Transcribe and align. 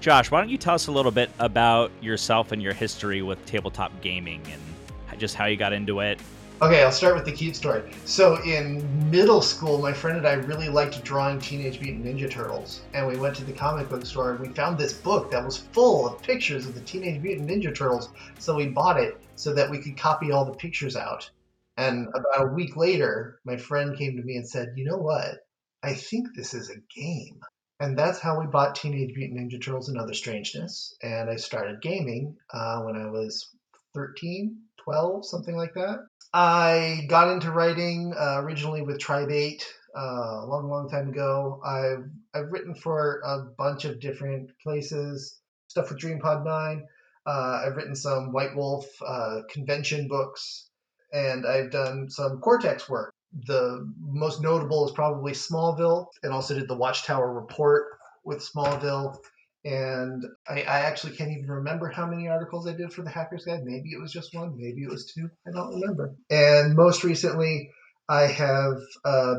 Josh, 0.00 0.30
why 0.30 0.40
don't 0.40 0.48
you 0.48 0.56
tell 0.56 0.74
us 0.74 0.86
a 0.86 0.92
little 0.92 1.10
bit 1.10 1.30
about 1.38 1.90
yourself 2.00 2.52
and 2.52 2.62
your 2.62 2.72
history 2.72 3.20
with 3.20 3.44
tabletop 3.44 3.92
gaming 4.00 4.40
and 4.50 5.20
just 5.20 5.34
how 5.34 5.44
you 5.44 5.58
got 5.58 5.74
into 5.74 6.00
it? 6.00 6.18
Okay, 6.62 6.82
I'll 6.82 6.90
start 6.90 7.14
with 7.14 7.26
the 7.26 7.32
cute 7.32 7.54
story. 7.54 7.82
So, 8.06 8.42
in 8.42 9.10
middle 9.10 9.42
school, 9.42 9.78
my 9.78 9.92
friend 9.92 10.16
and 10.16 10.26
I 10.26 10.34
really 10.34 10.70
liked 10.70 11.02
drawing 11.04 11.38
Teenage 11.38 11.80
Mutant 11.80 12.06
Ninja 12.06 12.30
Turtles. 12.30 12.80
And 12.94 13.06
we 13.06 13.16
went 13.16 13.36
to 13.36 13.44
the 13.44 13.52
comic 13.52 13.90
book 13.90 14.06
store 14.06 14.32
and 14.32 14.40
we 14.40 14.48
found 14.48 14.78
this 14.78 14.94
book 14.94 15.30
that 15.30 15.44
was 15.44 15.58
full 15.58 16.06
of 16.06 16.22
pictures 16.22 16.64
of 16.64 16.74
the 16.74 16.80
Teenage 16.80 17.20
Mutant 17.20 17.50
Ninja 17.50 17.74
Turtles. 17.74 18.08
So, 18.38 18.54
we 18.54 18.68
bought 18.68 18.98
it 18.98 19.20
so 19.36 19.52
that 19.52 19.70
we 19.70 19.82
could 19.82 19.98
copy 19.98 20.32
all 20.32 20.46
the 20.46 20.54
pictures 20.54 20.96
out. 20.96 21.30
And 21.76 22.08
about 22.08 22.48
a 22.48 22.52
week 22.54 22.74
later, 22.74 23.38
my 23.44 23.58
friend 23.58 23.96
came 23.96 24.16
to 24.16 24.22
me 24.22 24.36
and 24.36 24.48
said, 24.48 24.72
You 24.76 24.84
know 24.86 24.98
what? 24.98 25.40
I 25.82 25.92
think 25.92 26.28
this 26.34 26.54
is 26.54 26.70
a 26.70 26.76
game. 26.94 27.40
And 27.80 27.98
that's 27.98 28.20
how 28.20 28.38
we 28.38 28.46
bought 28.46 28.74
Teenage 28.74 29.16
Mutant 29.16 29.40
Ninja 29.40 29.60
Turtles 29.60 29.88
and 29.88 29.98
Other 29.98 30.12
Strangeness. 30.12 30.94
And 31.02 31.30
I 31.30 31.36
started 31.36 31.80
gaming 31.80 32.36
uh, 32.52 32.82
when 32.82 32.94
I 32.94 33.06
was 33.06 33.48
13, 33.94 34.54
12, 34.84 35.26
something 35.26 35.56
like 35.56 35.72
that. 35.74 36.00
I 36.34 37.06
got 37.08 37.32
into 37.32 37.50
writing 37.50 38.14
uh, 38.16 38.42
originally 38.42 38.82
with 38.82 38.98
Tribe 38.98 39.30
8 39.30 39.66
uh, 39.96 40.00
a 40.00 40.46
long, 40.46 40.68
long 40.68 40.90
time 40.90 41.08
ago. 41.08 41.60
I've, 41.64 42.04
I've 42.34 42.52
written 42.52 42.74
for 42.74 43.22
a 43.24 43.38
bunch 43.56 43.86
of 43.86 43.98
different 43.98 44.50
places, 44.62 45.40
stuff 45.68 45.90
with 45.90 46.00
DreamPod 46.00 46.44
9. 46.44 46.86
Uh, 47.26 47.62
I've 47.64 47.76
written 47.76 47.96
some 47.96 48.30
White 48.32 48.54
Wolf 48.54 48.86
uh, 49.04 49.40
convention 49.50 50.06
books, 50.06 50.68
and 51.14 51.46
I've 51.46 51.70
done 51.70 52.10
some 52.10 52.40
Cortex 52.40 52.88
work. 52.90 53.14
The 53.46 53.90
most 53.98 54.42
notable 54.42 54.86
is 54.86 54.92
probably 54.92 55.32
Smallville, 55.32 56.06
and 56.22 56.32
also 56.32 56.54
did 56.54 56.68
the 56.68 56.76
Watchtower 56.76 57.32
Report 57.32 57.86
with 58.24 58.38
Smallville 58.38 59.16
and 59.64 60.24
I, 60.48 60.62
I, 60.62 60.80
actually 60.80 61.16
can't 61.16 61.30
even 61.30 61.50
remember 61.50 61.88
how 61.90 62.06
many 62.06 62.28
articles 62.28 62.66
I 62.66 62.72
did 62.72 62.92
for 62.92 63.02
the 63.02 63.10
Hackers 63.10 63.44
Guide. 63.44 63.60
Maybe 63.62 63.90
it 63.90 64.00
was 64.00 64.12
just 64.12 64.34
one, 64.34 64.56
maybe 64.56 64.82
it 64.82 64.90
was 64.90 65.12
two. 65.12 65.28
I 65.46 65.50
don't 65.50 65.74
remember. 65.74 66.14
And 66.30 66.74
most 66.74 67.04
recently, 67.04 67.70
I 68.08 68.22
have 68.22 68.78
uh, 69.04 69.34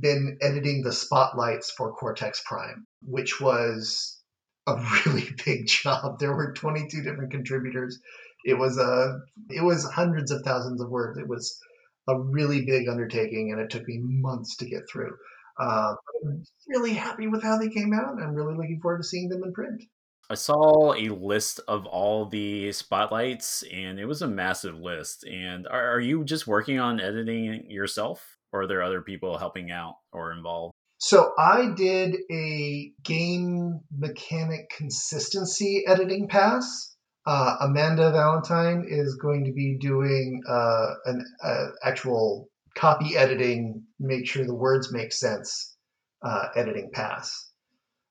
been 0.00 0.38
editing 0.42 0.82
the 0.82 0.92
spotlights 0.92 1.70
for 1.70 1.92
Cortex 1.92 2.42
Prime, 2.44 2.86
which 3.02 3.40
was 3.40 4.20
a 4.66 4.76
really 5.06 5.28
big 5.44 5.68
job. 5.68 6.18
There 6.18 6.34
were 6.34 6.52
22 6.52 7.02
different 7.02 7.30
contributors. 7.30 8.00
It 8.44 8.54
was 8.54 8.78
a 8.78 9.20
it 9.48 9.62
was 9.62 9.84
hundreds 9.84 10.32
of 10.32 10.42
thousands 10.42 10.80
of 10.80 10.90
words. 10.90 11.18
It 11.18 11.28
was 11.28 11.58
a 12.08 12.18
really 12.18 12.64
big 12.64 12.88
undertaking, 12.88 13.52
and 13.52 13.60
it 13.60 13.70
took 13.70 13.86
me 13.86 13.98
months 14.02 14.56
to 14.56 14.66
get 14.66 14.82
through. 14.90 15.14
Uh, 15.58 15.94
I'm 16.24 16.44
really 16.68 16.92
happy 16.92 17.26
with 17.28 17.42
how 17.42 17.58
they 17.58 17.68
came 17.68 17.92
out. 17.94 18.20
I'm 18.22 18.34
really 18.34 18.54
looking 18.54 18.80
forward 18.80 18.98
to 18.98 19.08
seeing 19.08 19.28
them 19.28 19.42
in 19.42 19.52
print. 19.52 19.82
I 20.28 20.34
saw 20.34 20.92
a 20.92 21.08
list 21.08 21.60
of 21.68 21.86
all 21.86 22.26
the 22.26 22.72
spotlights, 22.72 23.62
and 23.72 24.00
it 24.00 24.06
was 24.06 24.22
a 24.22 24.28
massive 24.28 24.76
list. 24.76 25.24
And 25.24 25.66
are, 25.68 25.94
are 25.94 26.00
you 26.00 26.24
just 26.24 26.46
working 26.46 26.80
on 26.80 27.00
editing 27.00 27.70
yourself, 27.70 28.36
or 28.52 28.62
are 28.62 28.66
there 28.66 28.82
other 28.82 29.02
people 29.02 29.38
helping 29.38 29.70
out 29.70 29.94
or 30.12 30.32
involved? 30.32 30.74
So 30.98 31.32
I 31.38 31.72
did 31.76 32.16
a 32.30 32.90
game 33.04 33.80
mechanic 33.96 34.70
consistency 34.76 35.84
editing 35.86 36.26
pass. 36.26 36.95
Uh, 37.26 37.56
Amanda 37.60 38.12
Valentine 38.12 38.84
is 38.88 39.16
going 39.16 39.44
to 39.46 39.52
be 39.52 39.76
doing 39.78 40.42
uh, 40.48 40.94
an 41.06 41.24
uh, 41.42 41.66
actual 41.82 42.48
copy 42.76 43.16
editing, 43.16 43.82
make 43.98 44.28
sure 44.28 44.44
the 44.44 44.54
words 44.54 44.92
make 44.92 45.12
sense, 45.12 45.74
uh, 46.22 46.48
editing 46.54 46.90
pass. 46.92 47.50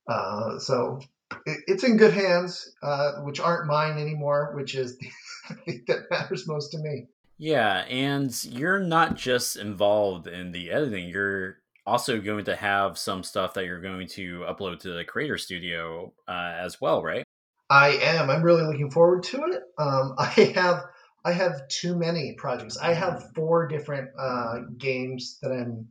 Uh, 0.10 0.60
so 0.60 1.00
it, 1.46 1.60
it's 1.68 1.86
in 1.86 1.96
good 1.96 2.14
hands, 2.14 2.70
uh, 2.84 3.14
which 3.22 3.40
aren't 3.40 3.68
mine 3.68 3.98
anymore, 3.98 4.52
which 4.54 4.76
is 4.76 4.98
the 5.50 5.56
thing 5.66 5.84
that 5.88 6.12
matters 6.12 6.46
most 6.46 6.72
to 6.72 6.78
me. 6.80 7.06
Yeah, 7.38 7.86
and 7.90 8.44
you're 8.44 8.80
not 8.80 9.16
just 9.16 9.56
involved 9.56 10.28
in 10.28 10.52
the 10.52 10.72
editing, 10.72 11.08
you're 11.08 11.60
also 11.86 12.20
going 12.20 12.46
to 12.46 12.56
have 12.56 12.98
some 12.98 13.24
stuff 13.24 13.54
that 13.54 13.66
you're 13.66 13.82
going 13.82 14.08
to 14.08 14.40
upload 14.42 14.80
to 14.80 14.92
the 14.92 15.06
Creator 15.06 15.38
Studio 15.38 16.14
as 16.28 16.82
well, 16.82 17.04
right? 17.04 17.25
I 17.70 17.90
am. 17.90 18.30
I'm 18.30 18.44
really 18.44 18.64
looking 18.64 18.92
forward 18.92 19.24
to 19.24 19.38
it. 19.46 19.64
Um, 19.78 20.16
I 20.18 20.52
have 20.56 20.84
I 21.24 21.32
have 21.32 21.68
too 21.68 21.96
many 21.98 22.36
projects. 22.38 22.78
I 22.78 22.94
have 22.94 23.32
four 23.34 23.68
different 23.68 24.12
uh, 24.18 24.60
games 24.78 25.40
that 25.42 25.52
I'm 25.52 25.88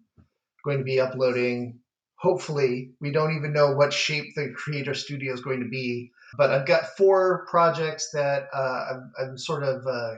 going 0.65 0.79
to 0.79 0.85
be 0.85 1.01
uploading. 1.01 1.81
Hopefully, 2.17 2.93
we 3.01 3.11
don't 3.11 3.37
even 3.37 3.53
know 3.53 3.73
what 3.73 3.93
shape 3.93 4.35
the 4.37 4.53
creator 4.55 4.95
studio 4.95 5.35
is 5.35 5.41
going 5.41 5.61
to 5.61 5.69
be, 5.69 6.13
but 6.39 6.51
I've 6.51 6.67
got 6.67 6.97
four 6.97 7.47
projects 7.51 8.11
that 8.13 8.49
uh, 8.55 8.85
I'm, 8.93 9.13
I'm, 9.21 9.39
sort 9.39 9.65
of 9.65 9.85
uh, 9.87 10.15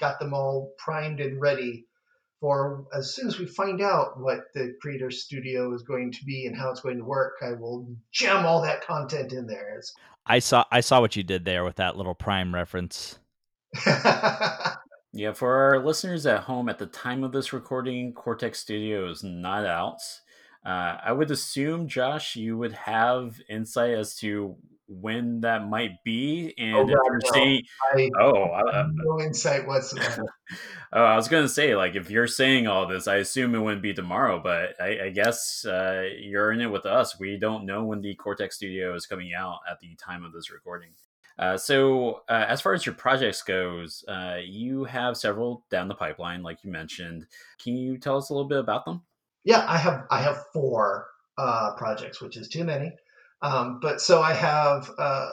got 0.00 0.18
them 0.18 0.32
all 0.32 0.72
primed 0.78 1.20
and 1.20 1.40
ready 1.40 1.85
for. 2.46 2.86
As 2.94 3.12
soon 3.12 3.26
as 3.26 3.40
we 3.40 3.46
find 3.46 3.82
out 3.82 4.20
what 4.20 4.52
the 4.54 4.76
creator 4.80 5.10
studio 5.10 5.74
is 5.74 5.82
going 5.82 6.12
to 6.12 6.24
be 6.24 6.46
and 6.46 6.56
how 6.56 6.70
it's 6.70 6.80
going 6.80 6.98
to 6.98 7.04
work, 7.04 7.34
I 7.42 7.54
will 7.54 7.88
jam 8.12 8.46
all 8.46 8.62
that 8.62 8.86
content 8.86 9.32
in 9.32 9.48
there. 9.48 9.78
It's... 9.78 9.92
I 10.26 10.38
saw 10.38 10.64
I 10.70 10.80
saw 10.80 11.00
what 11.00 11.16
you 11.16 11.24
did 11.24 11.44
there 11.44 11.64
with 11.64 11.76
that 11.76 11.96
little 11.96 12.14
prime 12.14 12.54
reference. 12.54 13.18
yeah, 15.12 15.32
for 15.34 15.54
our 15.54 15.84
listeners 15.84 16.24
at 16.24 16.44
home, 16.44 16.68
at 16.68 16.78
the 16.78 16.86
time 16.86 17.24
of 17.24 17.32
this 17.32 17.52
recording, 17.52 18.12
Cortex 18.12 18.60
Studio 18.60 19.10
is 19.10 19.24
not 19.24 19.66
out. 19.66 19.98
Uh, 20.64 20.98
I 21.04 21.12
would 21.12 21.32
assume, 21.32 21.88
Josh, 21.88 22.36
you 22.36 22.56
would 22.58 22.72
have 22.72 23.40
insight 23.48 23.94
as 23.94 24.16
to 24.18 24.54
when 24.88 25.40
that 25.40 25.68
might 25.68 26.02
be, 26.04 26.54
and 26.58 26.76
oh, 26.76 26.82
if 26.82 26.88
you're 26.88 27.18
no. 27.24 27.32
saying, 27.32 27.62
I, 27.94 28.10
"Oh, 28.20 28.44
I, 28.44 28.86
no 28.92 29.20
insight 29.20 29.66
whatsoever." 29.66 30.24
oh, 30.92 31.02
I 31.02 31.16
was 31.16 31.28
to 31.28 31.48
say, 31.48 31.74
like, 31.74 31.96
if 31.96 32.10
you're 32.10 32.26
saying 32.26 32.66
all 32.66 32.86
this, 32.86 33.08
I 33.08 33.16
assume 33.16 33.54
it 33.54 33.60
wouldn't 33.60 33.82
be 33.82 33.94
tomorrow, 33.94 34.40
but 34.42 34.80
I, 34.80 35.06
I 35.06 35.10
guess 35.10 35.64
uh, 35.64 36.08
you're 36.20 36.52
in 36.52 36.60
it 36.60 36.70
with 36.70 36.86
us. 36.86 37.18
We 37.18 37.36
don't 37.38 37.66
know 37.66 37.84
when 37.84 38.00
the 38.00 38.14
Cortex 38.14 38.56
Studio 38.56 38.94
is 38.94 39.06
coming 39.06 39.32
out 39.34 39.58
at 39.70 39.80
the 39.80 39.94
time 39.96 40.24
of 40.24 40.32
this 40.32 40.50
recording. 40.50 40.90
Uh, 41.38 41.56
so, 41.56 42.22
uh, 42.28 42.46
as 42.48 42.60
far 42.60 42.72
as 42.72 42.86
your 42.86 42.94
projects 42.94 43.42
goes, 43.42 44.04
uh, 44.08 44.38
you 44.42 44.84
have 44.84 45.16
several 45.16 45.64
down 45.70 45.88
the 45.88 45.94
pipeline, 45.94 46.42
like 46.42 46.64
you 46.64 46.70
mentioned. 46.70 47.26
Can 47.62 47.76
you 47.76 47.98
tell 47.98 48.16
us 48.16 48.30
a 48.30 48.32
little 48.32 48.48
bit 48.48 48.58
about 48.58 48.84
them? 48.84 49.02
Yeah, 49.44 49.64
I 49.68 49.76
have 49.76 50.06
I 50.10 50.22
have 50.22 50.44
four 50.52 51.08
uh, 51.36 51.74
projects, 51.76 52.22
which 52.22 52.36
is 52.36 52.48
too 52.48 52.64
many. 52.64 52.90
Um, 53.42 53.80
but 53.80 54.00
so 54.00 54.22
I 54.22 54.32
have. 54.32 54.90
Uh, 54.98 55.28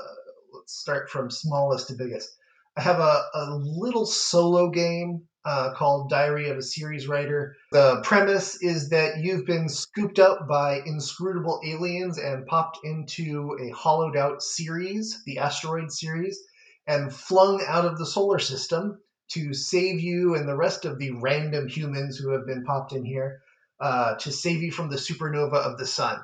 let's 0.54 0.74
start 0.74 1.10
from 1.10 1.30
smallest 1.30 1.88
to 1.88 1.96
biggest. 1.96 2.30
I 2.78 2.82
have 2.82 3.00
a, 3.00 3.24
a 3.34 3.56
little 3.56 4.06
solo 4.06 4.70
game 4.70 5.24
uh, 5.46 5.74
called 5.74 6.10
Diary 6.10 6.50
of 6.50 6.58
a 6.58 6.62
Ceres 6.62 7.08
Writer. 7.08 7.56
The 7.72 8.02
premise 8.04 8.62
is 8.62 8.90
that 8.90 9.18
you've 9.20 9.46
been 9.46 9.68
scooped 9.70 10.20
up 10.20 10.48
by 10.48 10.82
inscrutable 10.86 11.60
aliens 11.66 12.18
and 12.18 12.46
popped 12.46 12.80
into 12.84 13.58
a 13.62 13.70
hollowed 13.70 14.16
out 14.16 14.42
Ceres, 14.42 15.22
the 15.26 15.40
asteroid 15.40 15.92
Ceres, 15.92 16.40
and 16.88 17.14
flung 17.14 17.64
out 17.68 17.86
of 17.86 17.98
the 17.98 18.06
solar 18.06 18.40
system 18.40 19.00
to 19.32 19.54
save 19.54 20.00
you 20.00 20.36
and 20.36 20.48
the 20.48 20.56
rest 20.56 20.86
of 20.86 20.98
the 20.98 21.12
random 21.12 21.68
humans 21.68 22.18
who 22.18 22.32
have 22.32 22.46
been 22.46 22.64
popped 22.64 22.94
in 22.94 23.04
here 23.04 23.42
uh, 23.80 24.16
to 24.16 24.32
save 24.32 24.62
you 24.62 24.72
from 24.72 24.90
the 24.90 24.96
supernova 24.98 25.56
of 25.56 25.78
the 25.78 25.86
sun. 25.86 26.20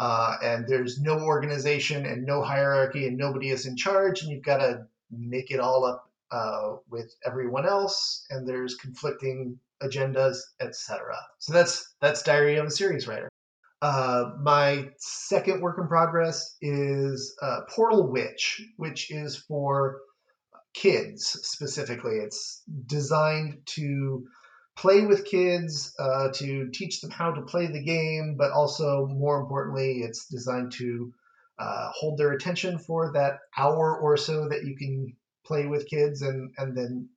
Uh, 0.00 0.36
and 0.42 0.66
there's 0.66 0.98
no 0.98 1.20
organization 1.20 2.06
and 2.06 2.24
no 2.24 2.42
hierarchy 2.42 3.06
and 3.06 3.18
nobody 3.18 3.50
is 3.50 3.66
in 3.66 3.76
charge, 3.76 4.22
and 4.22 4.30
you've 4.30 4.42
got 4.42 4.56
to 4.56 4.86
make 5.10 5.50
it 5.50 5.60
all 5.60 5.84
up 5.84 6.10
uh, 6.30 6.76
with 6.88 7.14
everyone 7.26 7.66
else, 7.66 8.24
and 8.30 8.48
there's 8.48 8.76
conflicting 8.76 9.58
agendas, 9.82 10.38
etc. 10.58 11.16
So 11.38 11.52
that's 11.52 11.94
that's 12.00 12.22
Diary 12.22 12.56
of 12.56 12.66
a 12.66 12.70
Ceres 12.70 13.06
Writer. 13.06 13.28
Uh, 13.82 14.30
my 14.40 14.88
second 14.96 15.60
work 15.60 15.76
in 15.78 15.86
progress 15.86 16.56
is 16.62 17.36
uh, 17.42 17.60
Portal 17.68 18.10
Witch, 18.10 18.62
which 18.78 19.10
is 19.10 19.36
for 19.36 19.98
kids 20.72 21.26
specifically. 21.42 22.16
It's 22.16 22.62
designed 22.86 23.58
to 23.66 24.26
play 24.80 25.04
with 25.04 25.26
kids, 25.26 25.94
uh, 25.98 26.28
to 26.32 26.70
teach 26.72 27.02
them 27.02 27.10
how 27.10 27.32
to 27.32 27.42
play 27.42 27.66
the 27.66 27.82
game, 27.82 28.36
but 28.38 28.50
also 28.50 29.06
more 29.06 29.38
importantly, 29.38 29.98
it's 30.00 30.26
designed 30.26 30.72
to 30.72 31.12
uh, 31.58 31.90
hold 31.92 32.16
their 32.16 32.32
attention 32.32 32.78
for 32.78 33.12
that 33.12 33.40
hour 33.58 33.98
or 34.00 34.16
so 34.16 34.48
that 34.48 34.64
you 34.64 34.74
can 34.74 35.14
play 35.44 35.66
with 35.66 35.86
kids 35.86 36.22
and, 36.22 36.54
and 36.56 36.74
then 36.74 37.10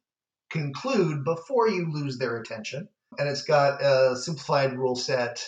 conclude 0.50 1.24
before 1.24 1.69
you 1.69 1.89
lose 1.89 2.18
their 2.18 2.38
attention. 2.38 2.89
And 3.18 3.30
it's 3.30 3.44
got 3.44 3.81
a 3.81 4.18
simplified 4.18 4.74
rule 4.74 4.98
set 4.98 5.42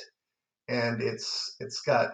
and 0.69 1.01
it's 1.01 1.55
it's 1.59 1.81
got 1.81 2.13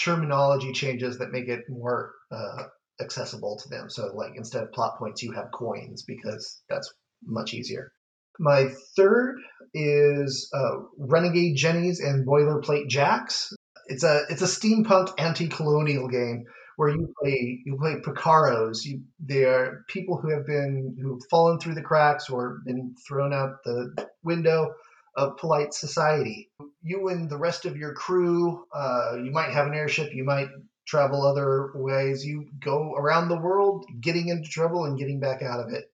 terminology 0.00 0.72
changes 0.72 1.18
that 1.18 1.32
make 1.32 1.48
it 1.48 1.68
more 1.68 2.14
uh, 2.30 2.62
accessible 2.98 3.58
to 3.58 3.68
them. 3.68 3.90
So 3.90 4.06
like 4.14 4.32
instead 4.36 4.62
of 4.62 4.72
plot 4.72 4.98
points, 4.98 5.22
you 5.22 5.32
have 5.32 5.52
coins 5.52 6.02
because 6.02 6.62
that's 6.70 6.90
much 7.22 7.52
easier. 7.52 7.92
My 8.38 8.68
third 8.96 9.36
is 9.72 10.50
uh, 10.54 10.76
Renegade 10.98 11.56
Jennies 11.56 12.00
and 12.00 12.26
Boilerplate 12.26 12.88
Jacks. 12.88 13.52
It's 13.86 14.04
a 14.04 14.22
it's 14.30 14.42
a 14.42 14.46
steampunk 14.46 15.12
anti-colonial 15.18 16.08
game 16.08 16.44
where 16.76 16.88
you 16.88 17.12
play 17.20 17.60
you 17.64 17.76
play 17.76 17.96
Picaros. 17.96 18.84
You 18.84 19.02
they 19.20 19.44
are 19.44 19.84
people 19.88 20.18
who 20.18 20.30
have 20.30 20.46
been 20.46 20.96
who've 21.00 21.22
fallen 21.30 21.58
through 21.58 21.74
the 21.74 21.82
cracks 21.82 22.30
or 22.30 22.60
been 22.64 22.94
thrown 23.06 23.32
out 23.32 23.62
the 23.64 24.08
window 24.22 24.74
of 25.16 25.36
polite 25.36 25.74
society. 25.74 26.50
You 26.82 27.08
and 27.08 27.30
the 27.30 27.38
rest 27.38 27.66
of 27.66 27.76
your 27.76 27.94
crew, 27.94 28.64
uh, 28.74 29.16
you 29.22 29.30
might 29.30 29.50
have 29.50 29.66
an 29.66 29.74
airship, 29.74 30.12
you 30.12 30.24
might 30.24 30.48
travel 30.86 31.24
other 31.24 31.70
ways. 31.74 32.24
You 32.24 32.46
go 32.58 32.94
around 32.94 33.28
the 33.28 33.40
world, 33.40 33.86
getting 34.00 34.28
into 34.28 34.48
trouble 34.48 34.84
and 34.84 34.98
getting 34.98 35.20
back 35.20 35.42
out 35.42 35.60
of 35.60 35.72
it. 35.72 35.84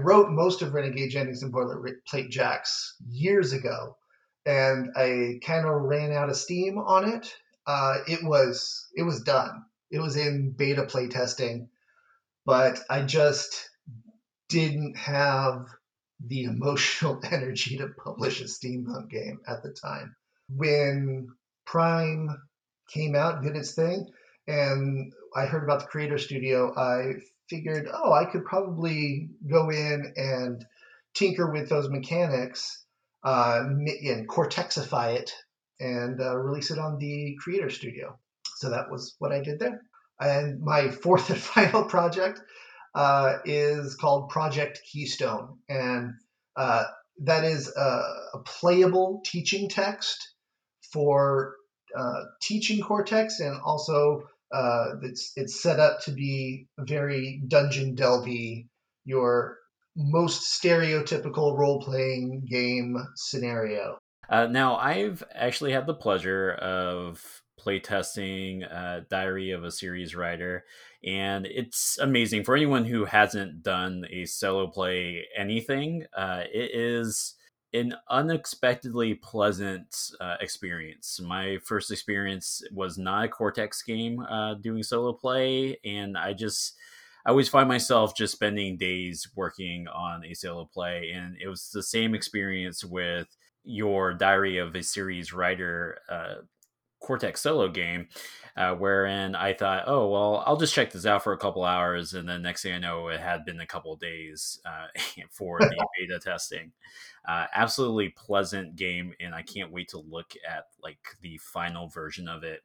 I 0.00 0.02
wrote 0.02 0.30
most 0.30 0.62
of 0.62 0.72
Renegade 0.72 1.10
Jennies 1.10 1.42
and 1.42 1.52
Boilerplate 1.52 2.30
Jacks 2.30 2.96
years 3.06 3.52
ago, 3.52 3.98
and 4.46 4.88
I 4.96 5.40
kind 5.44 5.66
of 5.66 5.82
ran 5.82 6.10
out 6.12 6.30
of 6.30 6.36
steam 6.36 6.78
on 6.78 7.06
it. 7.06 7.30
Uh, 7.66 7.98
it 8.08 8.24
was 8.24 8.88
it 8.94 9.02
was 9.02 9.20
done. 9.20 9.62
It 9.90 9.98
was 9.98 10.16
in 10.16 10.54
beta 10.56 10.84
playtesting, 10.84 11.68
but 12.46 12.80
I 12.88 13.02
just 13.02 13.68
didn't 14.48 14.96
have 14.96 15.66
the 16.26 16.44
emotional 16.44 17.20
energy 17.30 17.76
to 17.76 17.88
publish 18.02 18.40
a 18.40 18.44
steampunk 18.44 19.10
game 19.10 19.40
at 19.46 19.62
the 19.62 19.70
time. 19.70 20.16
When 20.48 21.28
Prime 21.66 22.40
came 22.88 23.14
out, 23.14 23.42
did 23.42 23.54
its 23.54 23.74
thing, 23.74 24.08
and 24.48 25.12
I 25.36 25.44
heard 25.44 25.64
about 25.64 25.80
the 25.80 25.88
Creator 25.88 26.16
Studio, 26.16 26.72
I 26.74 27.16
figured, 27.50 27.88
oh, 27.92 28.12
I 28.12 28.24
could 28.24 28.44
probably 28.44 29.28
go 29.50 29.70
in 29.70 30.14
and 30.16 30.64
tinker 31.14 31.50
with 31.50 31.68
those 31.68 31.90
mechanics 31.90 32.84
uh, 33.24 33.60
and 33.64 34.28
Cortexify 34.28 35.16
it 35.16 35.34
and 35.80 36.20
uh, 36.20 36.36
release 36.36 36.70
it 36.70 36.78
on 36.78 36.98
the 36.98 37.36
Creator 37.42 37.70
Studio. 37.70 38.18
So 38.56 38.70
that 38.70 38.90
was 38.90 39.16
what 39.18 39.32
I 39.32 39.42
did 39.42 39.58
there. 39.58 39.82
And 40.20 40.60
my 40.60 40.88
fourth 41.02 41.30
and 41.30 41.38
final 41.38 41.84
project 41.84 42.40
uh, 42.94 43.38
is 43.44 43.94
called 43.94 44.30
Project 44.30 44.80
Keystone, 44.90 45.58
and 45.68 46.14
uh, 46.56 46.84
that 47.22 47.44
is 47.44 47.72
a, 47.76 48.02
a, 48.34 48.38
playable 48.44 49.22
teaching 49.24 49.68
text 49.68 50.34
for 50.92 51.54
uh, 51.96 52.22
teaching 52.42 52.82
Cortex, 52.82 53.38
and 53.38 53.60
also 53.64 54.24
uh, 54.52 54.96
it's 55.02 55.32
it's 55.36 55.62
set 55.62 55.78
up 55.78 56.00
to 56.02 56.12
be 56.12 56.66
very 56.78 57.42
dungeon 57.46 57.94
delvy, 57.94 58.66
your 59.04 59.58
most 59.96 60.62
stereotypical 60.62 61.56
role 61.56 61.80
playing 61.80 62.46
game 62.48 62.96
scenario. 63.16 63.98
Uh, 64.28 64.46
now, 64.46 64.76
I've 64.76 65.24
actually 65.34 65.72
had 65.72 65.86
the 65.86 65.94
pleasure 65.94 66.52
of 66.52 67.42
playtesting 67.60 68.62
uh, 68.72 69.00
Diary 69.10 69.50
of 69.50 69.64
a 69.64 69.70
Ceres 69.70 70.14
Writer, 70.14 70.64
and 71.04 71.46
it's 71.46 71.98
amazing 71.98 72.44
for 72.44 72.56
anyone 72.56 72.84
who 72.84 73.04
hasn't 73.04 73.62
done 73.62 74.04
a 74.10 74.24
solo 74.26 74.68
play 74.68 75.26
anything. 75.36 76.06
Uh, 76.16 76.44
it 76.52 76.70
is 76.74 77.34
an 77.72 77.94
unexpectedly 78.08 79.14
pleasant 79.14 80.12
uh, 80.20 80.36
experience. 80.40 81.20
My 81.20 81.58
first 81.64 81.90
experience 81.90 82.62
was 82.72 82.98
not 82.98 83.24
a 83.24 83.28
Cortex 83.28 83.82
game 83.82 84.20
uh, 84.20 84.54
doing 84.54 84.82
solo 84.82 85.12
play, 85.12 85.78
and 85.84 86.16
I 86.18 86.32
just 86.32 86.74
I 87.24 87.30
always 87.30 87.48
find 87.48 87.68
myself 87.68 88.16
just 88.16 88.32
spending 88.32 88.76
days 88.76 89.28
working 89.36 89.86
on 89.88 90.24
a 90.24 90.34
solo 90.34 90.64
play, 90.64 91.10
and 91.14 91.36
it 91.40 91.48
was 91.48 91.70
the 91.70 91.82
same 91.82 92.14
experience 92.14 92.84
with 92.84 93.28
your 93.62 94.14
Diary 94.14 94.58
of 94.58 94.74
a 94.74 94.82
Ceres 94.82 95.32
Writer 95.32 95.98
uh, 96.08 96.36
Cortex 97.00 97.40
solo 97.40 97.68
game, 97.68 98.08
uh, 98.56 98.74
wherein 98.74 99.34
I 99.34 99.54
thought, 99.54 99.84
oh 99.86 100.08
well, 100.08 100.42
I'll 100.46 100.56
just 100.56 100.74
check 100.74 100.92
this 100.92 101.06
out 101.06 101.24
for 101.24 101.32
a 101.32 101.38
couple 101.38 101.64
hours, 101.64 102.14
and 102.14 102.28
then 102.28 102.42
next 102.42 102.62
thing 102.62 102.74
I 102.74 102.78
know, 102.78 103.08
it 103.08 103.20
had 103.20 103.44
been 103.44 103.60
a 103.60 103.66
couple 103.66 103.96
days 103.96 104.60
uh, 104.64 104.86
for 105.30 105.58
the 105.58 105.86
beta 105.98 106.18
testing. 106.18 106.72
Uh, 107.26 107.46
absolutely 107.54 108.10
pleasant 108.10 108.76
game, 108.76 109.14
and 109.20 109.34
I 109.34 109.42
can't 109.42 109.72
wait 109.72 109.88
to 109.88 109.98
look 109.98 110.32
at 110.48 110.64
like 110.82 110.98
the 111.20 111.38
final 111.38 111.88
version 111.88 112.28
of 112.28 112.44
it. 112.44 112.60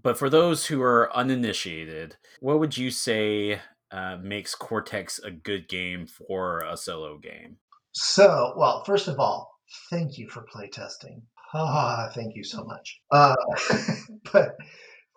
But 0.00 0.16
for 0.16 0.30
those 0.30 0.66
who 0.66 0.80
are 0.82 1.14
uninitiated, 1.14 2.16
what 2.40 2.60
would 2.60 2.76
you 2.76 2.90
say 2.90 3.60
uh, 3.90 4.16
makes 4.22 4.54
Cortex 4.54 5.18
a 5.18 5.30
good 5.30 5.68
game 5.68 6.06
for 6.06 6.60
a 6.60 6.76
solo 6.76 7.18
game? 7.18 7.56
So, 7.92 8.54
well, 8.56 8.84
first 8.84 9.08
of 9.08 9.18
all, 9.18 9.58
thank 9.90 10.18
you 10.18 10.28
for 10.28 10.44
playtesting. 10.44 11.22
Ah, 11.54 12.10
thank 12.14 12.36
you 12.36 12.44
so 12.44 12.64
much. 12.64 13.00
Uh, 13.10 13.36
but 14.32 14.56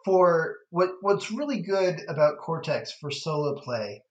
for 0.05 0.57
what 0.69 0.91
what's 1.01 1.31
really 1.31 1.61
good 1.61 2.01
about 2.07 2.39
Cortex 2.39 2.91
for 2.93 3.11
solo 3.11 3.59
play 3.59 4.03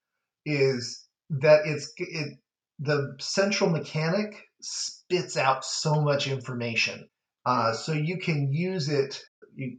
is 0.45 1.07
that 1.31 1.63
it's 1.65 1.93
it 1.97 2.39
the 2.79 3.17
central 3.21 3.71
mechanic 3.71 4.35
spits 4.61 5.37
out 5.37 5.65
so 5.65 6.01
much 6.01 6.27
information. 6.27 7.09
Uh, 7.47 7.73
so 7.73 7.93
you 7.93 8.19
can 8.19 8.53
use 8.53 8.89
it 8.89 9.23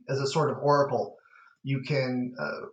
as 0.10 0.20
a 0.20 0.28
sort 0.28 0.50
of 0.50 0.58
oracle. 0.62 1.16
You 1.64 1.82
can 1.88 2.34
uh, 2.40 2.68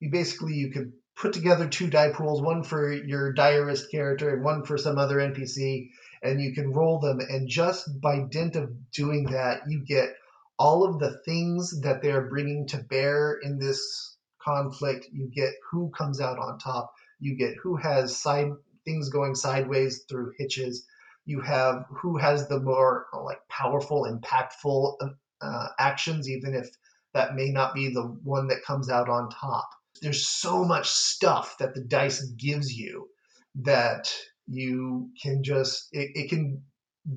you 0.00 0.10
basically 0.10 0.54
you 0.54 0.70
can 0.70 0.92
put 1.16 1.32
together 1.32 1.68
two 1.68 1.88
die 1.88 2.10
pools, 2.10 2.42
one 2.42 2.62
for 2.62 2.92
your 2.92 3.32
diarist 3.32 3.90
character 3.90 4.34
and 4.34 4.44
one 4.44 4.64
for 4.64 4.76
some 4.76 4.98
other 4.98 5.16
NPC, 5.16 5.88
and 6.26 6.40
you 6.40 6.52
can 6.52 6.72
roll 6.72 6.98
them. 6.98 7.20
And 7.20 7.48
just 7.48 8.00
by 8.00 8.20
dint 8.30 8.56
of 8.56 8.90
doing 8.90 9.24
that, 9.26 9.62
you 9.68 9.84
get 9.84 10.10
all 10.58 10.84
of 10.84 10.98
the 10.98 11.18
things 11.24 11.80
that 11.82 12.02
they're 12.02 12.28
bringing 12.28 12.66
to 12.68 12.78
bear 12.78 13.38
in 13.42 13.58
this 13.58 14.16
conflict. 14.42 15.06
You 15.12 15.30
get 15.34 15.52
who 15.70 15.90
comes 15.90 16.20
out 16.20 16.38
on 16.38 16.58
top. 16.58 16.92
You 17.20 17.36
get 17.36 17.56
who 17.62 17.76
has 17.76 18.16
side 18.16 18.50
things 18.84 19.08
going 19.08 19.34
sideways 19.34 20.04
through 20.08 20.32
hitches. 20.38 20.86
You 21.24 21.40
have 21.40 21.86
who 21.90 22.16
has 22.18 22.48
the 22.48 22.60
more 22.60 23.06
like 23.24 23.40
powerful, 23.48 24.04
impactful 24.04 24.96
uh, 25.40 25.68
actions, 25.78 26.28
even 26.28 26.54
if 26.54 26.68
that 27.14 27.34
may 27.34 27.50
not 27.50 27.74
be 27.74 27.88
the 27.88 28.02
one 28.02 28.48
that 28.48 28.64
comes 28.64 28.90
out 28.90 29.08
on 29.08 29.30
top. 29.30 29.68
There's 30.02 30.28
so 30.28 30.64
much 30.64 30.88
stuff 30.88 31.56
that 31.58 31.74
the 31.74 31.80
dice 31.80 32.22
gives 32.36 32.72
you 32.72 33.08
that 33.56 34.14
you 34.46 35.10
can 35.20 35.42
just 35.42 35.88
it, 35.92 36.10
it 36.14 36.28
can 36.28 36.62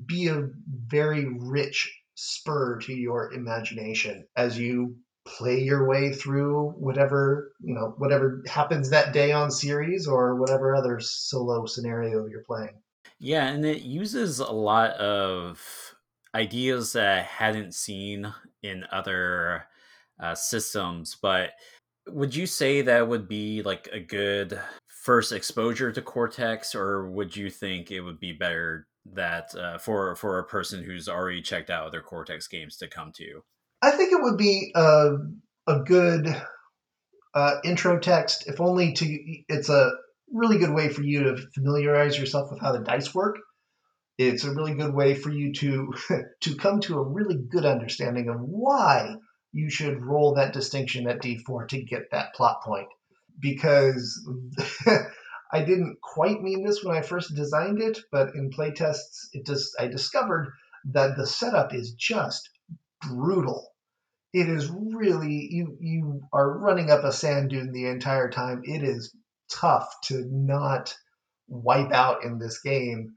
be 0.06 0.28
a 0.28 0.48
very 0.86 1.26
rich 1.38 1.92
spur 2.14 2.78
to 2.78 2.92
your 2.92 3.32
imagination 3.32 4.26
as 4.36 4.58
you 4.58 4.96
play 5.26 5.60
your 5.60 5.86
way 5.86 6.12
through 6.12 6.70
whatever 6.78 7.52
you 7.60 7.74
know 7.74 7.94
whatever 7.98 8.42
happens 8.46 8.90
that 8.90 9.12
day 9.12 9.32
on 9.32 9.50
Ceres 9.50 10.06
or 10.06 10.36
whatever 10.36 10.74
other 10.74 10.98
solo 11.00 11.66
scenario 11.66 12.26
you're 12.26 12.44
playing. 12.44 12.80
Yeah 13.18 13.48
and 13.48 13.64
it 13.64 13.82
uses 13.82 14.38
a 14.38 14.50
lot 14.52 14.92
of 14.92 15.60
ideas 16.34 16.92
that 16.92 17.18
i 17.18 17.22
hadn't 17.22 17.74
seen 17.74 18.32
in 18.62 18.84
other 18.92 19.64
uh, 20.20 20.34
systems 20.34 21.16
but 21.20 21.50
would 22.08 22.34
you 22.34 22.46
say 22.46 22.82
that 22.82 23.08
would 23.08 23.28
be 23.28 23.62
like 23.62 23.88
a 23.92 24.00
good 24.00 24.58
first 25.00 25.32
exposure 25.32 25.90
to 25.90 26.02
Cortex, 26.02 26.74
or 26.74 27.10
would 27.10 27.34
you 27.34 27.50
think 27.50 27.90
it 27.90 28.00
would 28.00 28.20
be 28.20 28.32
better 28.32 28.86
that 29.06 29.54
uh, 29.54 29.78
for 29.78 30.14
for 30.14 30.38
a 30.38 30.44
person 30.44 30.84
who's 30.84 31.08
already 31.08 31.40
checked 31.40 31.70
out 31.70 31.86
other 31.86 32.02
Cortex 32.02 32.46
games 32.46 32.76
to 32.76 32.88
come 32.88 33.12
to? 33.16 33.42
I 33.82 33.92
think 33.92 34.12
it 34.12 34.22
would 34.22 34.36
be 34.36 34.72
a 34.74 35.12
a 35.66 35.80
good 35.80 36.26
uh, 37.34 37.54
intro 37.64 37.98
text, 37.98 38.46
if 38.46 38.60
only 38.60 38.92
to 38.94 39.18
it's 39.48 39.70
a 39.70 39.90
really 40.32 40.58
good 40.58 40.74
way 40.74 40.88
for 40.88 41.02
you 41.02 41.24
to 41.24 41.36
familiarize 41.54 42.18
yourself 42.18 42.50
with 42.50 42.60
how 42.60 42.72
the 42.72 42.80
dice 42.80 43.14
work. 43.14 43.38
It's 44.18 44.44
a 44.44 44.52
really 44.52 44.74
good 44.74 44.92
way 44.92 45.14
for 45.14 45.30
you 45.30 45.54
to 45.54 45.94
to 46.42 46.56
come 46.56 46.80
to 46.82 46.98
a 46.98 47.08
really 47.08 47.36
good 47.36 47.64
understanding 47.64 48.28
of 48.28 48.36
why 48.40 49.14
you 49.52 49.70
should 49.70 50.04
roll 50.04 50.34
that 50.34 50.52
distinction 50.52 51.08
at 51.08 51.22
D4 51.22 51.68
to 51.68 51.82
get 51.82 52.10
that 52.12 52.34
plot 52.34 52.62
point. 52.62 52.86
Because 53.38 54.20
I 55.52 55.60
didn't 55.60 55.98
quite 56.02 56.42
mean 56.42 56.64
this 56.64 56.82
when 56.84 56.96
I 56.96 57.02
first 57.02 57.34
designed 57.34 57.82
it, 57.82 57.98
but 58.12 58.34
in 58.34 58.50
playtests, 58.50 59.28
it 59.32 59.46
just 59.46 59.74
I 59.78 59.88
discovered 59.88 60.52
that 60.84 61.16
the 61.16 61.26
setup 61.26 61.74
is 61.74 61.92
just 61.92 62.48
brutal. 63.02 63.68
it 64.32 64.48
is 64.48 64.70
really 64.70 65.48
you 65.50 65.76
you 65.80 66.22
are 66.32 66.58
running 66.58 66.90
up 66.90 67.04
a 67.04 67.12
sand 67.12 67.50
dune 67.50 67.72
the 67.72 67.86
entire 67.86 68.30
time. 68.30 68.62
It 68.64 68.82
is 68.82 69.14
tough 69.50 69.92
to 70.04 70.24
not 70.30 70.94
wipe 71.48 71.92
out 71.92 72.24
in 72.24 72.38
this 72.38 72.60
game. 72.60 73.14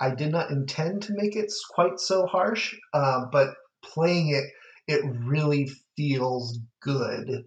I 0.00 0.14
did 0.14 0.32
not 0.32 0.50
intend 0.50 1.02
to 1.04 1.14
make 1.14 1.36
it 1.36 1.52
quite 1.70 1.98
so 1.98 2.26
harsh, 2.26 2.74
uh, 2.94 3.26
but 3.32 3.54
playing 3.84 4.28
it, 4.30 4.44
it 4.86 5.04
really 5.04 5.70
feels 5.96 6.58
good 6.80 7.44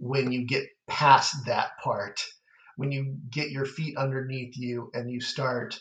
when 0.00 0.32
you 0.32 0.46
get 0.46 0.64
past 0.88 1.46
that 1.46 1.70
part. 1.82 2.20
When 2.76 2.90
you 2.90 3.16
get 3.30 3.50
your 3.50 3.66
feet 3.66 3.96
underneath 3.96 4.56
you 4.56 4.90
and 4.94 5.10
you 5.10 5.20
start 5.20 5.78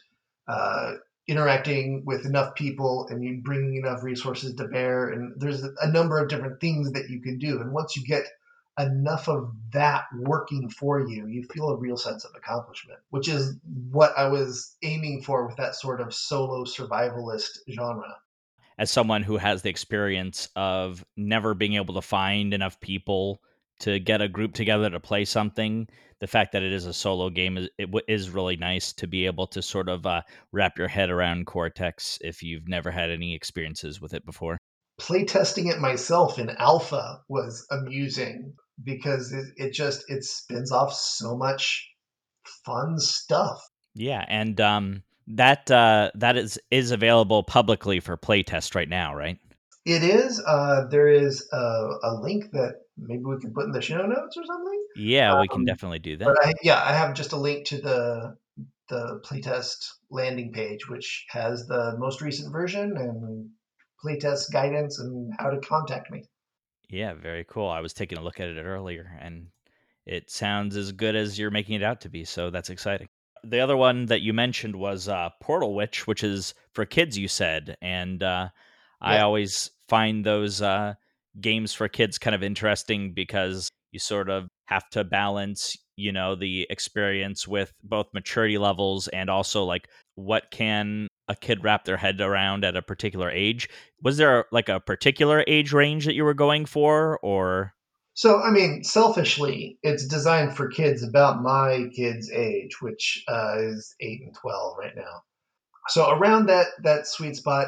uh, 0.48 0.96
interacting 1.28 2.04
with 2.06 2.26
enough 2.26 2.56
people 2.56 3.08
and 3.10 3.24
you 3.24 3.42
bringing 3.42 3.78
enough 3.78 4.04
resources 4.04 4.56
to 4.56 4.68
bear, 4.68 5.10
and 5.10 5.34
there's 5.38 5.64
a 5.64 5.90
number 5.90 6.18
of 6.20 6.28
different 6.28 6.60
things 6.60 6.92
that 6.92 7.10
you 7.10 7.22
can 7.22 7.38
do. 7.38 7.62
And 7.62 7.72
once 7.72 7.96
you 7.96 8.04
get 8.04 8.26
enough 8.78 9.30
of 9.30 9.52
that 9.74 10.06
working 10.18 10.70
for 10.70 11.00
you, 11.08 11.28
you 11.28 11.44
feel 11.54 11.70
a 11.70 11.78
real 11.78 11.98
sense 11.98 12.26
of 12.26 12.32
accomplishment, 12.36 13.00
which 13.10 13.30
is 13.30 13.56
what 13.92 14.18
I 14.18 14.28
was 14.28 14.76
aiming 14.84 15.22
for 15.22 15.48
with 15.48 15.58
that 15.58 15.76
sort 15.76 16.02
of 16.02 16.14
solo 16.14 16.66
survivalist 16.66 17.60
genre. 17.70 18.18
As 18.78 18.90
someone 18.90 19.24
who 19.24 19.38
has 19.38 19.62
the 19.62 19.70
experience 19.70 20.50
of 20.56 21.06
never 21.18 21.54
being 21.54 21.76
able 21.76 21.94
to 21.96 22.02
find 22.02 22.54
enough 22.54 22.80
people 22.80 23.42
to 23.80 24.00
get 24.00 24.22
a 24.22 24.28
group 24.28 24.54
together 24.54 24.90
to 24.90 25.00
play 25.00 25.26
something, 25.26 25.88
the 26.20 26.28
fact 26.28 26.52
that 26.52 26.64
it 26.64 26.74
is 26.74 26.86
a 26.86 26.94
solo 26.94 27.30
game 27.30 27.58
is 27.58 27.70
it 27.78 27.90
is 28.08 28.30
really 28.30 28.58
nice 28.58 28.94
to 28.94 29.08
be 29.08 29.26
able 29.26 29.48
to 29.48 29.62
sort 29.62 29.90
of 29.90 30.06
uh, 30.06 30.22
wrap 30.52 30.78
your 30.78 30.88
head 30.88 31.10
around 31.10 31.46
Cortex 31.46 32.18
if 32.22 32.44
you've 32.44 32.68
never 32.68 32.92
had 32.92 33.10
any 33.10 33.34
experiences 33.34 34.02
with 34.02 34.14
it 34.14 34.26
before. 34.26 34.58
Playtesting 35.00 35.72
it 35.72 35.80
myself 35.80 36.38
in 36.38 36.50
alpha 36.50 37.22
was 37.30 37.66
amusing 37.72 38.54
because 38.84 39.32
it, 39.32 39.46
it 39.56 39.74
just 39.74 40.04
it 40.10 40.24
spins 40.24 40.72
off 40.72 40.94
so 40.94 41.38
much 41.38 41.90
fun 42.66 43.00
stuff. 43.00 43.62
Yeah, 43.96 44.26
and 44.28 44.60
um, 44.60 45.04
that 45.28 45.72
uh, 45.72 46.12
that 46.16 46.38
is 46.38 46.60
is 46.70 46.92
available 46.92 47.44
publicly 47.44 48.00
for 48.00 48.18
playtest 48.18 48.76
right 48.76 48.90
now, 48.90 49.16
right? 49.16 49.38
It 49.86 50.04
is. 50.04 50.42
Uh, 50.46 50.86
there 50.92 51.08
is 51.08 51.48
a, 51.54 51.58
a 51.58 52.20
link 52.22 52.52
that 52.52 52.82
maybe 53.02 53.24
we 53.24 53.40
can 53.40 53.54
put 53.54 53.66
in 53.66 53.72
the 53.72 53.82
show 53.82 54.06
notes 54.06 54.38
or 54.38 54.46
something. 54.46 54.84
Yeah, 54.96 55.34
um, 55.34 55.42
we 55.42 55.48
can 55.48 55.60
um, 55.60 55.66
definitely 55.66 56.00
do 56.00 56.18
that. 56.18 56.26
But 56.26 56.46
I, 56.46 56.54
yeah, 56.62 56.82
I 56.84 56.94
have 56.94 57.14
just 57.14 57.32
a 57.32 57.38
link 57.38 57.66
to 57.68 57.78
the 57.80 58.38
the 58.90 59.22
playtest 59.24 59.88
landing 60.10 60.52
page, 60.52 60.90
which 60.90 61.26
has 61.30 61.68
the 61.68 61.96
most 61.98 62.22
recent 62.22 62.52
version 62.52 62.98
and 62.98 63.50
playtest 64.04 64.52
guidance 64.52 65.00
and 65.00 65.32
how 65.38 65.50
to 65.50 65.60
contact 65.60 66.12
me. 66.12 66.24
Yeah, 66.90 67.14
very 67.14 67.46
cool. 67.48 67.70
I 67.70 67.82
was 67.82 67.94
taking 67.94 68.18
a 68.18 68.24
look 68.24 68.40
at 68.40 68.50
it 68.50 68.60
earlier 68.60 69.12
and 69.22 69.48
it 70.06 70.32
sounds 70.32 70.76
as 70.76 70.92
good 70.92 71.16
as 71.16 71.38
you're 71.38 71.52
making 71.52 71.76
it 71.76 71.84
out 71.84 72.02
to 72.02 72.10
be, 72.10 72.26
so 72.26 72.50
that's 72.50 72.72
exciting. 72.72 73.08
The 73.44 73.60
other 73.60 73.78
one 73.78 74.08
that 74.08 74.22
you 74.22 74.34
mentioned 74.34 74.76
was 74.76 75.08
uh, 75.08 75.30
Portal 75.40 75.76
Witch, 75.76 76.08
which 76.08 76.24
is 76.24 76.56
for 76.74 76.86
kids, 76.86 77.18
you 77.18 77.28
said. 77.28 77.78
And 77.82 78.22
uh, 78.24 78.50
yeah. 79.02 79.08
I 79.08 79.20
always 79.20 79.70
find 79.88 80.26
those 80.26 80.62
uh, 80.62 80.96
games 81.40 81.74
for 81.74 81.88
kids 81.88 82.18
kind 82.18 82.36
of 82.36 82.44
interesting 82.44 83.14
because 83.14 83.70
you 83.92 84.00
sort 84.00 84.30
of 84.30 84.48
have 84.66 84.90
to 84.92 85.04
balance, 85.04 85.78
you 85.96 86.12
know, 86.12 86.36
the 86.36 86.68
experience 86.70 87.48
with 87.48 87.72
both 87.84 88.08
maturity 88.14 88.58
levels 88.58 89.08
and 89.10 89.30
also 89.30 89.64
like 89.64 89.88
what 90.16 90.52
can 90.52 91.08
a 91.28 91.36
kid 91.36 91.64
wrap 91.64 91.86
their 91.86 91.98
head 91.98 92.20
around 92.20 92.64
at 92.66 92.76
a 92.76 92.82
particular 92.82 93.30
age. 93.30 93.70
Was 94.02 94.18
there 94.18 94.46
like 94.52 94.70
a 94.70 94.80
particular 94.80 95.44
age 95.48 95.74
range 95.74 96.06
that 96.06 96.16
you 96.16 96.24
were 96.24 96.34
going 96.34 96.66
for 96.66 97.20
or 97.22 97.74
so, 98.20 98.42
I 98.42 98.52
mean, 98.52 98.84
selfishly, 98.84 99.80
it's 99.82 100.06
designed 100.06 100.58
for 100.58 100.68
kids 100.68 101.04
about 101.04 101.42
my 101.42 101.86
kids' 101.96 102.30
age, 102.30 102.82
which 102.82 103.24
uh, 103.30 103.56
is 103.60 103.96
eight 104.02 104.20
and 104.22 104.36
twelve 104.36 104.76
right 104.78 104.94
now. 104.94 105.24
So, 105.88 106.10
around 106.10 106.48
that 106.48 106.68
that 106.84 107.08
sweet 107.08 107.38
spot, 107.38 107.68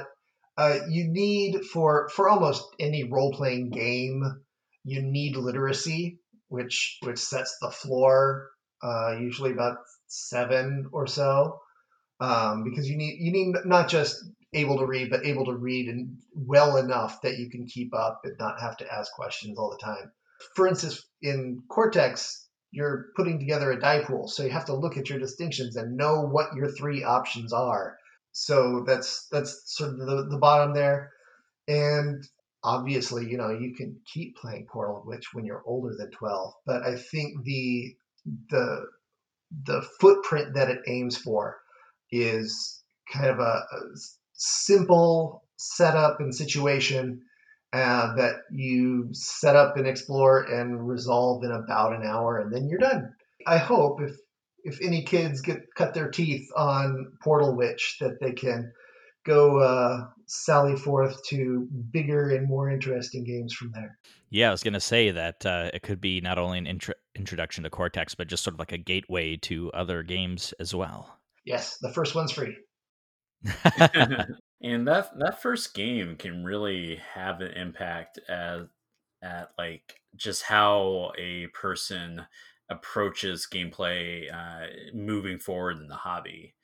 uh, 0.58 0.80
you 0.90 1.08
need 1.08 1.66
for 1.66 2.10
for 2.10 2.30
almost 2.30 2.64
any 2.80 3.04
role 3.04 3.34
playing 3.34 3.70
game, 3.70 4.24
you 4.84 5.02
need 5.02 5.36
literacy, 5.36 6.20
which 6.50 6.98
which 7.02 7.20
sets 7.20 7.58
the 7.62 7.72
floor, 7.72 8.50
uh, 8.84 9.18
usually 9.20 9.52
about 9.52 9.78
seven 10.08 10.90
or 10.92 11.08
so 11.08 11.60
um, 12.22 12.64
because 12.64 12.88
you 12.88 12.96
need 12.96 13.18
you 13.20 13.32
need 13.32 13.56
not 13.66 13.90
just 13.90 14.24
able 14.54 14.78
to 14.78 14.86
read, 14.86 15.10
but 15.10 15.26
able 15.26 15.46
to 15.46 15.56
read 15.56 15.90
and 15.90 16.18
well 16.36 16.78
enough 16.78 17.22
that 17.22 17.38
you 17.38 17.50
can 17.50 17.66
keep 17.66 17.94
up 17.94 18.22
and 18.24 18.36
not 18.40 18.62
have 18.62 18.78
to 18.78 18.94
ask 18.94 19.12
questions 19.14 19.58
all 19.58 19.72
the 19.72 19.84
time. 19.84 20.12
For 20.56 20.68
instance, 20.68 21.04
in 21.22 21.64
Cortex, 21.70 22.48
you're 22.72 23.08
putting 23.16 23.40
together 23.40 23.72
a 23.72 23.80
die 23.80 24.04
pool, 24.04 24.28
so 24.28 24.44
you 24.44 24.50
have 24.52 24.66
to 24.66 24.76
look 24.76 24.98
at 24.98 25.10
your 25.10 25.20
distinctions 25.20 25.76
and 25.76 25.98
know 25.98 26.22
what 26.22 26.54
your 26.56 26.70
three 26.70 27.04
options 27.04 27.52
are. 27.54 27.98
So 28.32 28.84
that's 28.86 29.28
that's 29.32 29.64
sort 29.66 29.92
of 29.92 29.98
the, 29.98 30.28
the 30.30 30.38
bottom 30.38 30.74
there. 30.74 31.12
And 31.68 32.24
obviously, 32.64 33.30
you 33.30 33.38
know, 33.38 33.50
you 33.50 33.76
can 33.76 34.00
keep 34.12 34.38
playing 34.38 34.68
Portal 34.72 35.04
Witch 35.06 35.34
when 35.34 35.46
you're 35.46 35.64
older 35.66 35.96
than 35.98 36.12
12, 36.12 36.54
but 36.66 36.84
I 36.84 36.96
think 36.96 37.44
the 37.44 37.96
the 38.50 38.86
the 39.66 39.82
footprint 40.00 40.54
that 40.56 40.70
it 40.70 40.80
aims 40.88 41.18
for 41.18 41.58
is 42.12 42.82
kind 43.12 43.28
of 43.28 43.40
a, 43.40 43.42
a 43.42 43.80
simple 44.34 45.44
setup 45.58 46.20
and 46.20 46.34
situation 46.34 47.22
uh, 47.74 48.16
that 48.16 48.36
you 48.52 49.10
set 49.14 49.56
up 49.56 49.78
and 49.78 49.88
explore 49.88 50.44
and 50.44 50.88
resolve 50.88 51.44
in 51.44 51.52
about 51.52 51.94
an 51.94 52.04
hour, 52.04 52.40
and 52.40 52.54
then 52.54 52.68
you're 52.68 52.80
done. 52.80 53.14
I 53.48 53.58
hope 53.58 54.02
if 54.02 54.16
if 54.64 54.80
any 54.82 55.04
kids 55.04 55.42
get 55.42 55.74
cut 55.76 55.94
their 55.94 56.10
teeth 56.10 56.50
on 56.56 57.14
Portal 57.22 57.56
Witch, 57.56 57.98
that 58.00 58.20
they 58.20 58.32
can 58.32 58.72
go 59.26 59.60
uh, 59.60 60.08
sally 60.26 60.76
forth 60.76 61.24
to 61.28 61.68
bigger 61.92 62.36
and 62.36 62.48
more 62.48 62.70
interesting 62.70 63.24
games 63.24 63.54
from 63.54 63.72
there. 63.72 63.98
Yeah, 64.30 64.50
I 64.50 64.52
was 64.52 64.64
going 64.64 64.74
to 64.74 64.80
say 64.80 65.12
that 65.12 65.46
uh, 65.46 65.70
it 65.74 65.84
could 65.84 66.02
be 66.02 66.22
not 66.22 66.38
only 66.38 66.58
an 66.58 66.68
intro- 66.68 66.96
introduction 67.16 67.64
to 67.64 67.70
Cortex, 67.70 68.16
but 68.16 68.28
just 68.28 68.44
sort 68.44 68.56
of 68.56 68.60
like 68.60 68.72
a 68.72 68.78
gateway 68.78 69.38
to 69.38 69.72
other 69.74 70.04
games 70.04 70.54
as 70.60 70.74
well. 70.74 71.20
Yes, 71.46 71.78
the 71.82 71.92
first 71.92 72.16
one's 72.16 72.32
free. 72.32 72.56
and 74.64 74.88
that 74.88 75.10
that 75.18 75.42
first 75.42 75.74
game 75.74 76.16
can 76.16 76.44
really 76.44 77.00
have 77.14 77.42
an 77.42 77.52
impact 77.54 78.20
at 78.30 78.68
at 79.24 79.50
like 79.58 79.96
just 80.16 80.44
how 80.44 81.12
a 81.18 81.48
person 81.48 82.26
approaches 82.72 83.48
gameplay 83.52 84.34
uh, 84.34 84.68
moving 84.94 85.38
forward 85.38 85.78
in 85.78 85.88
the 85.88 85.96
hobby. 85.96 86.56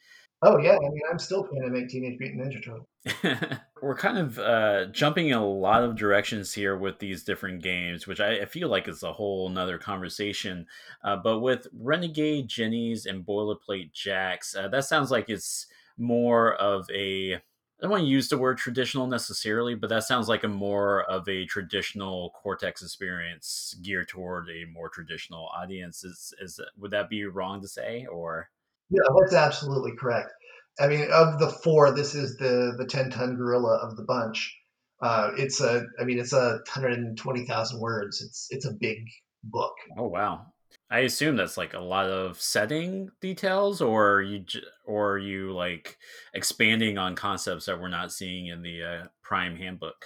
Oh 0.43 0.59
yeah, 0.59 0.75
I 0.75 0.79
mean, 0.79 1.01
I'm 1.11 1.17
still 1.17 1.43
trying 1.45 1.63
to 1.63 1.69
make 1.69 1.89
Teenage 1.89 2.19
Mutant 2.19 2.53
Ninja 2.53 2.63
Turtle. 2.63 3.59
We're 3.81 3.97
kind 3.97 4.19
of 4.19 4.37
uh, 4.37 4.85
jumping 4.91 5.29
in 5.29 5.37
a 5.37 5.45
lot 5.45 5.83
of 5.83 5.95
directions 5.95 6.53
here 6.53 6.77
with 6.77 6.99
these 6.99 7.23
different 7.23 7.63
games, 7.63 8.05
which 8.05 8.19
I, 8.19 8.41
I 8.41 8.45
feel 8.45 8.69
like 8.69 8.87
is 8.87 9.01
a 9.01 9.13
whole 9.13 9.49
nother 9.49 9.79
conversation. 9.79 10.67
Uh, 11.03 11.15
but 11.15 11.39
with 11.39 11.67
Renegade 11.73 12.47
Jennies 12.47 13.07
and 13.07 13.25
Boilerplate 13.25 13.93
Jacks, 13.93 14.55
uh, 14.55 14.67
that 14.67 14.85
sounds 14.85 15.09
like 15.09 15.27
it's 15.27 15.65
more 15.97 16.53
of 16.55 16.85
a. 16.93 17.41
I 17.79 17.84
don't 17.84 17.91
want 17.91 18.03
to 18.03 18.10
use 18.10 18.27
the 18.27 18.39
word 18.39 18.57
traditional 18.57 19.05
necessarily, 19.05 19.75
but 19.75 19.89
that 19.89 20.03
sounds 20.03 20.27
like 20.27 20.43
a 20.43 20.48
more 20.48 21.03
of 21.03 21.29
a 21.29 21.46
traditional 21.46 22.31
Cortex 22.31 22.81
experience 22.81 23.75
geared 23.84 24.07
toward 24.07 24.50
a 24.50 24.65
more 24.72 24.89
traditional 24.89 25.48
audience. 25.55 26.03
Is 26.03 26.34
is 26.41 26.60
would 26.77 26.91
that 26.91 27.07
be 27.10 27.25
wrong 27.25 27.62
to 27.62 27.67
say, 27.67 28.07
or? 28.12 28.50
Yeah, 28.89 29.03
that's 29.19 29.36
absolutely 29.36 29.91
correct. 29.96 30.31
I 30.79 30.88
mean, 30.88 31.07
of 31.12 31.39
the 31.39 31.50
four, 31.50 31.93
this 31.96 32.15
is 32.15 32.38
the 32.38 32.74
the 32.77 32.86
ten 32.86 33.12
ton 33.12 33.36
gorilla 33.36 33.77
of 33.77 33.96
the 33.96 34.03
bunch. 34.03 34.57
Uh, 35.00 35.31
it's 35.38 35.62
a, 35.62 35.86
I 36.00 36.03
mean, 36.03 36.17
it's 36.17 36.34
a 36.34 36.60
hundred 36.67 36.93
and 36.93 37.15
twenty 37.15 37.46
thousand 37.46 37.79
words. 37.79 38.22
It's 38.22 38.48
it's 38.50 38.65
a 38.65 38.74
big 38.74 39.05
book. 39.43 39.74
Oh 39.98 40.07
wow! 40.07 40.48
I 40.89 41.00
assume 41.00 41.36
that's 41.36 41.58
like 41.58 41.74
a 41.74 41.79
lot 41.79 42.10
of 42.10 42.39
setting 42.41 43.10
details, 43.20 43.82
or 43.82 44.22
you 44.22 44.46
or 44.86 45.17
you 45.17 45.51
like 45.53 45.98
expanding 46.34 46.98
on 46.98 47.15
concepts 47.15 47.65
that 47.65 47.79
we're 47.79 47.89
not 47.89 48.12
seeing 48.12 48.48
in 48.48 48.62
the 48.62 48.84
uh, 48.84 49.08
Prime 49.22 49.58
Handbook. 49.58 50.06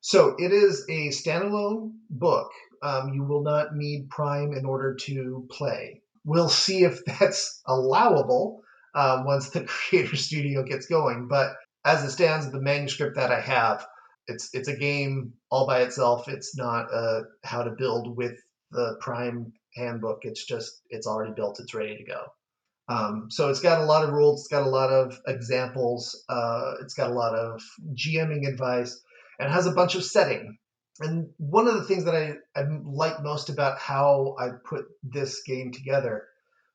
So 0.00 0.34
it 0.38 0.52
is 0.52 0.84
a 0.88 1.08
standalone 1.08 1.92
book. 2.10 2.50
Um, 2.82 3.12
you 3.14 3.22
will 3.22 3.42
not 3.42 3.74
need 3.74 4.10
Prime 4.10 4.52
in 4.52 4.64
order 4.64 4.94
to 4.94 5.46
play. 5.50 6.02
We'll 6.24 6.48
see 6.48 6.82
if 6.82 7.04
that's 7.06 7.60
allowable 7.66 8.62
uh, 8.94 9.22
once 9.24 9.50
the 9.50 9.64
Creator 9.66 10.16
Studio 10.16 10.64
gets 10.64 10.86
going. 10.86 11.28
But 11.28 11.54
as 11.84 12.02
it 12.02 12.10
stands, 12.10 12.50
the 12.50 12.60
manuscript 12.60 13.14
that 13.14 13.30
I 13.30 13.40
have, 13.40 13.86
it's 14.26 14.50
it's 14.52 14.68
a 14.68 14.76
game 14.76 15.34
all 15.50 15.68
by 15.68 15.82
itself. 15.82 16.28
It's 16.28 16.56
not 16.56 16.92
uh, 16.92 17.22
how 17.44 17.62
to 17.62 17.70
build 17.70 18.16
with 18.16 18.34
the 18.72 18.96
Prime 19.00 19.52
handbook. 19.76 20.20
It's 20.22 20.44
just 20.44 20.82
it's 20.90 21.06
already 21.06 21.32
built. 21.32 21.60
It's 21.60 21.74
ready 21.74 21.96
to 21.96 22.04
go. 22.04 22.22
Um, 22.88 23.26
so 23.30 23.48
it's 23.50 23.60
got 23.60 23.80
a 23.80 23.84
lot 23.84 24.04
of 24.04 24.12
rules. 24.12 24.40
It's 24.40 24.48
got 24.48 24.66
a 24.66 24.70
lot 24.70 24.90
of 24.90 25.18
examples. 25.26 26.24
Uh, 26.28 26.74
it's 26.82 26.94
got 26.94 27.10
a 27.10 27.14
lot 27.14 27.34
of 27.34 27.60
GMing 27.94 28.48
advice, 28.48 29.00
and 29.38 29.52
has 29.52 29.66
a 29.66 29.72
bunch 29.72 29.94
of 29.94 30.04
setting. 30.04 30.58
And 31.00 31.28
one 31.36 31.68
of 31.68 31.74
the 31.74 31.84
things 31.84 32.04
that 32.04 32.14
I, 32.14 32.36
I 32.58 32.64
like 32.84 33.22
most 33.22 33.50
about 33.50 33.78
how 33.78 34.34
I 34.38 34.50
put 34.64 34.86
this 35.02 35.42
game 35.42 35.72
together 35.72 36.24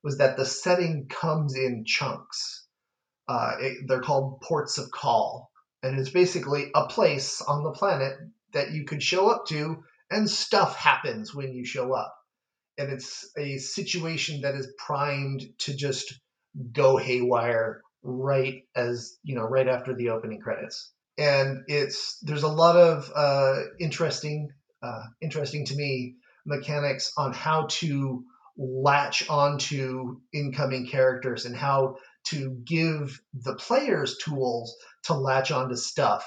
was 0.04 0.18
that 0.18 0.38
the 0.38 0.46
setting 0.46 1.08
comes 1.08 1.56
in 1.56 1.86
chunks. 1.86 2.68
Uh, 3.28 3.54
it, 3.60 3.78
they're 3.88 4.02
called 4.02 4.42
ports 4.42 4.78
of 4.78 4.92
call, 4.92 5.50
and 5.82 5.98
it's 6.00 6.10
basically 6.10 6.72
a 6.76 6.88
place 6.88 7.42
on 7.42 7.64
the 7.64 7.72
planet 7.72 8.14
that 8.54 8.72
you 8.72 8.84
could 8.86 9.02
show 9.02 9.30
up 9.30 9.46
to, 9.48 9.84
and 10.10 10.30
stuff 10.30 10.76
happens 10.76 11.34
when 11.34 11.54
you 11.54 11.66
show 11.66 11.94
up. 11.94 12.14
And 12.82 12.92
it's 12.92 13.30
a 13.38 13.60
situation 13.60 14.42
that 14.42 14.56
is 14.56 14.74
primed 14.78 15.44
to 15.60 15.76
just 15.76 16.20
go 16.72 16.98
haywire 16.98 17.82
right 18.02 18.64
as 18.76 19.18
you 19.24 19.36
know, 19.36 19.44
right 19.44 19.68
after 19.68 19.94
the 19.94 20.10
opening 20.10 20.40
credits. 20.40 20.92
And 21.18 21.64
it's 21.68 22.18
there's 22.24 22.42
a 22.42 22.48
lot 22.48 22.76
of 22.76 23.12
uh, 23.14 23.60
interesting, 23.80 24.50
uh, 24.82 25.04
interesting 25.22 25.66
to 25.66 25.76
me 25.76 26.16
mechanics 26.44 27.14
on 27.18 27.34
how 27.34 27.68
to 27.70 28.24
latch 28.58 29.30
onto 29.30 30.20
incoming 30.34 30.88
characters 30.88 31.46
and 31.46 31.56
how 31.56 31.98
to 32.24 32.58
give 32.66 33.22
the 33.34 33.56
players 33.56 34.18
tools 34.18 34.76
to 35.04 35.14
latch 35.14 35.52
onto 35.52 35.76
stuff 35.76 36.26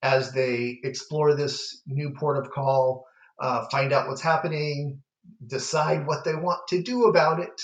as 0.00 0.32
they 0.32 0.78
explore 0.84 1.34
this 1.34 1.82
new 1.86 2.14
port 2.16 2.38
of 2.38 2.52
call, 2.52 3.04
uh, 3.40 3.66
find 3.70 3.92
out 3.92 4.06
what's 4.06 4.22
happening, 4.22 5.02
decide 5.46 6.06
what 6.06 6.24
they 6.24 6.34
want 6.34 6.66
to 6.68 6.82
do 6.82 7.04
about 7.04 7.40
it, 7.40 7.62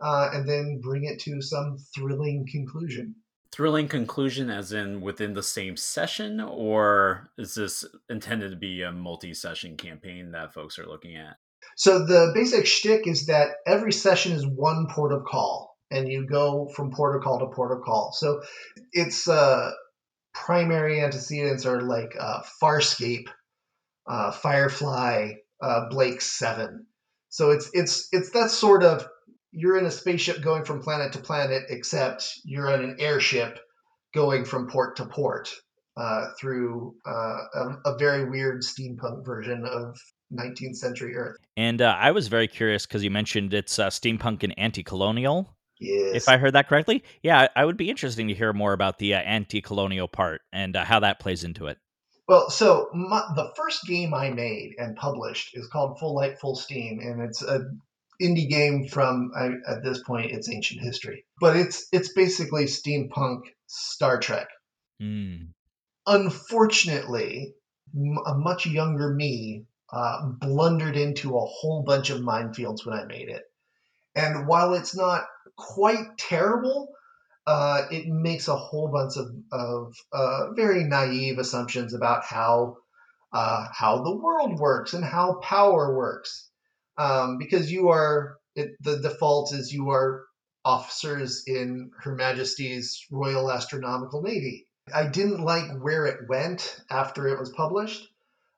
uh, 0.00 0.30
and 0.32 0.48
then 0.48 0.80
bring 0.82 1.04
it 1.04 1.20
to 1.20 1.40
some 1.40 1.78
thrilling 1.94 2.46
conclusion. 2.50 3.14
Thrilling 3.50 3.88
conclusion, 3.88 4.50
as 4.50 4.72
in 4.72 5.00
within 5.00 5.32
the 5.32 5.42
same 5.42 5.76
session, 5.76 6.40
or 6.40 7.30
is 7.38 7.54
this 7.54 7.84
intended 8.10 8.50
to 8.50 8.56
be 8.56 8.82
a 8.82 8.92
multi 8.92 9.32
session 9.34 9.76
campaign 9.76 10.32
that 10.32 10.52
folks 10.52 10.78
are 10.78 10.86
looking 10.86 11.16
at? 11.16 11.36
So, 11.76 12.04
the 12.04 12.32
basic 12.34 12.66
shtick 12.66 13.06
is 13.06 13.26
that 13.26 13.52
every 13.66 13.92
session 13.92 14.32
is 14.32 14.46
one 14.46 14.86
port 14.90 15.12
of 15.12 15.24
call, 15.24 15.76
and 15.90 16.08
you 16.08 16.26
go 16.26 16.68
from 16.74 16.90
port 16.90 17.16
of 17.16 17.22
call 17.22 17.38
to 17.38 17.46
port 17.46 17.72
of 17.72 17.82
call. 17.84 18.12
So, 18.12 18.42
its 18.92 19.26
uh, 19.26 19.70
primary 20.34 21.00
antecedents 21.00 21.66
are 21.66 21.80
like 21.80 22.14
uh, 22.18 22.42
Farscape, 22.62 23.28
uh, 24.06 24.30
Firefly, 24.32 25.32
uh, 25.62 25.88
Blake 25.88 26.20
Seven. 26.20 26.86
So 27.28 27.50
it's 27.50 27.70
it's 27.72 28.08
it's 28.12 28.30
that 28.30 28.50
sort 28.50 28.82
of 28.82 29.06
you're 29.50 29.78
in 29.78 29.86
a 29.86 29.90
spaceship 29.90 30.42
going 30.42 30.64
from 30.64 30.82
planet 30.82 31.12
to 31.12 31.18
planet, 31.18 31.64
except 31.68 32.32
you're 32.44 32.72
on 32.72 32.82
an 32.82 32.96
airship 32.98 33.58
going 34.14 34.44
from 34.44 34.68
port 34.68 34.96
to 34.96 35.06
port 35.06 35.50
uh, 35.96 36.26
through 36.40 36.94
uh, 37.06 37.38
a, 37.54 37.76
a, 37.86 37.98
very 37.98 38.28
weird 38.28 38.62
steampunk 38.62 39.24
version 39.24 39.64
of 39.66 39.96
19th 40.32 40.76
century 40.76 41.14
Earth. 41.16 41.36
And 41.56 41.82
uh, 41.82 41.96
I 41.98 42.12
was 42.12 42.28
very 42.28 42.46
curious 42.46 42.86
because 42.86 43.02
you 43.02 43.10
mentioned 43.10 43.52
it's 43.52 43.78
uh, 43.78 43.88
steampunk 43.88 44.44
and 44.44 44.54
anti-colonial. 44.58 45.56
Yes. 45.80 46.14
If 46.14 46.28
I 46.28 46.36
heard 46.38 46.54
that 46.54 46.68
correctly, 46.68 47.04
yeah, 47.22 47.48
I 47.54 47.64
would 47.64 47.76
be 47.76 47.90
interesting 47.90 48.28
to 48.28 48.34
hear 48.34 48.52
more 48.52 48.72
about 48.72 48.98
the 48.98 49.14
uh, 49.14 49.18
anti-colonial 49.18 50.08
part 50.08 50.40
and 50.52 50.76
uh, 50.76 50.84
how 50.84 51.00
that 51.00 51.20
plays 51.20 51.44
into 51.44 51.66
it. 51.66 51.78
Well, 52.28 52.50
so 52.50 52.90
my, 52.92 53.22
the 53.34 53.52
first 53.56 53.86
game 53.86 54.12
I 54.12 54.30
made 54.30 54.74
and 54.76 54.94
published 54.94 55.56
is 55.56 55.66
called 55.66 55.98
Full 55.98 56.14
Light 56.14 56.38
Full 56.38 56.54
Steam, 56.54 57.00
and 57.00 57.22
it's 57.22 57.42
a 57.42 57.70
indie 58.20 58.48
game 58.48 58.86
from 58.86 59.30
I, 59.34 59.52
at 59.66 59.82
this 59.82 60.02
point 60.02 60.30
it's 60.30 60.50
ancient 60.50 60.82
history, 60.82 61.24
but 61.40 61.56
it's 61.56 61.86
it's 61.90 62.12
basically 62.12 62.64
steampunk 62.64 63.40
Star 63.66 64.20
Trek. 64.20 64.48
Mm. 65.00 65.48
Unfortunately, 66.06 67.54
a 68.26 68.34
much 68.34 68.66
younger 68.66 69.14
me 69.14 69.64
uh, 69.90 70.26
blundered 70.26 70.98
into 70.98 71.36
a 71.36 71.46
whole 71.46 71.82
bunch 71.82 72.10
of 72.10 72.20
minefields 72.20 72.84
when 72.84 72.98
I 72.98 73.04
made 73.06 73.30
it, 73.30 73.44
and 74.14 74.46
while 74.46 74.74
it's 74.74 74.94
not 74.94 75.24
quite 75.56 76.18
terrible, 76.18 76.92
uh, 77.48 77.86
it 77.90 78.06
makes 78.06 78.46
a 78.46 78.54
whole 78.54 78.88
bunch 78.88 79.16
of, 79.16 79.26
of 79.50 79.94
uh, 80.12 80.52
very 80.52 80.84
naive 80.84 81.38
assumptions 81.38 81.94
about 81.94 82.22
how 82.22 82.76
uh, 83.32 83.66
how 83.72 84.02
the 84.02 84.14
world 84.14 84.58
works 84.58 84.92
and 84.92 85.02
how 85.02 85.40
power 85.42 85.96
works 85.96 86.50
um, 86.98 87.38
because 87.38 87.72
you 87.72 87.88
are 87.88 88.36
it, 88.54 88.72
the 88.80 88.98
default 88.98 89.54
is 89.54 89.72
you 89.72 89.88
are 89.88 90.24
officers 90.62 91.44
in 91.46 91.90
Her 92.02 92.14
Majesty's 92.14 93.06
Royal 93.10 93.50
Astronomical 93.50 94.20
Navy. 94.20 94.66
I 94.94 95.06
didn't 95.06 95.40
like 95.40 95.70
where 95.80 96.04
it 96.04 96.28
went 96.28 96.78
after 96.90 97.28
it 97.28 97.38
was 97.38 97.50
published. 97.56 98.06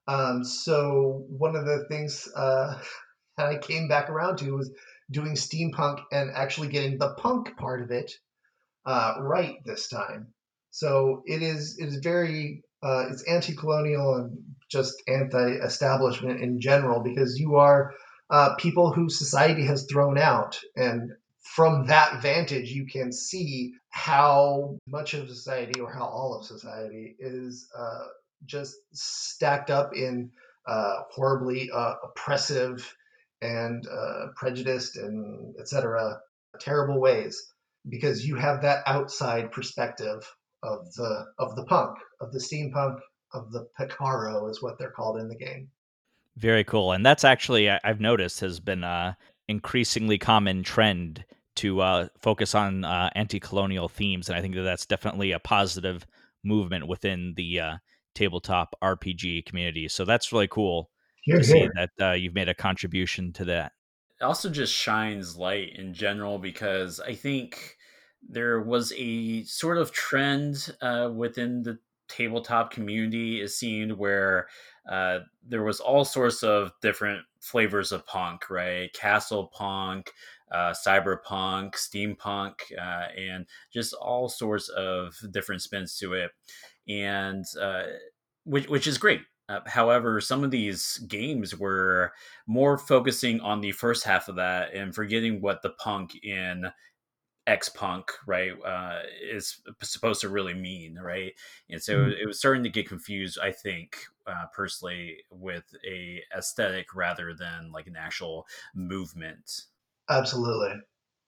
Um, 0.08 0.42
so 0.42 1.26
one 1.28 1.54
of 1.54 1.64
the 1.64 1.84
things 1.88 2.28
uh, 2.34 2.76
that 3.36 3.46
I 3.46 3.58
came 3.58 3.86
back 3.86 4.10
around 4.10 4.38
to 4.38 4.56
was 4.56 4.72
doing 5.12 5.34
steampunk 5.34 6.00
and 6.10 6.32
actually 6.34 6.68
getting 6.68 6.98
the 6.98 7.14
punk 7.14 7.56
part 7.56 7.82
of 7.82 7.92
it 7.92 8.10
uh, 8.86 9.14
right 9.20 9.56
this 9.64 9.88
time. 9.88 10.28
So 10.70 11.22
it 11.26 11.42
is 11.42 11.78
it 11.78 11.86
is 11.86 11.96
very 11.96 12.62
uh, 12.82 13.06
it's 13.10 13.22
anti-colonial 13.24 14.14
and 14.16 14.38
just 14.70 15.02
anti-establishment 15.08 16.40
in 16.40 16.60
general 16.60 17.00
because 17.02 17.38
you 17.38 17.56
are 17.56 17.92
uh, 18.30 18.54
people 18.54 18.92
who 18.92 19.10
society 19.10 19.64
has 19.66 19.86
thrown 19.86 20.16
out. 20.16 20.58
And 20.76 21.12
from 21.40 21.86
that 21.86 22.22
vantage, 22.22 22.70
you 22.70 22.86
can 22.86 23.12
see 23.12 23.74
how 23.90 24.78
much 24.86 25.14
of 25.14 25.28
society, 25.28 25.80
or 25.80 25.92
how 25.92 26.04
all 26.04 26.38
of 26.38 26.46
society, 26.46 27.16
is 27.18 27.68
uh, 27.76 28.04
just 28.46 28.76
stacked 28.92 29.70
up 29.70 29.94
in 29.96 30.30
uh, 30.66 31.00
horribly 31.10 31.70
uh, 31.74 31.94
oppressive 32.04 32.94
and 33.42 33.86
uh, 33.88 34.26
prejudiced 34.36 34.96
and 34.96 35.54
etc. 35.58 36.20
terrible 36.60 37.00
ways 37.00 37.52
because 37.88 38.26
you 38.26 38.36
have 38.36 38.62
that 38.62 38.82
outside 38.86 39.52
perspective 39.52 40.22
of 40.62 40.92
the 40.94 41.26
of 41.38 41.56
the 41.56 41.64
punk 41.64 41.96
of 42.20 42.32
the 42.32 42.38
steampunk 42.38 42.98
of 43.32 43.50
the 43.52 43.66
picaro 43.78 44.50
is 44.50 44.62
what 44.62 44.78
they're 44.78 44.90
called 44.90 45.18
in 45.18 45.28
the 45.28 45.36
game 45.36 45.70
very 46.36 46.64
cool. 46.64 46.92
And 46.92 47.04
that's 47.04 47.24
actually, 47.24 47.68
I've 47.70 48.00
noticed, 48.00 48.40
has 48.40 48.60
been 48.60 48.84
a 48.84 49.16
increasingly 49.48 50.18
common 50.18 50.62
trend 50.62 51.24
to 51.56 51.80
uh, 51.80 52.08
focus 52.18 52.54
on 52.54 52.84
uh, 52.84 53.10
anti 53.14 53.40
colonial 53.40 53.88
themes. 53.88 54.28
And 54.28 54.38
I 54.38 54.40
think 54.40 54.54
that 54.54 54.62
that's 54.62 54.86
definitely 54.86 55.32
a 55.32 55.38
positive 55.38 56.06
movement 56.42 56.88
within 56.88 57.34
the 57.36 57.60
uh, 57.60 57.76
tabletop 58.14 58.74
RPG 58.82 59.46
community. 59.46 59.88
So 59.88 60.04
that's 60.04 60.32
really 60.32 60.48
cool 60.48 60.90
here, 61.22 61.40
to 61.40 61.44
here. 61.44 61.52
see 61.52 61.68
that 61.74 61.90
uh, 62.00 62.12
you've 62.12 62.34
made 62.34 62.48
a 62.48 62.54
contribution 62.54 63.32
to 63.34 63.44
that. 63.46 63.72
Also 64.20 64.50
just 64.50 64.74
shines 64.74 65.36
light 65.36 65.76
in 65.76 65.94
general 65.94 66.38
because 66.38 67.00
I 67.00 67.14
think 67.14 67.76
there 68.22 68.60
was 68.60 68.92
a 68.96 69.44
sort 69.44 69.78
of 69.78 69.92
trend 69.92 70.76
uh, 70.82 71.10
within 71.14 71.62
the 71.62 71.78
tabletop 72.08 72.70
community 72.70 73.40
is 73.40 73.56
seen 73.56 73.96
where 73.96 74.48
uh, 74.90 75.20
there 75.46 75.62
was 75.62 75.80
all 75.80 76.04
sorts 76.04 76.42
of 76.42 76.72
different 76.82 77.24
flavors 77.40 77.92
of 77.92 78.04
punk, 78.06 78.50
right? 78.50 78.92
Castle 78.92 79.46
punk, 79.54 80.12
uh, 80.50 80.72
cyberpunk, 80.72 81.74
steampunk, 81.74 82.54
uh, 82.76 83.06
and 83.16 83.46
just 83.72 83.94
all 83.94 84.28
sorts 84.28 84.68
of 84.68 85.14
different 85.30 85.62
spins 85.62 85.96
to 85.98 86.12
it, 86.14 86.32
and 86.88 87.44
uh, 87.60 87.84
which 88.44 88.68
which 88.68 88.86
is 88.86 88.98
great. 88.98 89.20
Uh, 89.50 89.60
however, 89.66 90.20
some 90.20 90.44
of 90.44 90.52
these 90.52 90.98
games 91.08 91.58
were 91.58 92.12
more 92.46 92.78
focusing 92.78 93.40
on 93.40 93.60
the 93.60 93.72
first 93.72 94.04
half 94.04 94.28
of 94.28 94.36
that 94.36 94.72
and 94.72 94.94
forgetting 94.94 95.40
what 95.40 95.60
the 95.60 95.70
punk 95.70 96.14
in 96.22 96.70
X 97.48 97.68
punk, 97.68 98.12
right, 98.28 98.52
uh, 98.64 99.00
is 99.20 99.60
supposed 99.82 100.20
to 100.20 100.28
really 100.28 100.54
mean, 100.54 100.96
right? 100.96 101.32
And 101.68 101.82
so 101.82 101.96
mm-hmm. 101.96 102.12
it 102.12 102.26
was 102.26 102.38
starting 102.38 102.62
to 102.62 102.68
get 102.68 102.88
confused, 102.88 103.38
I 103.42 103.50
think, 103.50 103.96
uh, 104.24 104.44
personally, 104.54 105.16
with 105.30 105.64
a 105.84 106.22
aesthetic 106.36 106.94
rather 106.94 107.34
than 107.34 107.72
like 107.72 107.88
an 107.88 107.96
actual 107.96 108.46
movement. 108.72 109.62
Absolutely. 110.08 110.76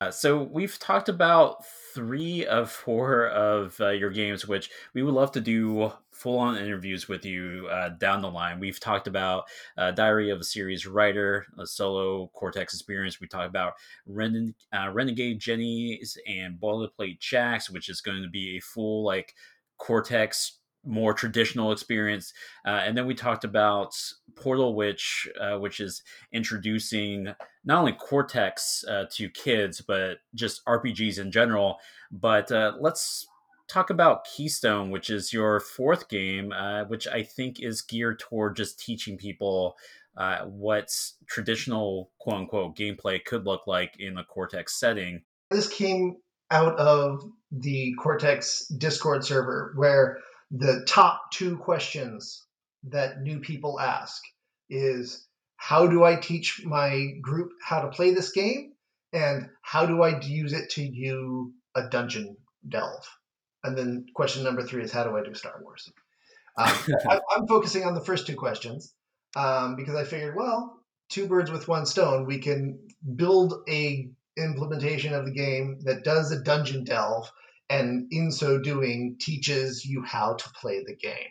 Uh, 0.00 0.10
so 0.12 0.42
we've 0.44 0.78
talked 0.78 1.08
about 1.08 1.64
three 1.94 2.46
of 2.46 2.70
four 2.70 3.26
of 3.28 3.80
uh, 3.80 3.88
your 3.88 4.10
games, 4.10 4.46
which 4.46 4.70
we 4.94 5.02
would 5.02 5.14
love 5.14 5.32
to 5.32 5.40
do 5.40 5.92
full-on 6.12 6.56
interviews 6.56 7.08
with 7.08 7.24
you 7.24 7.68
uh, 7.70 7.90
down 7.90 8.22
the 8.22 8.30
line. 8.30 8.60
We've 8.60 8.78
talked 8.78 9.06
about 9.06 9.44
uh, 9.76 9.90
Diary 9.90 10.30
of 10.30 10.40
a 10.40 10.44
Ceres 10.44 10.86
Writer, 10.86 11.46
a 11.58 11.66
solo 11.66 12.30
Cortex 12.34 12.74
experience. 12.74 13.20
We 13.20 13.26
talked 13.26 13.48
about 13.48 13.74
Ren- 14.06 14.54
uh, 14.72 14.90
Renegade 14.92 15.40
Jennies 15.40 16.16
and 16.26 16.60
Boilerplate 16.60 17.18
Jacks, 17.18 17.70
which 17.70 17.88
is 17.88 18.00
going 18.00 18.22
to 18.22 18.28
be 18.28 18.56
a 18.56 18.60
full 18.60 19.04
like 19.04 19.34
Cortex 19.78 20.58
more 20.84 21.14
traditional 21.14 21.72
experience. 21.72 22.32
Uh, 22.66 22.80
and 22.84 22.96
then 22.96 23.06
we 23.06 23.14
talked 23.14 23.44
about 23.44 23.94
Portal 24.34 24.74
Witch, 24.74 25.28
uh, 25.40 25.58
which 25.58 25.80
is 25.80 26.02
introducing 26.32 27.32
not 27.64 27.78
only 27.78 27.92
Cortex 27.92 28.84
uh, 28.88 29.04
to 29.12 29.28
kids, 29.30 29.80
but 29.80 30.18
just 30.34 30.64
RPGs 30.66 31.18
in 31.18 31.30
general. 31.30 31.78
But 32.10 32.50
uh, 32.50 32.72
let's 32.80 33.26
talk 33.72 33.90
about 33.90 34.24
Keystone, 34.24 34.90
which 34.90 35.08
is 35.08 35.32
your 35.32 35.58
fourth 35.60 36.08
game, 36.08 36.52
uh, 36.52 36.84
which 36.84 37.06
I 37.08 37.22
think 37.22 37.60
is 37.60 37.80
geared 37.80 38.18
toward 38.18 38.56
just 38.56 38.78
teaching 38.78 39.16
people 39.16 39.76
uh, 40.16 40.40
what 40.44 40.90
traditional 41.26 42.10
quote 42.20 42.36
unquote 42.36 42.76
gameplay 42.76 43.24
could 43.24 43.46
look 43.46 43.66
like 43.66 43.94
in 43.98 44.18
a 44.18 44.24
Cortex 44.24 44.78
setting. 44.78 45.22
This 45.50 45.68
came 45.68 46.16
out 46.50 46.78
of 46.78 47.22
the 47.50 47.94
Cortex 47.94 48.66
Discord 48.68 49.24
server 49.24 49.72
where 49.76 50.18
the 50.50 50.84
top 50.86 51.30
two 51.32 51.56
questions 51.56 52.44
that 52.84 53.22
new 53.22 53.40
people 53.40 53.80
ask 53.80 54.22
is 54.68 55.26
how 55.56 55.86
do 55.86 56.04
I 56.04 56.16
teach 56.16 56.62
my 56.64 57.06
group 57.22 57.52
how 57.64 57.80
to 57.80 57.88
play 57.88 58.12
this 58.12 58.32
game? 58.32 58.72
And 59.14 59.48
how 59.62 59.86
do 59.86 60.02
I 60.02 60.20
use 60.20 60.52
it 60.52 60.70
to 60.70 60.88
do 60.88 61.52
a 61.74 61.88
dungeon 61.88 62.36
delve? 62.68 63.06
And 63.64 63.76
then 63.76 64.06
question 64.14 64.42
number 64.44 64.62
three 64.62 64.82
is 64.82 64.92
how 64.92 65.04
do 65.04 65.16
I 65.16 65.22
do 65.22 65.34
Star 65.34 65.60
Wars? 65.62 65.90
Um, 66.54 66.68
I, 67.08 67.18
am 67.38 67.46
focusing 67.46 67.84
on 67.84 67.94
the 67.94 68.04
first 68.04 68.26
two 68.26 68.36
questions 68.36 68.92
um, 69.34 69.74
because 69.74 69.94
I 69.94 70.04
figured, 70.04 70.36
well, 70.36 70.82
two 71.08 71.26
birds 71.26 71.50
with 71.50 71.66
one 71.66 71.86
stone. 71.86 72.26
We 72.26 72.40
can 72.40 72.78
build 73.16 73.54
a 73.70 74.10
implementation 74.36 75.14
of 75.14 75.24
the 75.24 75.32
game 75.32 75.78
that 75.84 76.04
does 76.04 76.30
a 76.30 76.42
dungeon 76.42 76.84
delve, 76.84 77.30
and 77.70 78.06
in 78.10 78.30
so 78.30 78.58
doing, 78.58 79.16
teaches 79.18 79.86
you 79.86 80.02
how 80.02 80.34
to 80.34 80.50
play 80.60 80.82
the 80.84 80.94
game. 80.94 81.30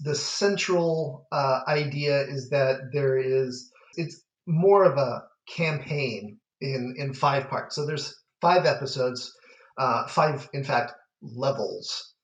The 0.00 0.14
central 0.14 1.26
uh, 1.32 1.60
idea 1.66 2.22
is 2.24 2.50
that 2.50 2.90
there 2.92 3.16
is 3.16 3.70
it's 3.94 4.20
more 4.46 4.84
of 4.84 4.98
a 4.98 5.22
campaign 5.48 6.38
in 6.60 6.96
in 6.98 7.14
five 7.14 7.48
parts. 7.48 7.76
So 7.76 7.86
there's 7.86 8.14
five 8.40 8.66
episodes, 8.66 9.32
uh, 9.78 10.06
five 10.06 10.48
in 10.52 10.64
fact 10.64 10.92
levels, 11.24 12.14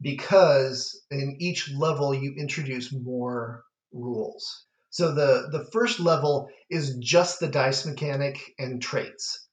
because 0.00 1.04
in 1.10 1.36
each 1.40 1.70
level 1.72 2.14
you 2.14 2.34
introduce 2.36 2.92
more 2.92 3.64
rules. 3.92 4.66
So 4.90 5.14
the 5.14 5.48
the 5.52 5.66
first 5.72 6.00
level 6.00 6.48
is 6.70 6.96
just 6.96 7.40
the 7.40 7.48
dice 7.48 7.84
mechanic 7.84 8.38
and 8.58 8.80
traits. 8.80 9.48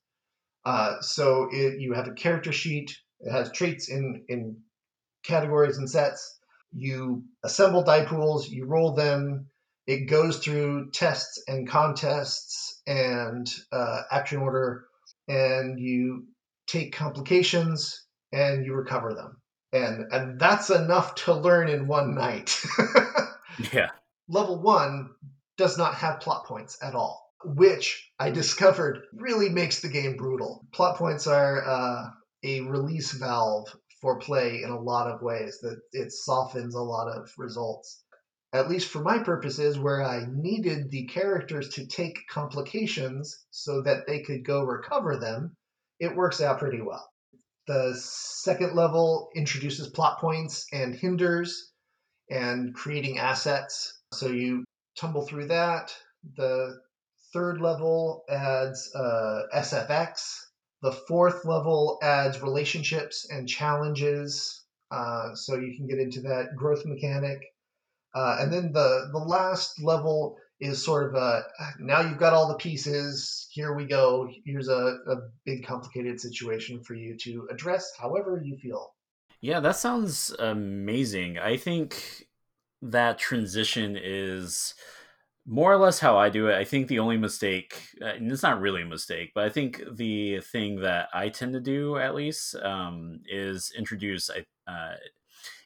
Uh, 0.65 1.01
so 1.01 1.49
it, 1.51 1.79
you 1.79 1.93
have 1.93 2.08
a 2.08 2.13
character 2.13 2.51
sheet. 2.51 2.95
It 3.19 3.32
has 3.32 3.51
traits 3.51 3.89
in 3.89 4.23
in 4.29 4.58
categories 5.23 5.77
and 5.77 5.89
sets. 5.89 6.39
You 6.71 7.23
assemble 7.43 7.84
die 7.84 8.06
pools. 8.06 8.49
You 8.49 8.65
roll 8.65 8.93
them. 8.93 9.47
It 9.86 10.10
goes 10.10 10.39
through 10.39 10.91
tests 10.91 11.43
and 11.47 11.67
contests 11.67 12.82
and 12.88 13.45
uh, 13.71 14.03
action 14.12 14.39
order, 14.39 14.86
and 15.27 15.77
you 15.77 16.27
take 16.67 16.95
complications 16.95 18.06
and 18.34 18.65
you 18.65 18.74
recover 18.74 19.13
them. 19.13 19.38
And 19.72 20.12
and 20.12 20.39
that's 20.39 20.69
enough 20.69 21.15
to 21.15 21.34
learn 21.34 21.69
in 21.69 21.88
one 21.88 22.15
night. 22.15 22.62
yeah 23.72 23.91
level 24.28 24.62
one 24.62 25.10
does 25.58 25.78
not 25.78 25.96
have 25.96 26.19
plot 26.19 26.46
points 26.46 26.78
at 26.82 26.96
all, 26.96 27.32
which 27.43 28.12
I 28.19 28.32
discovered 28.32 29.04
really 29.13 29.50
makes 29.50 29.82
the 29.82 29.89
game 29.89 30.17
brutal. 30.17 30.65
Plot 30.74 30.98
points 30.98 31.28
are 31.28 31.63
uh, 31.63 32.10
a 32.43 32.62
release 32.62 33.12
valve 33.12 33.67
for 34.02 34.19
play 34.19 34.63
in 34.63 34.69
a 34.69 34.80
lot 34.80 35.10
of 35.10 35.22
ways 35.22 35.60
that 35.62 35.80
it 35.91 36.12
softens 36.12 36.76
a 36.76 36.82
lot 36.82 37.08
of 37.08 37.32
results. 37.38 38.04
At 38.52 38.69
least 38.69 38.89
for 38.89 39.02
my 39.02 39.19
purposes, 39.19 39.80
where 39.80 40.04
I 40.04 40.26
needed 40.30 40.91
the 40.91 41.06
characters 41.06 41.69
to 41.69 41.88
take 41.88 42.28
complications 42.30 43.46
so 43.50 43.82
that 43.82 44.06
they 44.06 44.22
could 44.22 44.46
go 44.46 44.63
recover 44.63 45.17
them, 45.17 45.56
it 46.00 46.15
works 46.15 46.39
out 46.39 46.60
pretty 46.60 46.82
well. 46.82 47.08
The 47.67 47.93
second 47.95 48.76
level 48.76 49.30
introduces 49.36 49.88
plot 49.89 50.19
points 50.19 50.65
and 50.73 50.93
hinders 50.93 51.71
and 52.30 52.73
creating 52.73 53.19
assets 53.19 54.02
so 54.13 54.28
you 54.28 54.65
tumble 54.97 55.26
through 55.26 55.47
that. 55.47 55.93
The 56.38 56.80
third 57.34 57.62
level 57.62 58.23
adds 58.30 58.93
uh, 58.95 59.43
SFX. 59.56 60.23
The 60.82 60.91
fourth 60.91 61.45
level 61.45 61.97
adds 62.02 62.41
relationships 62.41 63.28
and 63.30 63.47
challenges. 63.47 64.65
Uh, 64.91 65.34
so 65.34 65.56
you 65.56 65.76
can 65.76 65.88
get 65.88 65.99
into 65.99 66.21
that 66.21 66.56
growth 66.56 66.86
mechanic. 66.86 67.39
Uh, 68.13 68.38
and 68.39 68.54
then 68.54 68.71
the, 68.71 69.10
the 69.12 69.17
last 69.17 69.82
level 69.82 70.38
is 70.63 70.84
sort 70.84 71.08
of 71.08 71.15
a 71.15 71.43
now 71.80 72.02
you've 72.02 72.17
got 72.17 72.34
all 72.34 72.47
the 72.47 72.56
pieces. 72.56 73.47
Here 73.52 73.73
we 73.73 73.86
go. 73.86 74.30
Here's 74.45 74.69
a, 74.69 74.97
a 75.08 75.15
big 75.45 75.65
complicated 75.65 76.19
situation 76.19 76.82
for 76.84 76.95
you 76.95 77.17
to 77.17 77.47
address 77.52 77.91
however 77.99 78.41
you 78.43 78.58
feel. 78.58 78.93
Yeah, 79.41 79.60
that 79.60 79.76
sounds 79.76 80.34
amazing. 80.39 81.38
I 81.38 81.58
think 81.58 82.28
that 82.82 83.19
transition 83.19 83.97
is 84.02 84.73
more 85.45 85.73
or 85.73 85.78
less 85.78 85.99
how 85.99 86.17
I 86.17 86.30
do 86.30 86.47
it. 86.47 86.56
I 86.56 86.63
think 86.63 86.88
the 86.88 86.99
only 86.99 87.17
mistake, 87.17 87.89
and 87.99 88.32
it's 88.32 88.43
not 88.43 88.62
really 88.62 88.84
a 88.84 88.86
mistake, 88.86 89.32
but 89.36 89.43
I 89.43 89.49
think 89.49 89.84
the 89.91 90.39
thing 90.39 90.80
that 90.80 91.10
I 91.13 91.28
tend 91.28 91.54
to 91.54 91.60
do 91.60 91.97
at 91.97 92.15
least 92.15 92.56
um, 92.56 93.19
is 93.30 93.73
introduce 93.78 94.30
uh, 94.30 94.93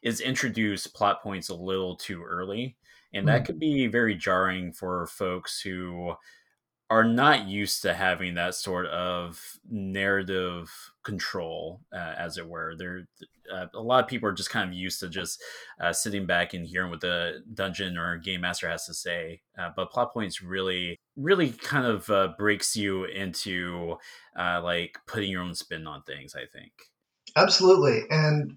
is 0.01 0.21
introduce 0.21 0.87
plot 0.87 1.21
points 1.21 1.49
a 1.49 1.55
little 1.55 1.95
too 1.95 2.23
early, 2.23 2.77
and 3.13 3.27
that 3.27 3.43
mm. 3.43 3.45
could 3.45 3.59
be 3.59 3.87
very 3.87 4.15
jarring 4.15 4.71
for 4.71 5.07
folks 5.07 5.61
who 5.61 6.13
are 6.89 7.03
not 7.03 7.47
used 7.47 7.81
to 7.81 7.93
having 7.93 8.35
that 8.35 8.55
sort 8.55 8.85
of 8.87 9.59
narrative 9.69 10.71
control, 11.03 11.81
uh, 11.93 12.13
as 12.17 12.37
it 12.37 12.47
were. 12.47 12.75
There, 12.77 13.07
uh, 13.53 13.65
a 13.73 13.81
lot 13.81 14.03
of 14.03 14.09
people 14.09 14.29
are 14.29 14.33
just 14.33 14.49
kind 14.49 14.69
of 14.69 14.75
used 14.75 15.01
to 15.01 15.09
just 15.09 15.41
uh, 15.81 15.91
sitting 15.91 16.25
back 16.25 16.53
and 16.53 16.65
hearing 16.65 16.89
what 16.89 17.01
the 17.01 17.43
dungeon 17.53 17.97
or 17.97 18.17
game 18.17 18.41
master 18.41 18.69
has 18.69 18.85
to 18.85 18.93
say. 18.93 19.41
Uh, 19.57 19.69
but 19.75 19.91
plot 19.91 20.13
points 20.13 20.41
really, 20.41 20.97
really 21.17 21.49
kind 21.51 21.85
of 21.85 22.09
uh, 22.09 22.29
breaks 22.37 22.77
you 22.77 23.03
into 23.03 23.97
uh, 24.39 24.61
like 24.63 24.97
putting 25.07 25.31
your 25.31 25.43
own 25.43 25.55
spin 25.55 25.87
on 25.87 26.03
things. 26.03 26.35
I 26.35 26.45
think. 26.45 26.71
Absolutely, 27.35 28.03
and 28.09 28.55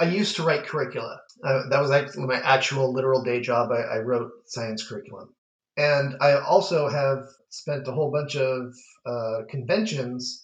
I 0.00 0.04
used 0.04 0.36
to 0.36 0.42
write 0.42 0.64
curricula. 0.66 1.20
that 1.42 1.80
was 1.80 1.90
actually 1.90 2.26
my 2.26 2.40
actual 2.40 2.92
literal 2.92 3.22
day 3.22 3.40
job. 3.40 3.70
I, 3.70 3.82
I 3.82 3.98
wrote 3.98 4.30
science 4.46 4.86
curriculum. 4.86 5.34
And 5.76 6.16
I 6.20 6.40
also 6.40 6.88
have 6.88 7.28
spent 7.50 7.86
a 7.86 7.92
whole 7.92 8.10
bunch 8.10 8.34
of 8.36 8.74
uh, 9.06 9.42
conventions 9.48 10.42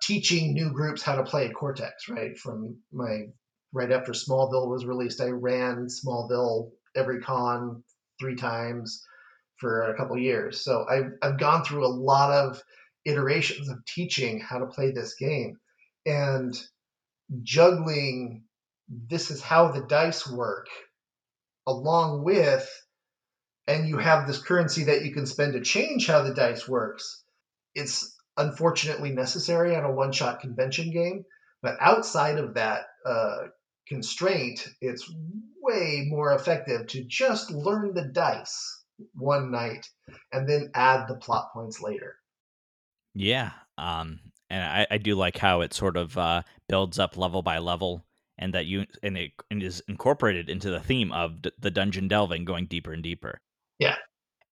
teaching 0.00 0.54
new 0.54 0.72
groups 0.72 1.02
how 1.02 1.16
to 1.16 1.24
play 1.24 1.48
Cortex, 1.50 2.08
right? 2.08 2.38
From 2.38 2.76
my 2.92 3.26
right 3.72 3.90
after 3.90 4.12
Smallville 4.12 4.68
was 4.68 4.84
released, 4.84 5.20
I 5.20 5.28
ran 5.28 5.86
Smallville 5.86 6.70
every 6.94 7.20
con 7.20 7.82
three 8.20 8.36
times 8.36 9.04
for 9.56 9.82
a 9.82 9.96
couple 9.96 10.18
years. 10.18 10.64
So 10.64 10.86
I've, 10.88 11.12
I've 11.22 11.38
gone 11.38 11.64
through 11.64 11.86
a 11.86 11.88
lot 11.88 12.30
of 12.32 12.62
iterations 13.04 13.68
of 13.68 13.84
teaching 13.86 14.40
how 14.40 14.58
to 14.58 14.66
play 14.66 14.90
this 14.90 15.14
game 15.14 15.56
and 16.06 16.60
juggling 17.42 18.44
this 19.08 19.30
is 19.30 19.40
how 19.40 19.72
the 19.72 19.86
dice 19.86 20.28
work 20.28 20.68
along 21.66 22.24
with 22.24 22.68
and 23.66 23.88
you 23.88 23.98
have 23.98 24.26
this 24.26 24.42
currency 24.42 24.84
that 24.84 25.04
you 25.04 25.12
can 25.12 25.26
spend 25.26 25.52
to 25.52 25.60
change 25.60 26.06
how 26.06 26.22
the 26.22 26.34
dice 26.34 26.68
works. 26.68 27.22
It's 27.74 28.16
unfortunately 28.36 29.12
necessary 29.12 29.76
on 29.76 29.84
a 29.84 29.92
one 29.92 30.12
shot 30.12 30.40
convention 30.40 30.90
game, 30.90 31.24
but 31.62 31.76
outside 31.80 32.38
of 32.38 32.54
that 32.54 32.86
uh, 33.06 33.38
constraint, 33.86 34.66
it's 34.80 35.10
way 35.60 36.06
more 36.08 36.34
effective 36.34 36.88
to 36.88 37.04
just 37.04 37.50
learn 37.50 37.94
the 37.94 38.10
dice 38.12 38.84
one 39.14 39.50
night 39.50 39.88
and 40.32 40.48
then 40.48 40.70
add 40.74 41.06
the 41.06 41.16
plot 41.16 41.52
points 41.54 41.80
later. 41.80 42.16
Yeah. 43.14 43.52
Um, 43.78 44.20
and 44.50 44.64
I, 44.64 44.86
I 44.90 44.98
do 44.98 45.14
like 45.14 45.38
how 45.38 45.60
it 45.60 45.72
sort 45.72 45.96
of 45.96 46.18
uh, 46.18 46.42
builds 46.68 46.98
up 46.98 47.16
level 47.16 47.42
by 47.42 47.58
level 47.58 48.04
and 48.38 48.54
that 48.54 48.66
you 48.66 48.84
and 49.02 49.16
it 49.16 49.32
is 49.50 49.82
incorporated 49.88 50.48
into 50.48 50.70
the 50.70 50.80
theme 50.80 51.12
of 51.12 51.42
d- 51.42 51.52
the 51.58 51.70
dungeon 51.70 52.08
delving 52.08 52.44
going 52.44 52.66
deeper 52.66 52.92
and 52.92 53.02
deeper 53.02 53.40
yeah. 53.82 53.96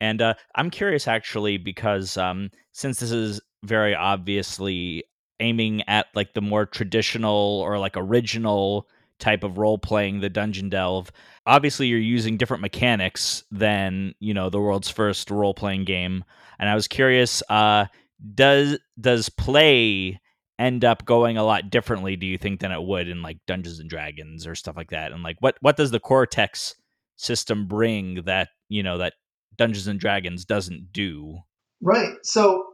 And 0.01 0.21
uh, 0.23 0.35
I'm 0.57 0.71
curious 0.71 1.07
actually 1.07 1.57
because 1.57 2.17
um, 2.17 2.51
since 2.73 3.01
this 3.01 3.13
is 3.13 3.41
very 3.63 3.95
obviously 3.95 5.05
aiming 5.41 5.83
at 5.89 6.07
like 6.15 6.35
the 6.35 6.41
more 6.41 6.67
traditional 6.67 7.61
or 7.61 7.79
like 7.79 7.97
original 7.97 8.89
type 9.19 9.45
of 9.45 9.59
role 9.59 9.79
playing, 9.79 10.21
the 10.21 10.31
dungeon 10.31 10.69
delve, 10.69 11.13
obviously 11.47 11.87
you're 11.87 11.99
using 11.99 12.37
different 12.37 12.63
mechanics 12.63 13.45
than 13.51 14.15
you 14.19 14.35
know 14.35 14.51
the 14.51 14.61
world's 14.61 14.91
first 14.91 15.31
role 15.31 15.55
playing 15.55 15.85
game. 15.85 16.25
And 16.59 16.69
I 16.69 16.75
was 16.75 16.89
curious, 16.89 17.43
uh, 17.49 17.87
does 18.35 18.79
does 18.99 19.29
play 19.29 20.21
end 20.61 20.85
up 20.85 21.05
going 21.05 21.39
a 21.39 21.45
lot 21.45 21.71
differently? 21.71 22.15
Do 22.17 22.27
you 22.27 22.39
think 22.39 22.61
than 22.61 22.71
it 22.71 22.83
would 22.83 23.09
in 23.09 23.23
like 23.23 23.39
Dungeons 23.47 23.81
and 23.81 23.91
Dragons 23.91 24.47
or 24.47 24.55
stuff 24.55 24.77
like 24.77 24.91
that? 24.91 25.13
And 25.13 25.23
like 25.23 25.37
what 25.41 25.57
what 25.61 25.77
does 25.77 25.91
the 25.91 26.01
Cortex 26.01 26.77
system 27.17 27.67
bring 27.67 28.23
that 28.25 28.49
you 28.69 28.83
know 28.83 28.99
that 28.99 29.15
Dungeons 29.61 29.87
and 29.87 30.01
Dragons 30.01 30.45
doesn't 30.47 30.93
do. 30.93 31.39
Right. 31.83 32.15
So 32.23 32.65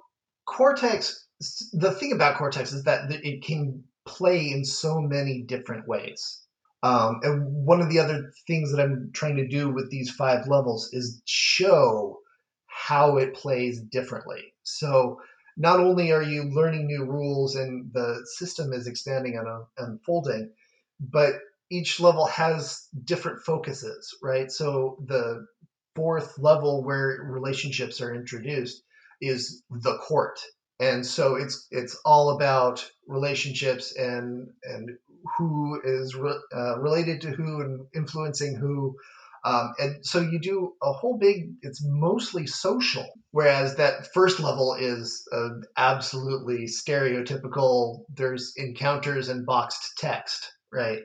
Cortex, 0.46 1.27
the 1.72 1.92
thing 1.92 2.12
about 2.12 2.38
Cortex 2.38 2.72
is 2.72 2.85
that 2.85 3.11
it 3.11 3.42
can 3.42 3.83
play 4.07 4.51
in 4.53 4.64
so 4.64 5.01
many 5.01 5.42
different 5.42 5.88
ways. 5.88 6.42
Um, 6.85 7.18
and 7.22 7.66
one 7.66 7.81
of 7.81 7.88
the 7.88 7.99
other 7.99 8.31
things 8.46 8.70
that 8.70 8.81
I'm 8.81 9.11
trying 9.12 9.37
to 9.37 9.49
do 9.49 9.68
with 9.68 9.90
these 9.90 10.11
five 10.11 10.46
levels 10.46 10.88
is 10.92 11.20
show 11.25 12.20
how 12.66 13.16
it 13.16 13.35
plays 13.35 13.81
differently. 13.81 14.55
So 14.62 15.18
not 15.57 15.81
only 15.81 16.12
are 16.12 16.23
you 16.23 16.45
learning 16.45 16.87
new 16.87 17.05
rules 17.05 17.57
and 17.57 17.90
the 17.92 18.27
system 18.37 18.73
is 18.73 18.87
expanding 18.87 19.37
and 19.37 19.64
unfolding, 19.79 20.53
but 21.01 21.35
each 21.71 21.99
level 21.99 22.27
has 22.27 22.87
different 23.05 23.42
focuses, 23.42 24.16
right? 24.23 24.51
So 24.51 24.99
the 25.05 25.47
fourth 25.95 26.38
level 26.38 26.85
where 26.85 27.25
relationships 27.25 28.01
are 28.01 28.14
introduced 28.14 28.83
is 29.21 29.62
the 29.71 29.97
court. 29.99 30.38
And 30.79 31.07
so 31.07 31.37
it's 31.37 31.66
it's 31.71 31.99
all 32.05 32.37
about 32.37 32.87
relationships 33.09 33.97
and 33.97 34.49
and 34.62 34.90
who 35.38 35.81
is 35.83 36.14
re, 36.14 36.35
uh, 36.55 36.79
related 36.79 37.23
to 37.23 37.31
who 37.31 37.62
and 37.62 37.87
influencing 37.95 38.57
who. 38.57 38.97
Um, 39.46 39.74
and 39.78 40.04
so 40.04 40.20
you 40.20 40.40
do 40.40 40.72
a 40.82 40.92
whole 40.92 41.18
big, 41.18 41.52
it's 41.62 41.80
mostly 41.87 42.48
social, 42.48 43.06
whereas 43.30 43.76
that 43.76 44.12
first 44.12 44.40
level 44.40 44.74
is 44.74 45.22
uh, 45.32 45.50
absolutely 45.76 46.66
stereotypical. 46.66 48.00
There's 48.12 48.54
encounters 48.56 49.28
and 49.28 49.46
boxed 49.46 49.92
text, 49.98 50.52
right? 50.72 50.98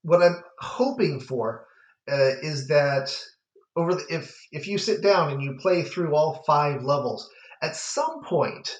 What 0.00 0.22
I'm 0.22 0.42
hoping 0.58 1.20
for 1.20 1.66
uh, 2.10 2.30
is 2.40 2.68
that 2.68 3.14
over 3.76 3.94
the, 3.94 4.06
if 4.08 4.34
if 4.52 4.66
you 4.66 4.78
sit 4.78 5.02
down 5.02 5.30
and 5.30 5.42
you 5.42 5.58
play 5.60 5.82
through 5.82 6.14
all 6.14 6.42
five 6.46 6.82
levels, 6.82 7.28
at 7.60 7.76
some 7.76 8.22
point 8.24 8.74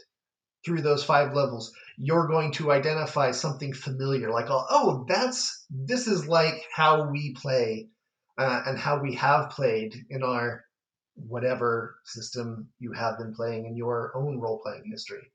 through 0.65 0.81
those 0.81 1.05
five 1.05 1.35
levels, 1.35 1.71
you're 1.99 2.29
going 2.29 2.53
to 2.53 2.73
identify 2.73 3.31
something 3.31 3.75
familiar, 3.75 4.31
like 4.31 4.47
oh, 4.49 5.05
that's 5.07 5.67
this 5.69 6.07
is 6.07 6.27
like 6.27 6.65
how 6.75 7.11
we 7.11 7.35
play 7.35 7.89
uh, 8.39 8.63
and 8.67 8.79
how 8.79 9.01
we 9.01 9.15
have 9.15 9.51
played 9.51 9.95
in 10.11 10.23
our 10.23 10.65
whatever 11.15 11.97
system 12.05 12.69
you 12.79 12.93
have 12.93 13.19
been 13.19 13.35
playing 13.35 13.67
in 13.67 13.77
your 13.77 14.13
own 14.15 14.39
role 14.39 14.61
playing 14.63 14.85
history. 14.91 15.31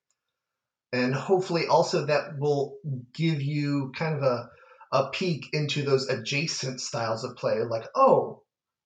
And 0.92 1.14
hopefully, 1.14 1.68
also 1.68 2.06
that 2.06 2.40
will 2.40 2.78
give 3.14 3.42
you 3.42 3.92
kind 3.96 4.16
of 4.16 4.24
a, 4.24 4.50
a 4.92 5.10
peek 5.10 5.48
into 5.54 5.84
those 5.84 6.08
adjacent 6.08 6.80
styles 6.80 7.24
of 7.24 7.36
play, 7.36 7.60
like, 7.62 7.88
oh, 7.96 8.44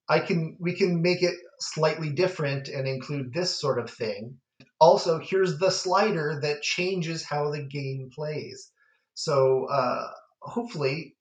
I 0.10 0.20
can 0.20 0.58
we 0.60 0.74
can 0.74 1.02
make 1.02 1.22
it 1.22 1.36
slightly 1.60 2.10
different 2.10 2.68
and 2.68 2.88
include 2.88 3.34
this 3.34 3.58
sort 3.58 3.80
of 3.80 3.90
thing. 3.90 4.40
Also, 4.80 5.20
here's 5.20 5.60
the 5.60 5.70
slider 5.70 6.40
that 6.42 6.64
changes 6.64 7.24
how 7.24 7.52
the 7.52 7.64
game 7.64 8.10
plays. 8.14 8.72
So 9.14 9.68
uh, 9.72 10.08
hopefully, 10.42 11.16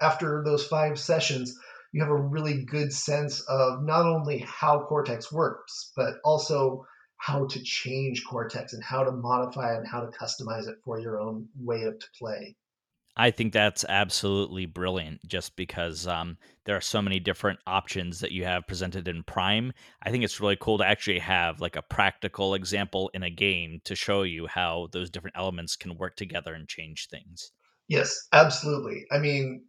after 0.00 0.42
those 0.44 0.66
five 0.66 0.98
sessions, 0.98 1.58
you 1.92 2.02
have 2.02 2.10
a 2.10 2.16
really 2.16 2.64
good 2.64 2.92
sense 2.92 3.40
of 3.48 3.82
not 3.82 4.06
only 4.06 4.38
how 4.38 4.84
Cortex 4.84 5.32
works, 5.32 5.92
but 5.96 6.14
also 6.24 6.86
how 7.16 7.46
to 7.46 7.62
change 7.62 8.24
Cortex 8.24 8.72
and 8.72 8.82
how 8.82 9.04
to 9.04 9.12
modify 9.12 9.74
and 9.74 9.86
how 9.86 10.00
to 10.00 10.06
customize 10.06 10.68
it 10.68 10.76
for 10.84 10.98
your 10.98 11.20
own 11.20 11.48
way 11.58 11.82
of 11.82 11.98
to 11.98 12.06
play. 12.18 12.56
I 13.16 13.30
think 13.30 13.52
that's 13.52 13.84
absolutely 13.88 14.66
brilliant 14.66 15.26
just 15.26 15.56
because 15.56 16.06
um, 16.06 16.38
there 16.64 16.76
are 16.76 16.80
so 16.80 17.02
many 17.02 17.20
different 17.20 17.58
options 17.66 18.20
that 18.20 18.32
you 18.32 18.44
have 18.44 18.66
presented 18.66 19.08
in 19.08 19.24
Prime. 19.24 19.72
I 20.02 20.10
think 20.10 20.24
it's 20.24 20.40
really 20.40 20.56
cool 20.58 20.78
to 20.78 20.86
actually 20.86 21.18
have 21.18 21.60
like 21.60 21.76
a 21.76 21.82
practical 21.82 22.54
example 22.54 23.10
in 23.12 23.22
a 23.22 23.28
game 23.28 23.80
to 23.84 23.94
show 23.94 24.22
you 24.22 24.46
how 24.46 24.88
those 24.92 25.10
different 25.10 25.36
elements 25.36 25.76
can 25.76 25.98
work 25.98 26.16
together 26.16 26.54
and 26.54 26.68
change 26.68 27.08
things. 27.10 27.52
Yes, 27.88 28.16
absolutely. 28.32 29.04
I 29.10 29.18
mean, 29.18 29.64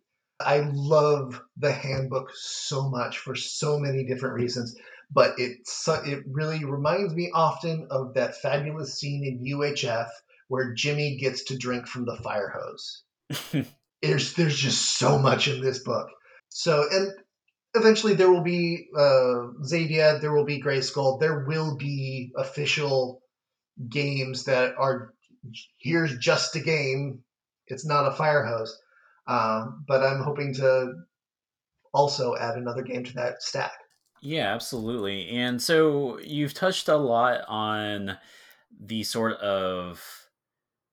I 0.45 0.69
love 0.73 1.41
the 1.58 1.71
handbook 1.71 2.32
so 2.34 2.89
much 2.89 3.17
for 3.17 3.36
so 3.36 3.80
many 3.80 4.06
different 4.06 4.36
reasons, 4.36 4.75
but 5.12 5.39
it 5.39 5.60
it 6.06 6.23
really 6.27 6.63
reminds 6.65 7.13
me 7.13 7.32
often 7.34 7.88
of 7.89 8.13
that 8.15 8.38
fabulous 8.38 8.99
scene 8.99 9.23
in 9.25 9.58
UHF 9.58 10.10
where 10.47 10.73
Jimmy 10.73 11.17
gets 11.17 11.45
to 11.45 11.58
drink 11.58 11.88
from 11.88 12.06
the 12.06 12.17
fire 12.17 12.54
hose. 12.54 13.04
there's 14.01 14.34
there's 14.34 14.58
just 14.58 14.97
so 14.97 15.17
much 15.17 15.47
in 15.47 15.62
this 15.62 15.80
book. 15.80 16.10
So 16.49 16.86
and 16.91 17.12
eventually 17.73 18.13
there 18.13 18.32
will 18.32 18.43
be 18.43 18.88
uh, 18.97 19.47
there 19.69 20.34
will 20.34 20.45
be 20.45 20.62
Grayskull, 20.62 21.19
there 21.19 21.45
will 21.47 21.77
be 21.77 22.32
official 22.36 23.21
games 23.89 24.45
that 24.45 24.73
are 24.77 25.13
here's 25.77 26.17
just 26.17 26.56
a 26.56 26.60
game. 26.60 27.23
It's 27.67 27.86
not 27.86 28.08
a 28.08 28.15
fire 28.15 28.45
hose. 28.45 28.77
Um, 29.27 29.86
but 29.88 30.03
I'm 30.03 30.21
hoping 30.21 30.53
to 30.55 30.93
also 31.93 32.36
add 32.36 32.55
another 32.55 32.81
game 32.81 33.03
to 33.03 33.13
that 33.13 33.41
stack. 33.41 33.73
Yeah, 34.21 34.53
absolutely. 34.53 35.29
And 35.29 35.62
so 35.62 36.19
you've 36.19 36.53
touched 36.53 36.88
a 36.88 36.95
lot 36.95 37.41
on 37.47 38.17
the 38.79 39.03
sort 39.03 39.38
of 39.38 40.03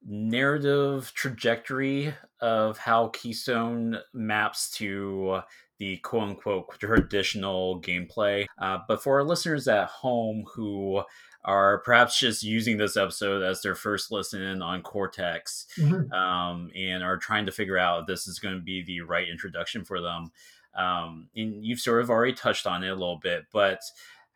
narrative 0.02 1.12
trajectory 1.14 2.14
of 2.40 2.78
how 2.78 3.08
Keystone 3.08 3.98
maps 4.14 4.70
to 4.72 5.40
the 5.78 5.98
quote 5.98 6.30
unquote 6.30 6.78
traditional 6.78 7.80
gameplay. 7.82 8.46
Uh, 8.60 8.78
but 8.88 9.02
for 9.02 9.18
our 9.18 9.24
listeners 9.24 9.68
at 9.68 9.88
home 9.88 10.44
who 10.54 11.02
are 11.44 11.78
perhaps 11.78 12.18
just 12.18 12.42
using 12.42 12.76
this 12.76 12.96
episode 12.96 13.42
as 13.42 13.62
their 13.62 13.74
first 13.74 14.10
listen 14.10 14.60
on 14.60 14.82
Cortex 14.82 15.66
mm-hmm. 15.78 16.12
um, 16.12 16.70
and 16.76 17.02
are 17.02 17.16
trying 17.16 17.46
to 17.46 17.52
figure 17.52 17.78
out 17.78 18.00
if 18.00 18.06
this 18.06 18.26
is 18.26 18.38
going 18.38 18.54
to 18.54 18.60
be 18.60 18.82
the 18.82 19.00
right 19.00 19.28
introduction 19.28 19.84
for 19.84 20.00
them. 20.00 20.30
Um, 20.76 21.28
and 21.34 21.64
you've 21.64 21.80
sort 21.80 22.02
of 22.02 22.10
already 22.10 22.34
touched 22.34 22.66
on 22.66 22.84
it 22.84 22.88
a 22.88 22.94
little 22.94 23.18
bit, 23.22 23.44
but 23.52 23.80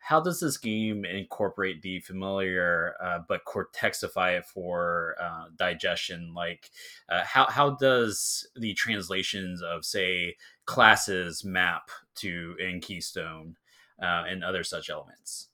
how 0.03 0.19
does 0.19 0.41
this 0.41 0.57
game 0.57 1.05
incorporate 1.05 1.81
the 1.81 1.99
familiar 2.01 2.93
uh, 3.01 3.19
but 3.27 3.45
cortexify 3.45 4.37
it 4.37 4.45
for 4.45 5.15
uh, 5.21 5.45
digestion 5.55 6.33
like 6.33 6.69
uh, 7.09 7.23
how, 7.23 7.45
how 7.45 7.69
does 7.71 8.45
the 8.57 8.73
translations 8.73 9.61
of 9.61 9.85
say 9.85 10.35
classes 10.65 11.45
map 11.45 11.89
to 12.15 12.55
in 12.59 12.81
keystone 12.81 13.55
uh, 14.01 14.23
and 14.27 14.43
other 14.43 14.63
such 14.63 14.89
elements 14.89 15.47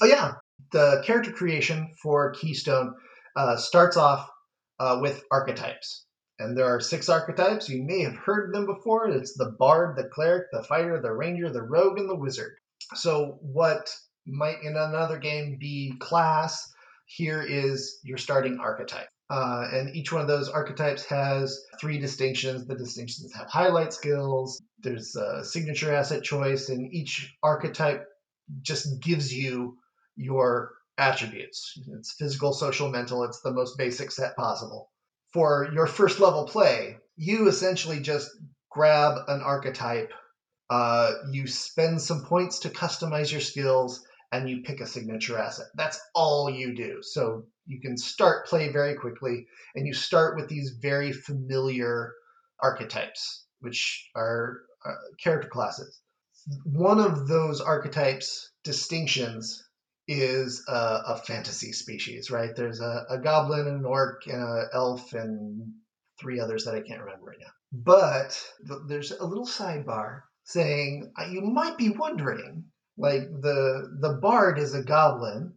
oh 0.00 0.06
yeah 0.06 0.32
the 0.72 1.02
character 1.04 1.32
creation 1.32 1.94
for 2.02 2.32
keystone 2.32 2.94
uh, 3.36 3.56
starts 3.56 3.96
off 3.96 4.28
uh, 4.78 4.98
with 5.00 5.22
archetypes. 5.30 6.04
And 6.38 6.56
there 6.56 6.66
are 6.66 6.80
six 6.80 7.08
archetypes. 7.08 7.68
You 7.68 7.82
may 7.82 8.02
have 8.02 8.16
heard 8.16 8.54
them 8.54 8.66
before. 8.66 9.08
It's 9.08 9.34
the 9.34 9.54
bard 9.58 9.96
the 9.96 10.08
cleric 10.08 10.46
the 10.52 10.62
fighter 10.62 11.00
the 11.00 11.12
ranger 11.12 11.50
the 11.50 11.62
rogue 11.62 11.98
and 11.98 12.08
the 12.08 12.16
wizard. 12.16 12.56
So 12.94 13.38
what 13.42 13.94
might 14.26 14.62
in 14.62 14.76
another 14.76 15.18
game 15.18 15.58
be 15.60 15.94
class, 16.00 16.66
here 17.06 17.42
is 17.42 17.98
your 18.02 18.18
starting 18.18 18.58
archetype. 18.58 19.08
Uh, 19.28 19.68
and 19.72 19.94
each 19.94 20.10
one 20.12 20.22
of 20.22 20.28
those 20.28 20.48
archetypes 20.48 21.04
has 21.04 21.60
three 21.80 21.98
distinctions. 21.98 22.66
The 22.66 22.74
distinctions 22.74 23.32
have 23.34 23.48
highlight 23.48 23.92
skills, 23.92 24.60
there's 24.82 25.14
a 25.14 25.44
signature 25.44 25.94
asset 25.94 26.22
choice, 26.22 26.68
and 26.68 26.92
each 26.92 27.34
archetype 27.42 28.06
just 28.62 29.00
gives 29.00 29.32
you 29.32 29.76
your 30.16 30.72
attributes. 30.98 31.78
It's 31.98 32.14
physical, 32.14 32.52
social, 32.52 32.90
mental, 32.90 33.24
it's 33.24 33.40
the 33.40 33.52
most 33.52 33.78
basic 33.78 34.10
set 34.10 34.36
possible. 34.36 34.90
For 35.32 35.70
your 35.72 35.86
first 35.86 36.20
level 36.20 36.46
play, 36.46 36.98
you 37.16 37.48
essentially 37.48 38.00
just 38.00 38.30
grab 38.70 39.18
an 39.28 39.40
archetype 39.42 40.12
uh, 40.70 41.14
you 41.32 41.48
spend 41.48 42.00
some 42.00 42.24
points 42.24 42.60
to 42.60 42.70
customize 42.70 43.32
your 43.32 43.40
skills 43.40 44.06
and 44.30 44.48
you 44.48 44.62
pick 44.62 44.80
a 44.80 44.86
signature 44.86 45.36
asset. 45.36 45.66
That's 45.74 46.00
all 46.14 46.48
you 46.48 46.76
do. 46.76 47.02
So 47.02 47.44
you 47.66 47.80
can 47.80 47.98
start 47.98 48.46
play 48.46 48.70
very 48.70 48.94
quickly 48.94 49.48
and 49.74 49.84
you 49.84 49.92
start 49.92 50.36
with 50.36 50.48
these 50.48 50.78
very 50.80 51.12
familiar 51.12 52.14
archetypes, 52.60 53.46
which 53.58 54.08
are 54.14 54.60
uh, 54.86 54.94
character 55.20 55.48
classes. 55.48 56.00
One 56.64 57.00
of 57.00 57.26
those 57.26 57.60
archetypes 57.60 58.52
distinctions 58.62 59.64
is 60.10 60.64
a, 60.66 61.02
a 61.06 61.22
fantasy 61.24 61.72
species, 61.72 62.32
right? 62.32 62.54
There's 62.54 62.80
a, 62.80 63.04
a 63.08 63.18
goblin, 63.18 63.68
an 63.68 63.84
orc, 63.84 64.26
and 64.26 64.42
an 64.42 64.68
elf, 64.74 65.12
and 65.12 65.72
three 66.18 66.40
others 66.40 66.64
that 66.64 66.74
I 66.74 66.80
can't 66.80 67.00
remember 67.00 67.26
right 67.26 67.38
now. 67.40 67.52
But 67.72 68.44
th- 68.66 68.80
there's 68.88 69.12
a 69.12 69.24
little 69.24 69.46
sidebar 69.46 70.22
saying 70.44 71.12
uh, 71.16 71.26
you 71.26 71.42
might 71.42 71.78
be 71.78 71.90
wondering 71.90 72.64
like 72.98 73.22
the 73.40 73.96
the 74.00 74.18
bard 74.20 74.58
is 74.58 74.74
a 74.74 74.82
goblin 74.82 75.54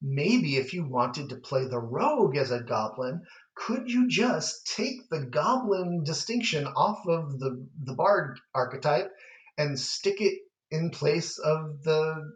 maybe 0.00 0.56
if 0.56 0.72
you 0.72 0.88
wanted 0.88 1.28
to 1.28 1.36
play 1.36 1.66
the 1.66 1.78
rogue 1.78 2.36
as 2.36 2.52
a 2.52 2.62
goblin 2.62 3.20
could 3.56 3.90
you 3.90 4.06
just 4.06 4.64
take 4.76 5.08
the 5.10 5.26
goblin 5.26 6.04
distinction 6.04 6.66
off 6.66 7.00
of 7.08 7.38
the 7.40 7.66
the 7.82 7.94
bard 7.94 8.38
archetype 8.54 9.10
and 9.56 9.78
stick 9.78 10.20
it 10.20 10.38
in 10.70 10.90
place 10.90 11.38
of 11.38 11.82
the 11.82 12.30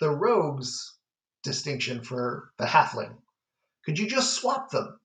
the 0.00 0.10
rogue's 0.10 0.96
distinction 1.42 2.02
for 2.02 2.50
the 2.58 2.66
halfling 2.66 3.14
could 3.84 3.98
you 3.98 4.06
just 4.06 4.34
swap 4.34 4.70
them 4.70 4.98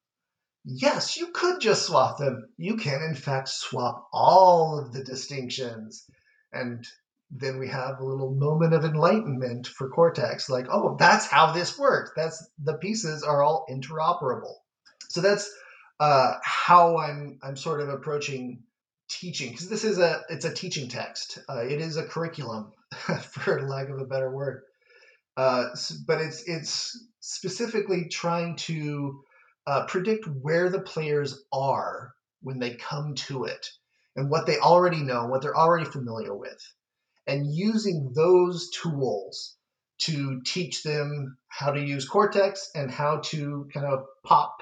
yes, 0.66 1.18
you 1.18 1.28
could 1.28 1.60
just 1.60 1.86
swap 1.86 2.18
them. 2.18 2.48
You 2.58 2.78
can, 2.78 3.02
in 3.02 3.16
fact, 3.16 3.50
swap 3.50 4.08
all 4.14 4.80
of 4.80 4.94
the 4.94 5.04
distinctions. 5.04 6.06
And 6.52 6.86
then 7.32 7.58
we 7.58 7.68
have 7.70 8.00
a 8.00 8.06
little 8.06 8.34
moment 8.36 8.74
of 8.74 8.86
enlightenment 8.86 9.68
for 9.68 9.90
Cortex 9.90 10.50
like, 10.50 10.68
oh, 10.70 10.96
that's 11.00 11.26
how 11.26 11.52
this 11.52 11.78
works. 11.78 12.12
That's 12.16 12.48
the 12.64 12.76
pieces 12.76 13.24
are 13.24 13.42
all 13.42 13.66
interoperable. 13.70 14.54
So 15.10 15.22
that's 15.22 15.52
uh, 16.00 16.34
how 16.44 16.98
I'm 16.98 17.40
I'm 17.44 17.56
sort 17.56 17.82
of 17.82 17.90
approaching 17.90 18.64
teaching 19.10 19.52
because 19.52 19.70
this 19.70 19.84
is 19.84 20.00
a 20.00 20.22
it's 20.30 20.46
a 20.46 20.54
teaching 20.54 20.90
text. 20.90 21.40
Uh, 21.50 21.64
it 21.64 21.82
is 21.82 21.98
a 21.98 22.06
curriculum, 22.06 22.72
for 22.92 23.68
lack 23.68 23.90
of 23.90 24.00
a 24.00 24.06
better 24.06 24.32
word. 24.32 24.64
Uh, 25.36 25.70
but 26.06 26.22
it's 26.22 26.44
it's 26.48 27.08
specifically 27.20 28.08
trying 28.10 28.56
to 28.56 29.22
uh, 29.66 29.86
predict 29.86 30.28
where 30.28 30.70
the 30.70 30.82
players 30.82 31.44
are 31.52 32.14
when 32.42 32.60
they 32.60 32.76
come 32.76 33.16
to 33.16 33.46
it 33.46 33.68
and 34.16 34.30
what 34.30 34.46
they 34.46 34.58
already 34.58 35.02
know, 35.02 35.26
what 35.26 35.42
they're 35.42 35.58
already 35.58 35.86
familiar 35.86 36.36
with, 36.36 36.60
and 37.26 37.54
using 37.54 38.12
those 38.16 38.70
tools 38.70 39.56
to 40.00 40.42
teach 40.46 40.84
them 40.84 41.38
how 41.48 41.72
to 41.72 41.82
use 41.82 42.08
Cortex 42.08 42.70
and 42.76 42.92
how 42.92 43.18
to 43.18 43.68
kind 43.74 43.86
of 43.86 44.06
pop 44.24 44.58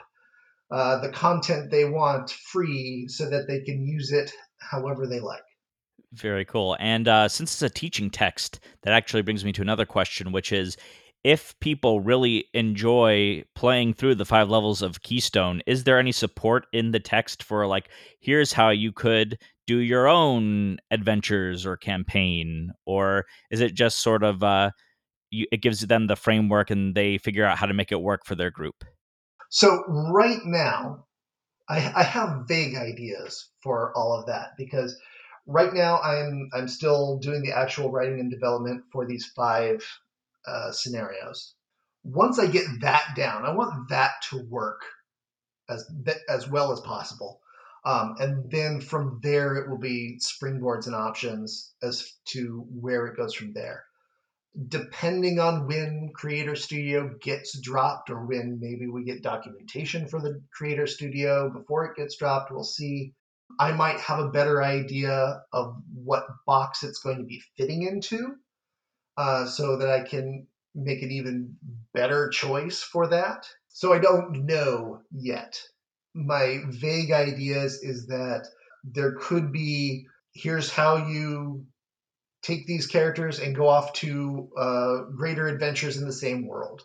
uh, 0.70 1.00
the 1.00 1.10
content 1.10 1.72
they 1.72 1.86
want 1.86 2.30
free 2.30 3.08
so 3.10 3.30
that 3.30 3.48
they 3.48 3.62
can 3.62 3.86
use 3.86 4.12
it 4.12 4.32
however 4.60 5.08
they 5.08 5.20
like. 5.20 5.42
Very 6.14 6.44
cool. 6.44 6.76
And 6.80 7.08
uh, 7.08 7.30
since 7.30 7.54
it's 7.54 7.62
a 7.62 7.70
teaching 7.70 8.10
text, 8.10 8.60
that 8.84 8.94
actually 8.94 9.22
brings 9.22 9.46
me 9.46 9.54
to 9.54 9.62
another 9.62 9.86
question, 9.86 10.32
which 10.32 10.52
is 10.52 10.76
if 11.24 11.58
people 11.60 12.02
really 12.02 12.46
enjoy 12.54 13.44
playing 13.56 13.94
through 13.94 14.16
the 14.16 14.26
five 14.26 14.50
levels 14.50 14.82
of 14.82 15.02
Keystone, 15.04 15.62
is 15.66 15.84
there 15.84 16.00
any 16.00 16.12
support 16.12 16.66
in 16.74 16.92
the 16.92 17.00
text 17.00 17.44
for 17.44 17.66
like, 17.68 17.90
here's 18.20 18.52
how 18.52 18.70
you 18.70 18.92
could 18.92 19.38
do 19.68 19.78
your 19.78 20.08
own 20.08 20.80
adventures 20.90 21.66
or 21.66 21.78
campaign? 21.78 22.72
Or 22.86 23.26
is 23.50 23.62
it 23.62 23.74
just 23.74 24.00
sort 24.00 24.24
of, 24.24 24.44
uh, 24.44 24.72
you, 25.30 25.46
it 25.52 25.62
gives 25.62 25.82
them 25.82 26.08
the 26.08 26.16
framework 26.16 26.72
and 26.72 26.94
they 26.94 27.20
figure 27.20 27.46
out 27.46 27.58
how 27.58 27.68
to 27.68 27.74
make 27.74 27.92
it 27.92 28.02
work 28.02 28.26
for 28.26 28.36
their 28.36 28.52
group? 28.52 28.84
So, 29.50 29.84
right 29.88 30.40
now, 30.44 31.06
I, 31.70 31.92
I 31.96 32.04
have 32.04 32.48
vague 32.48 32.76
ideas 32.76 33.50
for 33.62 33.94
all 33.96 34.18
of 34.18 34.26
that 34.26 34.52
because 34.58 34.98
right 35.46 35.74
now 35.74 36.00
I'm 36.00 36.50
I'm 36.54 36.68
still 36.68 37.18
doing 37.20 37.42
the 37.42 37.58
actual 37.58 37.92
writing 37.92 38.20
and 38.20 38.32
development 38.32 38.84
for 38.92 39.06
these 39.06 39.26
five 39.26 39.84
uh, 40.46 40.72
scenarios. 40.72 41.54
Once 42.04 42.40
I 42.40 42.48
get 42.48 42.66
that 42.82 43.14
down, 43.16 43.46
I 43.46 43.54
want 43.54 43.90
that 43.90 44.12
to 44.30 44.44
work 44.50 44.82
as 45.70 45.90
as 46.30 46.48
well 46.50 46.72
as 46.72 46.80
possible. 46.82 47.40
Um, 47.84 48.16
and 48.20 48.52
then 48.52 48.80
from 48.80 49.20
there, 49.24 49.56
it 49.56 49.70
will 49.70 49.80
be 49.80 50.20
springboards 50.20 50.86
and 50.86 50.96
options 50.96 51.74
as 51.82 52.14
to 52.26 52.66
where 52.70 53.08
it 53.08 53.18
goes 53.18 53.34
from 53.34 53.54
there. 53.54 53.86
Depending 54.68 55.40
on 55.40 55.66
when 55.66 56.12
Creator 56.14 56.56
Studio 56.58 57.16
gets 57.22 57.58
dropped, 57.60 58.10
or 58.10 58.26
when 58.26 58.60
maybe 58.60 58.88
we 58.88 59.04
get 59.04 59.24
documentation 59.24 60.08
for 60.08 60.22
the 60.22 60.44
Creator 60.54 60.88
Studio 60.88 61.50
before 61.50 61.86
it 61.86 61.96
gets 61.96 62.18
dropped, 62.18 62.52
we'll 62.52 62.64
see. 62.64 63.14
I 63.60 63.72
might 63.72 64.00
have 64.00 64.20
a 64.20 64.30
better 64.30 64.64
idea 64.64 65.42
of 65.54 65.76
what 65.94 66.26
box 66.46 66.84
it's 66.84 67.00
going 67.00 67.18
to 67.18 67.24
be 67.24 67.42
fitting 67.58 67.84
into 67.84 68.36
uh, 69.18 69.46
so 69.46 69.78
that 69.78 69.90
I 69.90 70.02
can 70.02 70.48
make 70.74 71.02
an 71.02 71.12
even 71.12 71.56
better 71.94 72.30
choice 72.30 72.82
for 72.82 73.08
that. 73.08 73.46
So 73.70 73.94
I 73.94 74.00
don't 74.00 74.46
know 74.46 75.02
yet. 75.12 75.62
My 76.14 76.60
vague 76.68 77.12
ideas 77.12 77.82
is 77.84 78.08
that 78.08 78.48
there 78.84 79.16
could 79.20 79.52
be 79.52 80.08
here's 80.34 80.72
how 80.72 81.08
you 81.08 81.66
take 82.42 82.66
these 82.66 82.88
characters 82.88 83.40
and 83.40 83.56
go 83.56 83.68
off 83.68 83.94
to 83.94 84.50
uh, 84.58 84.98
greater 85.16 85.48
adventures 85.48 85.98
in 85.98 86.06
the 86.06 86.14
same 86.14 86.48
world. 86.48 86.84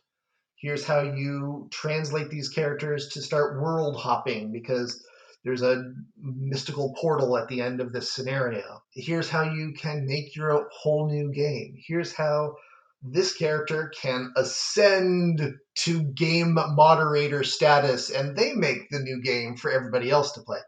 Here's 0.60 0.84
how 0.84 1.00
you 1.00 1.68
translate 1.70 2.30
these 2.30 2.48
characters 2.48 3.08
to 3.10 3.22
start 3.22 3.60
world 3.60 3.96
hopping 3.96 4.52
because 4.52 5.04
there's 5.46 5.62
a 5.62 5.92
mystical 6.20 6.92
portal 6.98 7.38
at 7.38 7.46
the 7.46 7.60
end 7.60 7.80
of 7.80 7.92
this 7.92 8.10
scenario. 8.10 8.82
Here's 8.90 9.30
how 9.30 9.44
you 9.44 9.74
can 9.74 10.04
make 10.04 10.34
your 10.34 10.68
whole 10.72 11.08
new 11.08 11.32
game. 11.32 11.76
Here's 11.86 12.12
how 12.12 12.56
this 13.00 13.32
character 13.32 13.92
can 14.02 14.32
ascend 14.36 15.54
to 15.76 16.02
game 16.02 16.54
moderator 16.54 17.44
status 17.44 18.10
and 18.10 18.36
they 18.36 18.54
make 18.54 18.90
the 18.90 18.98
new 18.98 19.22
game 19.22 19.56
for 19.56 19.70
everybody 19.70 20.10
else 20.10 20.32
to 20.32 20.40
play. 20.40 20.58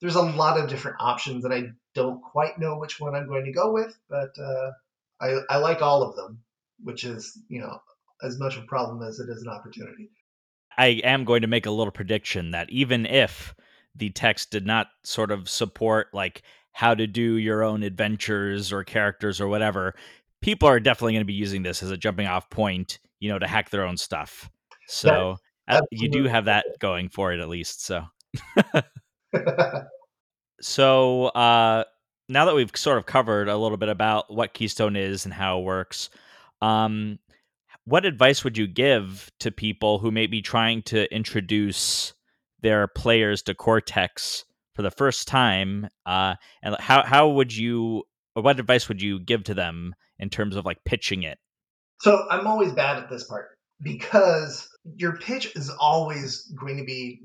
There's 0.00 0.14
a 0.14 0.22
lot 0.22 0.58
of 0.58 0.70
different 0.70 0.96
options 1.00 1.44
and 1.44 1.52
I 1.52 1.64
don't 1.94 2.22
quite 2.22 2.58
know 2.58 2.78
which 2.78 2.98
one 2.98 3.14
I'm 3.14 3.28
going 3.28 3.44
to 3.44 3.52
go 3.52 3.70
with, 3.70 3.94
but 4.08 4.30
uh, 4.42 4.70
I, 5.20 5.40
I 5.50 5.56
like 5.58 5.82
all 5.82 6.02
of 6.02 6.16
them, 6.16 6.42
which 6.82 7.04
is, 7.04 7.38
you 7.50 7.60
know, 7.60 7.82
as 8.22 8.38
much 8.38 8.56
a 8.56 8.62
problem 8.62 9.06
as 9.06 9.20
it 9.20 9.28
is 9.28 9.42
an 9.42 9.50
opportunity. 9.50 10.08
I 10.78 11.02
am 11.04 11.26
going 11.26 11.42
to 11.42 11.48
make 11.48 11.66
a 11.66 11.70
little 11.70 11.92
prediction 11.92 12.52
that 12.52 12.70
even 12.70 13.04
if 13.04 13.54
the 13.94 14.10
text 14.10 14.50
did 14.50 14.66
not 14.66 14.88
sort 15.04 15.30
of 15.30 15.48
support 15.48 16.08
like 16.12 16.42
how 16.72 16.94
to 16.94 17.06
do 17.06 17.36
your 17.36 17.62
own 17.62 17.82
adventures 17.82 18.72
or 18.72 18.82
characters 18.84 19.40
or 19.40 19.48
whatever, 19.48 19.94
people 20.40 20.68
are 20.68 20.80
definitely 20.80 21.12
going 21.12 21.22
to 21.22 21.26
be 21.26 21.32
using 21.32 21.62
this 21.62 21.82
as 21.82 21.90
a 21.90 21.96
jumping 21.96 22.26
off 22.26 22.48
point, 22.50 22.98
you 23.20 23.28
know, 23.30 23.38
to 23.38 23.46
hack 23.46 23.70
their 23.70 23.84
own 23.84 23.96
stuff. 23.96 24.50
So 24.88 25.36
uh, 25.68 25.80
you 25.90 26.08
do 26.08 26.24
have 26.24 26.46
that 26.46 26.66
going 26.80 27.08
for 27.08 27.32
it 27.32 27.40
at 27.40 27.48
least. 27.48 27.84
So, 27.84 28.04
so 30.60 31.26
uh, 31.26 31.84
now 32.28 32.46
that 32.46 32.54
we've 32.54 32.70
sort 32.74 32.98
of 32.98 33.06
covered 33.06 33.48
a 33.48 33.56
little 33.56 33.76
bit 33.76 33.88
about 33.88 34.32
what 34.32 34.54
Keystone 34.54 34.96
is 34.96 35.24
and 35.24 35.34
how 35.34 35.60
it 35.60 35.64
works, 35.64 36.10
um, 36.60 37.18
what 37.84 38.04
advice 38.04 38.44
would 38.44 38.56
you 38.56 38.66
give 38.66 39.30
to 39.40 39.50
people 39.50 39.98
who 39.98 40.10
may 40.10 40.26
be 40.26 40.40
trying 40.40 40.82
to 40.82 41.12
introduce 41.14 42.14
their 42.62 42.86
players 42.88 43.42
to 43.42 43.54
Cortex 43.54 44.44
for 44.74 44.82
the 44.82 44.90
first 44.90 45.28
time, 45.28 45.88
uh, 46.06 46.34
and 46.62 46.76
how 46.78 47.02
how 47.02 47.28
would 47.28 47.54
you 47.54 48.04
or 48.34 48.42
what 48.42 48.58
advice 48.58 48.88
would 48.88 49.02
you 49.02 49.20
give 49.20 49.44
to 49.44 49.54
them 49.54 49.94
in 50.18 50.30
terms 50.30 50.56
of 50.56 50.64
like 50.64 50.84
pitching 50.84 51.22
it? 51.22 51.38
So 52.00 52.26
I'm 52.30 52.46
always 52.46 52.72
bad 52.72 52.98
at 52.98 53.10
this 53.10 53.24
part 53.24 53.48
because 53.80 54.68
your 54.96 55.16
pitch 55.16 55.54
is 55.54 55.70
always 55.70 56.52
going 56.58 56.78
to 56.78 56.84
be 56.84 57.20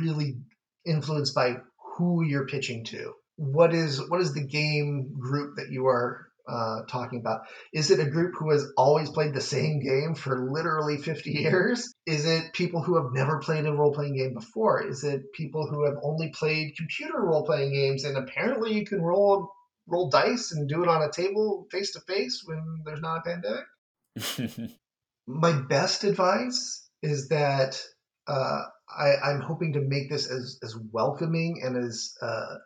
really 0.00 0.38
influenced 0.86 1.34
by 1.34 1.56
who 1.96 2.24
you're 2.24 2.46
pitching 2.46 2.84
to. 2.86 3.12
What 3.36 3.74
is 3.74 4.08
what 4.08 4.20
is 4.20 4.34
the 4.34 4.46
game 4.46 5.14
group 5.18 5.56
that 5.56 5.70
you 5.70 5.86
are 5.86 6.29
uh, 6.50 6.82
talking 6.86 7.20
about? 7.20 7.42
Is 7.72 7.90
it 7.90 8.00
a 8.00 8.10
group 8.10 8.34
who 8.38 8.50
has 8.50 8.66
always 8.76 9.10
played 9.10 9.34
the 9.34 9.40
same 9.40 9.80
game 9.80 10.14
for 10.14 10.50
literally 10.50 10.96
50 10.98 11.30
years? 11.30 11.92
Is 12.06 12.26
it 12.26 12.52
people 12.52 12.82
who 12.82 12.96
have 12.96 13.12
never 13.12 13.38
played 13.38 13.66
a 13.66 13.72
role 13.72 13.92
playing 13.92 14.16
game 14.16 14.34
before? 14.34 14.82
Is 14.86 15.04
it 15.04 15.32
people 15.32 15.66
who 15.66 15.84
have 15.84 15.96
only 16.02 16.30
played 16.30 16.76
computer 16.76 17.20
role 17.20 17.44
playing 17.44 17.72
games 17.72 18.04
and 18.04 18.16
apparently 18.16 18.74
you 18.74 18.84
can 18.84 19.00
roll 19.00 19.50
roll 19.86 20.08
dice 20.08 20.52
and 20.52 20.68
do 20.68 20.82
it 20.82 20.88
on 20.88 21.02
a 21.02 21.10
table 21.10 21.66
face 21.70 21.92
to 21.92 22.00
face 22.00 22.42
when 22.44 22.82
there's 22.84 23.00
not 23.00 23.18
a 23.18 23.22
pandemic? 23.22 24.70
My 25.26 25.52
best 25.52 26.04
advice 26.04 26.88
is 27.02 27.28
that 27.28 27.80
uh, 28.26 28.62
I, 28.88 29.30
am 29.30 29.40
hoping 29.40 29.72
to 29.74 29.80
make 29.80 30.10
this 30.10 30.30
as, 30.30 30.58
as 30.62 30.76
welcoming 30.92 31.62
and 31.64 31.76
as 31.76 32.12
uh, 32.20 32.56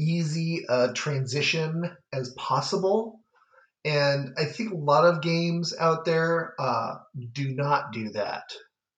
easy 0.00 0.64
a 0.68 0.92
transition 0.92 1.90
as 2.12 2.30
possible. 2.30 3.20
And 3.84 4.34
I 4.36 4.44
think 4.44 4.72
a 4.72 4.76
lot 4.76 5.04
of 5.04 5.22
games 5.22 5.74
out 5.78 6.04
there 6.04 6.54
uh, 6.58 6.96
do 7.32 7.54
not 7.54 7.92
do 7.92 8.10
that. 8.10 8.44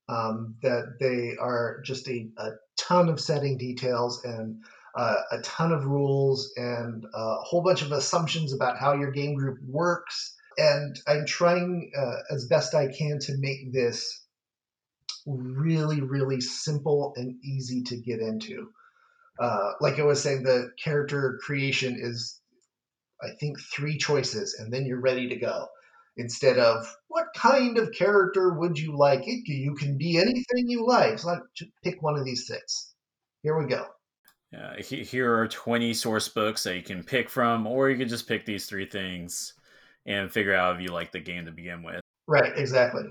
Um, 0.08 0.56
that 0.62 0.96
they 1.00 1.36
are 1.40 1.80
just 1.84 2.08
a, 2.08 2.28
a, 2.36 2.50
ton 2.76 3.08
of 3.08 3.20
setting 3.20 3.56
details 3.56 4.24
and 4.24 4.62
uh, 4.96 5.14
a 5.30 5.40
ton 5.40 5.72
of 5.72 5.84
rules 5.84 6.52
and 6.56 7.04
a 7.14 7.36
whole 7.36 7.62
bunch 7.62 7.82
of 7.82 7.92
assumptions 7.92 8.52
about 8.52 8.78
how 8.78 8.94
your 8.94 9.12
game 9.12 9.36
group 9.36 9.58
works. 9.66 10.34
And 10.58 10.98
I'm 11.06 11.24
trying 11.24 11.92
uh, 11.96 12.34
as 12.34 12.46
best 12.46 12.74
I 12.74 12.88
can 12.88 13.20
to 13.20 13.38
make 13.38 13.72
this 13.72 14.26
really, 15.24 16.00
really 16.00 16.40
simple 16.40 17.14
and 17.16 17.36
easy 17.44 17.82
to 17.84 17.96
get 17.96 18.20
into 18.20 18.68
uh, 19.40 19.72
like 19.80 19.98
I 19.98 20.02
was 20.02 20.22
saying, 20.22 20.42
the 20.42 20.70
character 20.82 21.38
creation 21.42 21.96
is, 21.98 22.40
I 23.22 23.28
think, 23.40 23.58
three 23.60 23.98
choices, 23.98 24.56
and 24.58 24.72
then 24.72 24.86
you're 24.86 25.00
ready 25.00 25.28
to 25.28 25.36
go. 25.36 25.66
Instead 26.16 26.58
of 26.58 26.84
what 27.08 27.26
kind 27.34 27.78
of 27.78 27.92
character 27.92 28.52
would 28.52 28.78
you 28.78 28.96
like? 28.96 29.26
It 29.26 29.48
you 29.48 29.74
can 29.74 29.96
be 29.96 30.18
anything 30.18 30.68
you 30.68 30.86
like. 30.86 31.18
So 31.18 31.40
pick 31.82 32.02
one 32.02 32.18
of 32.18 32.26
these 32.26 32.46
six. 32.46 32.92
Here 33.42 33.58
we 33.58 33.66
go. 33.66 33.86
Yeah, 34.52 34.78
here 34.82 35.34
are 35.38 35.48
20 35.48 35.94
source 35.94 36.28
books 36.28 36.64
that 36.64 36.76
you 36.76 36.82
can 36.82 37.02
pick 37.02 37.30
from, 37.30 37.66
or 37.66 37.88
you 37.88 37.96
can 37.96 38.08
just 38.08 38.28
pick 38.28 38.44
these 38.44 38.66
three 38.66 38.84
things 38.84 39.54
and 40.04 40.30
figure 40.30 40.54
out 40.54 40.76
if 40.76 40.82
you 40.82 40.88
like 40.88 41.10
the 41.10 41.20
game 41.20 41.46
to 41.46 41.52
begin 41.52 41.82
with. 41.82 42.02
Right, 42.28 42.52
exactly. 42.56 43.04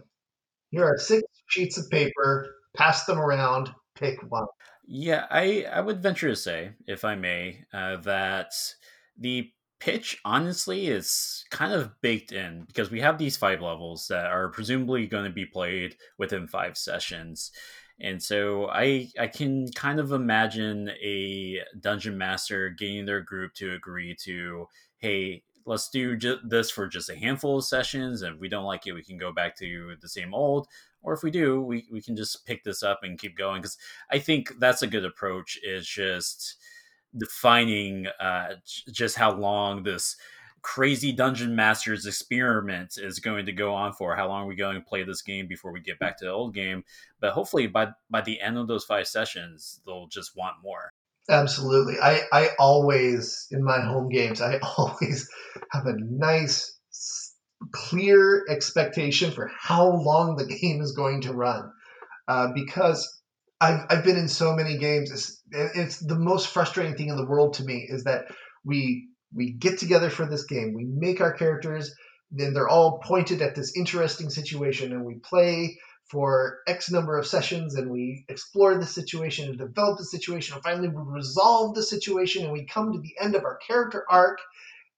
Here 0.69 0.85
are 0.85 0.99
six 0.99 1.23
sheets 1.47 1.79
of 1.79 1.89
paper. 1.89 2.47
Pass 2.75 3.05
them 3.05 3.19
around. 3.19 3.71
pick 3.95 4.19
one. 4.29 4.45
Yeah, 4.93 5.25
I 5.29 5.63
I 5.71 5.79
would 5.81 6.01
venture 6.03 6.27
to 6.29 6.35
say, 6.35 6.73
if 6.87 7.05
I 7.05 7.15
may, 7.15 7.63
uh, 7.73 7.97
that 7.97 8.51
the 9.17 9.51
pitch 9.79 10.19
honestly 10.25 10.87
is 10.87 11.45
kind 11.49 11.73
of 11.73 11.99
baked 12.01 12.31
in 12.33 12.65
because 12.65 12.91
we 12.91 12.99
have 13.01 13.17
these 13.17 13.37
five 13.37 13.61
levels 13.61 14.07
that 14.09 14.25
are 14.27 14.49
presumably 14.49 15.07
going 15.07 15.23
to 15.25 15.31
be 15.31 15.45
played 15.45 15.95
within 16.17 16.45
five 16.47 16.77
sessions. 16.77 17.51
And 17.99 18.21
so 18.21 18.67
i 18.69 19.07
i 19.19 19.27
can 19.27 19.67
kind 19.73 19.99
of 19.99 20.11
imagine 20.11 20.89
a 21.03 21.61
dungeon 21.79 22.17
master 22.17 22.69
getting 22.69 23.05
their 23.05 23.21
group 23.21 23.53
to 23.55 23.73
agree 23.73 24.15
to 24.23 24.67
hey 24.97 25.43
let's 25.67 25.89
do 25.89 26.17
ju- 26.17 26.39
this 26.43 26.71
for 26.71 26.87
just 26.87 27.09
a 27.11 27.15
handful 27.15 27.57
of 27.59 27.65
sessions 27.65 28.23
and 28.23 28.35
if 28.35 28.41
we 28.41 28.49
don't 28.49 28.65
like 28.65 28.87
it 28.87 28.93
we 28.93 29.03
can 29.03 29.17
go 29.19 29.31
back 29.31 29.55
to 29.57 29.95
the 30.01 30.09
same 30.09 30.33
old 30.33 30.67
or 31.03 31.13
if 31.13 31.23
we 31.23 31.31
do 31.31 31.61
we, 31.61 31.85
we 31.91 32.01
can 32.01 32.15
just 32.15 32.45
pick 32.45 32.63
this 32.63 32.83
up 32.83 32.99
and 33.03 33.19
keep 33.19 33.37
going 33.37 33.61
because 33.61 33.77
i 34.11 34.19
think 34.19 34.51
that's 34.59 34.81
a 34.81 34.87
good 34.87 35.05
approach 35.05 35.59
is 35.63 35.87
just 35.87 36.57
defining 37.17 38.07
uh, 38.19 38.53
just 38.91 39.17
how 39.17 39.33
long 39.33 39.83
this 39.83 40.15
crazy 40.61 41.11
dungeon 41.11 41.55
masters 41.55 42.05
experiment 42.05 42.97
is 42.97 43.19
going 43.19 43.45
to 43.45 43.51
go 43.51 43.73
on 43.73 43.93
for 43.93 44.15
how 44.15 44.27
long 44.27 44.43
are 44.43 44.47
we 44.47 44.55
going 44.55 44.75
to 44.75 44.87
play 44.87 45.03
this 45.03 45.21
game 45.21 45.47
before 45.47 45.71
we 45.71 45.81
get 45.81 45.99
back 45.99 46.17
to 46.17 46.25
the 46.25 46.31
old 46.31 46.53
game. 46.53 46.83
But 47.19 47.33
hopefully 47.33 47.67
by 47.67 47.89
by 48.09 48.21
the 48.21 48.39
end 48.39 48.57
of 48.57 48.67
those 48.67 48.85
five 48.85 49.07
sessions 49.07 49.81
they'll 49.85 50.07
just 50.07 50.35
want 50.35 50.55
more. 50.63 50.91
Absolutely. 51.29 51.95
I 52.01 52.21
i 52.31 52.49
always 52.59 53.47
in 53.51 53.63
my 53.63 53.79
home 53.81 54.09
games 54.09 54.41
i 54.41 54.59
always 54.77 55.29
have 55.71 55.85
a 55.85 55.95
nice 55.97 56.79
clear 57.71 58.45
expectation 58.49 59.31
for 59.31 59.51
how 59.57 59.87
long 59.87 60.35
the 60.35 60.45
game 60.45 60.81
is 60.81 60.93
going 60.93 61.21
to 61.21 61.33
run 61.33 61.71
uh, 62.27 62.49
because 62.53 63.21
I've, 63.59 63.85
I've 63.89 64.03
been 64.03 64.17
in 64.17 64.27
so 64.27 64.55
many 64.55 64.77
games. 64.77 65.11
It's, 65.11 65.41
it's 65.51 65.99
the 65.99 66.17
most 66.17 66.47
frustrating 66.47 66.95
thing 66.95 67.09
in 67.09 67.17
the 67.17 67.27
world 67.27 67.53
to 67.55 67.63
me 67.63 67.87
is 67.87 68.05
that 68.05 68.25
we 68.65 69.07
we 69.33 69.51
get 69.53 69.79
together 69.79 70.09
for 70.09 70.25
this 70.25 70.45
game. 70.45 70.73
We 70.73 70.85
make 70.85 71.21
our 71.21 71.31
characters, 71.31 71.93
then 72.31 72.53
they're 72.53 72.67
all 72.67 72.99
pointed 72.99 73.41
at 73.41 73.55
this 73.55 73.77
interesting 73.77 74.29
situation, 74.29 74.91
and 74.91 75.05
we 75.05 75.15
play 75.15 75.77
for 76.09 76.59
X 76.67 76.91
number 76.91 77.17
of 77.17 77.25
sessions, 77.25 77.75
and 77.75 77.89
we 77.89 78.25
explore 78.27 78.77
the 78.77 78.85
situation 78.85 79.47
and 79.47 79.57
develop 79.57 79.97
the 79.97 80.05
situation, 80.05 80.55
and 80.55 80.63
finally 80.63 80.89
we 80.89 81.01
resolve 81.05 81.75
the 81.75 81.83
situation, 81.83 82.43
and 82.43 82.51
we 82.51 82.65
come 82.65 82.91
to 82.91 82.99
the 82.99 83.15
end 83.21 83.35
of 83.35 83.45
our 83.45 83.57
character 83.65 84.03
arc. 84.09 84.39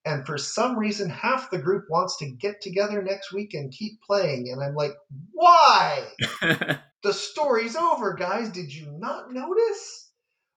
And 0.06 0.26
for 0.26 0.38
some 0.38 0.78
reason, 0.78 1.10
half 1.10 1.50
the 1.50 1.58
group 1.58 1.86
wants 1.90 2.18
to 2.18 2.30
get 2.30 2.62
together 2.62 3.02
next 3.02 3.32
week 3.32 3.54
and 3.54 3.72
keep 3.72 4.02
playing, 4.02 4.50
and 4.52 4.62
I'm 4.62 4.76
like, 4.76 4.94
why? 5.32 6.06
the 7.04 7.14
story's 7.14 7.76
over, 7.76 8.14
guys. 8.14 8.50
Did 8.50 8.74
you 8.74 8.92
not 8.92 9.32
notice? 9.32 10.12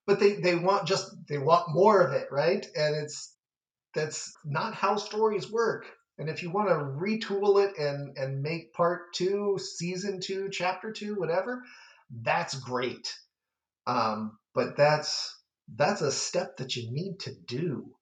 But 0.07 0.21
they, 0.21 0.35
they 0.35 0.55
want 0.55 0.87
just 0.87 1.15
they 1.29 1.39
want 1.39 1.75
more 1.75 2.01
of 2.01 2.13
it, 2.13 2.29
right? 2.31 2.65
And 2.75 2.97
it's 2.97 3.35
that's 3.95 4.33
not 4.45 4.75
how 4.75 4.97
stories 4.97 5.51
work. 5.51 5.87
And 6.19 6.29
if 6.29 6.43
you 6.43 6.51
want 6.51 6.69
to 6.69 6.75
retool 6.75 7.65
it 7.65 7.77
and 7.79 8.17
and 8.17 8.43
make 8.43 8.73
part 8.73 9.13
two, 9.15 9.59
season 9.59 10.21
two, 10.21 10.49
chapter 10.51 10.93
two, 10.93 11.15
whatever, 11.15 11.63
that's 12.11 12.55
great. 12.55 13.13
Um, 13.87 14.39
but 14.55 14.77
that's 14.77 15.37
that's 15.75 16.01
a 16.01 16.13
step 16.13 16.57
that 16.59 16.77
you 16.77 16.91
need 16.93 17.21
to 17.21 17.33
do. 17.47 17.96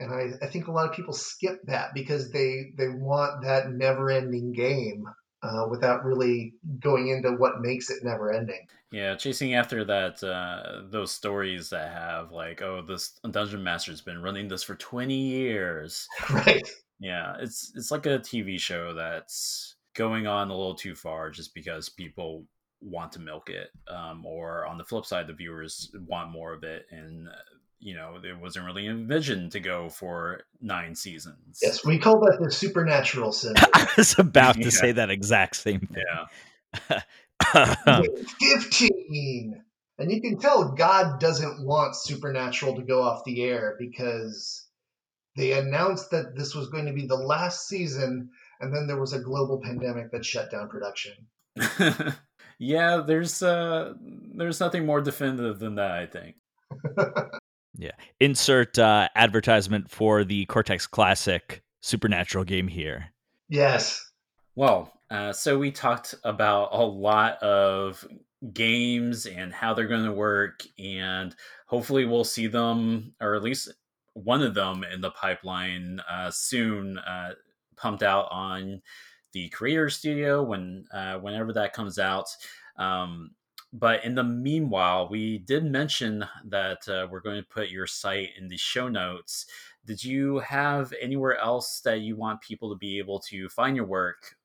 And 0.00 0.12
I, 0.12 0.44
I 0.44 0.48
think 0.48 0.66
a 0.66 0.72
lot 0.72 0.88
of 0.88 0.94
people 0.94 1.12
skip 1.12 1.60
that 1.64 1.94
because 1.94 2.30
they 2.30 2.72
they 2.76 2.88
want 2.88 3.44
that 3.44 3.70
never 3.70 4.10
ending 4.10 4.52
game 4.52 5.04
uh, 5.42 5.66
without 5.70 6.04
really 6.04 6.54
going 6.80 7.08
into 7.08 7.32
what 7.32 7.60
makes 7.60 7.90
it 7.90 8.02
never 8.02 8.32
ending. 8.32 8.66
Yeah, 8.92 9.14
chasing 9.14 9.54
after 9.54 9.84
that 9.84 10.22
uh, 10.24 10.82
those 10.90 11.12
stories 11.12 11.70
that 11.70 11.92
have 11.92 12.32
like, 12.32 12.60
oh, 12.60 12.82
this 12.82 13.20
dungeon 13.30 13.62
master's 13.62 14.00
been 14.00 14.22
running 14.22 14.48
this 14.48 14.62
for 14.62 14.74
twenty 14.74 15.28
years. 15.28 16.08
Right. 16.30 16.68
Yeah, 16.98 17.36
it's 17.40 17.72
it's 17.74 17.90
like 17.90 18.06
a 18.06 18.18
TV 18.18 18.60
show 18.60 18.92
that's 18.92 19.76
going 19.94 20.26
on 20.26 20.50
a 20.50 20.56
little 20.56 20.74
too 20.74 20.94
far 20.94 21.30
just 21.30 21.54
because 21.54 21.88
people 21.88 22.44
want 22.82 23.12
to 23.12 23.20
milk 23.20 23.48
it, 23.48 23.70
um, 23.88 24.24
or 24.26 24.66
on 24.66 24.76
the 24.76 24.84
flip 24.84 25.06
side, 25.06 25.26
the 25.26 25.32
viewers 25.32 25.94
want 26.06 26.30
more 26.30 26.52
of 26.52 26.62
it, 26.62 26.86
and 26.90 27.28
you 27.80 27.94
know, 27.94 28.18
it 28.22 28.38
wasn't 28.38 28.66
really 28.66 28.86
envisioned 28.86 29.52
to 29.52 29.60
go 29.60 29.88
for 29.88 30.42
nine 30.60 30.94
seasons. 30.94 31.58
Yes, 31.62 31.84
we 31.84 31.98
call 31.98 32.20
that 32.20 32.38
the 32.40 32.50
supernatural 32.50 33.32
sin. 33.32 33.54
I 33.56 33.88
was 33.96 34.18
about 34.18 34.56
to 34.56 34.64
Yeah. 34.64 34.68
say 34.70 34.92
that 34.92 35.10
exact 35.10 35.56
same 35.56 35.80
thing. 35.80 36.04
Yeah. 36.90 37.00
Fifteen, 38.38 39.64
and 39.98 40.12
you 40.12 40.20
can 40.20 40.38
tell 40.38 40.72
God 40.72 41.20
doesn't 41.20 41.64
want 41.66 41.96
supernatural 41.96 42.76
to 42.76 42.82
go 42.82 43.02
off 43.02 43.24
the 43.24 43.42
air 43.42 43.76
because 43.78 44.66
they 45.36 45.52
announced 45.52 46.10
that 46.10 46.36
this 46.36 46.54
was 46.54 46.68
going 46.68 46.86
to 46.86 46.92
be 46.92 47.06
the 47.06 47.16
last 47.16 47.66
season, 47.66 48.30
and 48.60 48.74
then 48.74 48.86
there 48.86 49.00
was 49.00 49.14
a 49.14 49.20
global 49.20 49.60
pandemic 49.62 50.12
that 50.12 50.24
shut 50.24 50.50
down 50.50 50.68
production. 50.68 51.14
yeah, 52.58 53.02
there's 53.06 53.42
uh 53.42 53.94
there's 54.34 54.60
nothing 54.60 54.84
more 54.86 55.00
definitive 55.00 55.58
than 55.58 55.76
that, 55.76 55.92
I 55.92 56.06
think. 56.06 56.36
Insert 58.18 58.78
uh, 58.78 59.08
advertisement 59.14 59.90
for 59.90 60.24
the 60.24 60.44
Cortex 60.46 60.86
Classic 60.86 61.62
Supernatural 61.80 62.44
game 62.44 62.68
here. 62.68 63.12
Yes, 63.48 64.10
Well, 64.54 64.92
uh, 65.10 65.32
so 65.32 65.58
we 65.58 65.72
talked 65.72 66.14
about 66.24 66.68
a 66.72 66.84
lot 66.84 67.42
of 67.42 68.06
games 68.52 69.26
and 69.26 69.52
how 69.52 69.74
they're 69.74 69.86
going 69.86 70.04
to 70.04 70.12
work, 70.12 70.62
and 70.78 71.34
hopefully 71.66 72.04
we'll 72.04 72.24
see 72.24 72.46
them, 72.46 73.14
or 73.20 73.34
at 73.34 73.42
least 73.42 73.72
one 74.14 74.42
of 74.42 74.54
them, 74.54 74.84
in 74.84 75.00
the 75.00 75.10
pipeline 75.10 76.00
uh, 76.08 76.30
soon, 76.30 76.98
uh, 76.98 77.32
pumped 77.76 78.02
out 78.02 78.28
on 78.30 78.82
the 79.32 79.48
Creator 79.50 79.90
Studio 79.90 80.42
when 80.42 80.84
uh, 80.92 81.14
whenever 81.14 81.52
that 81.54 81.72
comes 81.72 81.98
out. 81.98 82.28
Um, 82.76 83.30
but 83.72 84.04
in 84.04 84.14
the 84.14 84.24
meanwhile, 84.24 85.08
we 85.08 85.38
did 85.38 85.64
mention 85.64 86.24
that 86.44 86.88
uh, 86.88 87.06
we're 87.10 87.20
going 87.20 87.40
to 87.40 87.48
put 87.48 87.68
your 87.68 87.86
site 87.86 88.30
in 88.38 88.48
the 88.48 88.56
show 88.56 88.88
notes. 88.88 89.46
Did 89.86 90.02
you 90.02 90.40
have 90.40 90.92
anywhere 91.00 91.36
else 91.38 91.80
that 91.80 92.00
you 92.00 92.16
want 92.16 92.40
people 92.40 92.70
to 92.70 92.76
be 92.76 92.98
able 92.98 93.20
to 93.20 93.48
find 93.48 93.76
your 93.76 93.86
work 93.86 94.36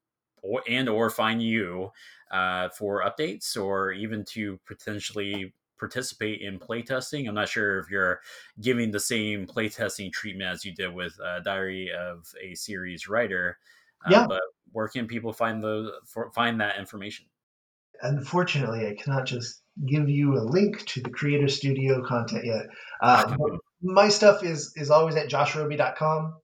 or 0.42 0.62
and 0.70 0.88
or 0.88 1.10
find 1.10 1.42
you 1.42 1.92
uh, 2.32 2.70
for 2.70 3.04
updates 3.04 3.58
or 3.62 3.92
even 3.92 4.24
to 4.26 4.60
potentially 4.66 5.54
participate 5.80 6.42
in 6.42 6.60
playtesting? 6.60 7.28
I'm 7.28 7.36
not 7.36 7.50
sure 7.50 7.80
if 7.80 7.90
you're 7.90 8.22
giving 8.62 8.92
the 8.92 9.00
same 9.00 9.48
playtesting 9.48 10.12
treatment 10.12 10.50
as 10.50 10.64
you 10.64 10.74
did 10.74 10.94
with 10.94 11.20
uh, 11.20 11.40
Diary 11.40 11.92
of 11.92 12.32
a 12.42 12.54
Series 12.56 13.08
Writer. 13.10 13.58
Uh, 14.06 14.10
Yeah. 14.12 14.28
But 14.28 14.42
where 14.72 14.88
can 14.88 15.08
people 15.08 15.34
find 15.34 15.64
the 15.64 16.00
for, 16.06 16.32
find 16.32 16.62
that 16.62 16.78
information? 16.78 17.26
Unfortunately, 18.02 18.88
I 18.88 18.96
cannot 19.02 19.26
just 19.26 19.62
give 19.86 20.10
you 20.10 20.38
a 20.38 20.43
link 20.43 20.86
to 20.86 21.02
the 21.02 21.10
Creator 21.10 21.50
Studio 21.50 22.04
content 22.06 22.46
yet. 22.46 22.68
Uh, 23.02 23.36
my 23.82 24.10
stuff 24.10 24.43
is 24.43 24.74
is 24.76 24.89
always 24.89 25.16
at 25.16 25.30
joshroby.com. 25.30 26.36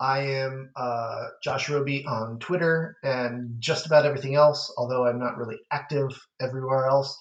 I 0.00 0.18
am 0.20 0.70
uh, 0.74 1.26
Josh 1.44 1.68
Roby 1.68 2.04
on 2.06 2.40
Twitter 2.40 2.96
and 3.04 3.54
just 3.60 3.86
about 3.86 4.04
everything 4.04 4.34
else, 4.34 4.72
although 4.76 5.06
I'm 5.06 5.20
not 5.20 5.36
really 5.36 5.58
active 5.70 6.10
everywhere 6.40 6.86
else. 6.88 7.16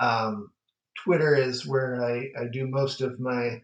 Um, 0.00 0.50
Twitter 1.04 1.36
is 1.36 1.64
where 1.64 2.04
I, 2.04 2.30
I 2.40 2.46
do 2.50 2.66
most 2.66 3.02
of 3.02 3.20
my 3.20 3.60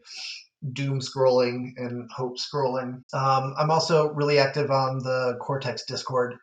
doom 0.73 1.01
scrolling 1.01 1.73
and 1.79 2.09
hope 2.15 2.37
scrolling. 2.39 3.03
Um, 3.13 3.55
I'm 3.59 3.71
also 3.71 4.11
really 4.11 4.39
active 4.39 4.71
on 4.71 4.99
the 4.99 5.37
Cortex 5.41 5.85
Discord. 5.85 6.37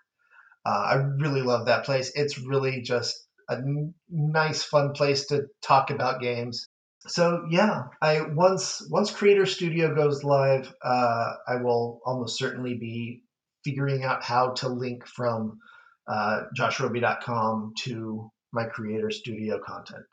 Uh, 0.67 0.69
I 0.69 0.95
really 0.95 1.41
love 1.41 1.67
that 1.67 1.85
place. 1.85 2.11
It's 2.13 2.37
really 2.37 2.81
just 2.81 3.15
a 3.49 3.53
n- 3.53 3.93
nice, 4.09 4.63
fun 4.63 4.91
place 4.91 5.27
to 5.27 5.43
talk 5.61 5.91
about 5.91 6.19
games. 6.19 6.67
So 7.07 7.45
yeah, 7.49 7.83
I 8.01 8.21
once 8.21 8.85
once 8.91 9.11
Creator 9.11 9.45
Studio 9.45 9.95
goes 9.95 10.25
live, 10.25 10.73
uh, 10.83 11.33
I 11.47 11.55
will 11.61 12.01
almost 12.05 12.37
certainly 12.37 12.73
be 12.73 13.21
figuring 13.63 14.03
out 14.03 14.23
how 14.23 14.51
to 14.55 14.67
link 14.67 15.07
from 15.07 15.57
uh, 16.05 16.41
joshroby.com 16.57 17.73
to 17.83 18.29
my 18.51 18.65
Creator 18.65 19.11
Studio 19.11 19.59
content. 19.65 20.03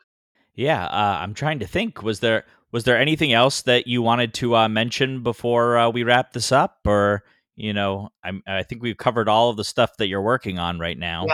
Yeah, 0.53 0.85
uh, 0.85 1.19
I'm 1.19 1.33
trying 1.33 1.59
to 1.59 1.67
think. 1.67 2.01
Was 2.01 2.21
there 2.21 2.45
was 2.71 2.85
there 2.85 2.97
anything 2.97 3.33
else 3.33 3.61
that 3.63 3.87
you 3.87 4.01
wanted 4.01 4.33
to 4.35 4.55
uh, 4.55 4.69
mention 4.69 5.21
before 5.21 5.77
uh, 5.77 5.89
we 5.89 6.03
wrap 6.03 6.31
this 6.31 6.53
up, 6.53 6.79
or 6.85 7.23
you 7.55 7.73
know, 7.73 8.09
I'm, 8.23 8.43
I 8.47 8.63
think 8.63 8.81
we've 8.81 8.97
covered 8.97 9.29
all 9.29 9.49
of 9.49 9.57
the 9.57 9.63
stuff 9.63 9.97
that 9.97 10.07
you're 10.07 10.21
working 10.21 10.59
on 10.59 10.79
right 10.79 10.97
now. 10.97 11.25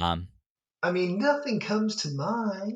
Um, 0.00 0.28
I 0.82 0.90
mean, 0.90 1.18
nothing 1.18 1.60
comes 1.60 1.96
to 2.02 2.10
mind. 2.10 2.74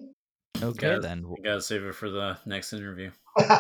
okay, 0.62 0.88
Gotta- 0.88 1.00
then. 1.00 1.28
we 1.28 1.36
gotta 1.42 1.60
save 1.62 1.82
it 1.84 1.94
for 1.94 2.10
the 2.10 2.38
next 2.46 2.72
interview. 2.72 3.10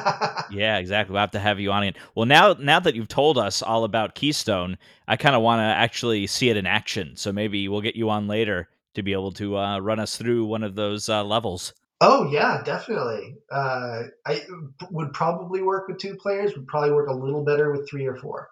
Yeah, 0.50 0.78
exactly. 0.78 1.12
We'll 1.12 1.20
have 1.20 1.32
to 1.32 1.40
have 1.40 1.58
you 1.58 1.72
on 1.72 1.82
it. 1.82 1.96
Well, 2.14 2.24
now 2.24 2.54
now 2.58 2.78
that 2.80 2.94
you've 2.94 3.08
told 3.08 3.36
us 3.36 3.62
all 3.62 3.84
about 3.84 4.14
Keystone, 4.14 4.78
I 5.08 5.16
kind 5.16 5.34
of 5.34 5.42
want 5.42 5.58
to 5.58 5.64
actually 5.64 6.26
see 6.28 6.48
it 6.50 6.56
in 6.56 6.66
action. 6.66 7.16
So 7.16 7.32
maybe 7.32 7.66
we'll 7.68 7.80
get 7.80 7.96
you 7.96 8.08
on 8.10 8.28
later 8.28 8.68
to 8.94 9.02
be 9.02 9.12
able 9.12 9.32
to 9.32 9.58
uh, 9.58 9.78
run 9.80 9.98
us 9.98 10.16
through 10.16 10.46
one 10.46 10.62
of 10.62 10.76
those 10.76 11.08
uh, 11.08 11.24
levels. 11.24 11.74
Oh 12.00 12.30
yeah, 12.30 12.62
definitely. 12.64 13.34
Uh, 13.50 14.04
I 14.24 14.42
would 14.90 15.12
probably 15.12 15.62
work 15.62 15.88
with 15.88 15.98
two 15.98 16.14
players. 16.16 16.54
Would 16.56 16.68
probably 16.68 16.92
work 16.92 17.08
a 17.08 17.14
little 17.14 17.44
better 17.44 17.72
with 17.72 17.88
three 17.90 18.06
or 18.06 18.16
four. 18.16 18.48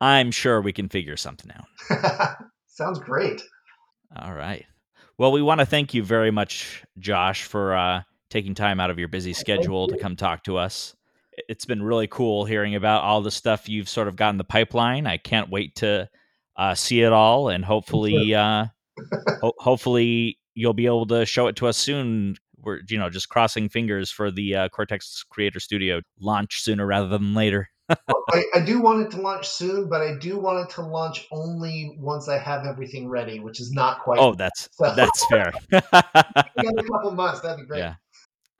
I'm 0.00 0.30
sure 0.30 0.60
we 0.60 0.72
can 0.72 0.88
figure 0.88 1.16
something 1.16 1.50
out. 1.52 2.36
Sounds 2.66 2.98
great. 2.98 3.42
All 4.16 4.34
right. 4.34 4.64
Well, 5.18 5.32
we 5.32 5.42
want 5.42 5.60
to 5.60 5.66
thank 5.66 5.94
you 5.94 6.02
very 6.02 6.30
much, 6.30 6.84
Josh, 6.98 7.44
for 7.44 7.76
uh, 7.76 8.02
taking 8.30 8.54
time 8.54 8.80
out 8.80 8.90
of 8.90 8.98
your 8.98 9.08
busy 9.08 9.32
schedule 9.32 9.86
to 9.88 9.96
come 9.98 10.16
talk 10.16 10.42
to 10.44 10.56
us. 10.56 10.94
It's 11.48 11.64
been 11.64 11.82
really 11.82 12.06
cool 12.06 12.44
hearing 12.44 12.74
about 12.74 13.04
all 13.04 13.22
the 13.22 13.30
stuff 13.30 13.68
you've 13.68 13.88
sort 13.88 14.08
of 14.08 14.16
got 14.16 14.30
in 14.30 14.38
the 14.38 14.44
pipeline. 14.44 15.06
I 15.06 15.18
can't 15.18 15.50
wait 15.50 15.76
to 15.76 16.08
uh, 16.56 16.74
see 16.74 17.02
it 17.02 17.12
all, 17.12 17.48
and 17.48 17.64
hopefully, 17.64 18.34
uh, 18.34 18.66
ho- 19.40 19.54
hopefully 19.58 20.38
you'll 20.54 20.74
be 20.74 20.86
able 20.86 21.06
to 21.06 21.24
show 21.24 21.46
it 21.46 21.56
to 21.56 21.66
us 21.66 21.76
soon. 21.76 22.36
We're 22.58 22.80
you 22.88 22.98
know 22.98 23.10
just 23.10 23.28
crossing 23.28 23.68
fingers 23.68 24.10
for 24.10 24.30
the 24.30 24.54
uh, 24.54 24.68
Cortex 24.68 25.24
Creator 25.30 25.60
Studio 25.60 26.00
launch 26.20 26.62
sooner 26.62 26.86
rather 26.86 27.08
than 27.08 27.34
later. 27.34 27.68
I, 27.88 28.44
I, 28.54 28.60
do 28.60 28.80
want 28.80 29.02
it 29.02 29.10
to 29.12 29.20
launch 29.20 29.48
soon, 29.48 29.88
but 29.88 30.00
I 30.00 30.16
do 30.16 30.38
want 30.38 30.68
it 30.68 30.74
to 30.74 30.82
launch 30.82 31.26
only 31.30 31.96
once 31.98 32.28
I 32.28 32.38
have 32.38 32.66
everything 32.66 33.08
ready, 33.08 33.40
which 33.40 33.60
is 33.60 33.72
not 33.72 34.00
quite. 34.00 34.18
Oh, 34.18 34.34
that's 34.34 34.68
so. 34.72 34.94
that's 34.94 35.26
fair. 35.26 35.52
a 35.72 35.82
couple 36.90 37.10
months, 37.12 37.40
that'd 37.40 37.58
be 37.58 37.66
great. 37.66 37.78
Yeah, 37.78 37.94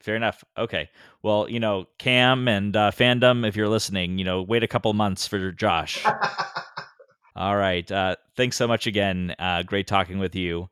fair 0.00 0.16
enough. 0.16 0.44
Okay, 0.58 0.90
well, 1.22 1.48
you 1.48 1.60
know, 1.60 1.86
Cam 1.98 2.48
and 2.48 2.76
uh, 2.76 2.90
fandom, 2.90 3.46
if 3.46 3.56
you're 3.56 3.68
listening, 3.68 4.18
you 4.18 4.24
know, 4.24 4.42
wait 4.42 4.62
a 4.62 4.68
couple 4.68 4.92
months 4.92 5.26
for 5.26 5.52
Josh. 5.52 6.04
All 7.36 7.56
right, 7.56 7.90
uh, 7.90 8.16
thanks 8.36 8.56
so 8.56 8.68
much 8.68 8.86
again. 8.86 9.34
Uh, 9.38 9.62
great 9.62 9.86
talking 9.86 10.18
with 10.18 10.34
you, 10.34 10.68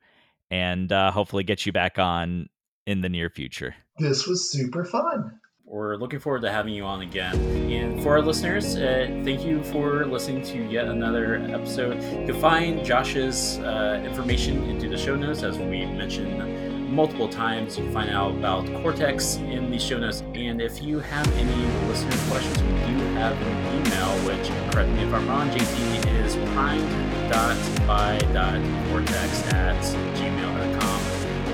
and 0.51 0.93
uh, 0.93 1.11
hopefully 1.11 1.45
get 1.45 1.65
you 1.65 1.73
back 1.73 1.99
on 1.99 2.49
in 2.87 3.01
the 3.01 3.09
near 3.09 3.31
future. 3.31 3.75
This 3.99 4.27
was 4.27 4.51
super 4.51 4.85
fun. 4.85 5.40
We're 5.71 5.95
looking 5.95 6.19
forward 6.19 6.43
to 6.43 6.51
having 6.51 6.75
you 6.75 6.85
on 6.85 7.03
again. 7.03 7.37
And 7.71 8.03
for 8.03 8.17
our 8.17 8.23
listeners, 8.23 8.75
uh, 8.75 9.07
thank 9.23 9.45
you 9.45 9.63
for 9.63 10.05
listening 10.05 10.43
to 10.47 10.69
yet 10.69 10.89
another 10.89 11.37
episode. 11.37 12.03
You 12.03 12.27
can 12.27 12.41
find 12.41 12.85
Josh's 12.85 13.61
uh, 13.61 14.03
information 14.05 14.69
into 14.69 14.89
the 14.89 14.99
show 14.99 15.15
notes, 15.15 15.45
as 15.45 15.57
we 15.59 15.87
mentioned 15.87 16.91
multiple 16.91 17.29
times. 17.29 17.79
You 17.79 17.85
can 17.85 17.93
find 17.93 18.11
out 18.11 18.33
about 18.33 18.67
Cortex 18.83 19.37
in 19.37 19.71
the 19.71 19.79
show 19.79 20.01
notes. 20.01 20.25
And 20.35 20.61
if 20.61 20.83
you 20.83 20.99
have 20.99 21.33
any 21.37 21.67
listener 21.87 22.17
questions, 22.29 22.61
we 22.61 22.71
do 22.71 22.99
have 23.15 23.41
an 23.41 23.87
email, 23.87 24.11
which, 24.27 24.49
correct 24.73 24.91
me 24.91 25.05
if 25.05 25.15
I'm 25.15 25.29
wrong, 25.29 25.51
JT, 25.51 26.05
is 26.25 26.35
prime.by.cortex 26.53 29.53
at 29.53 29.81
gmail.com. 30.17 31.01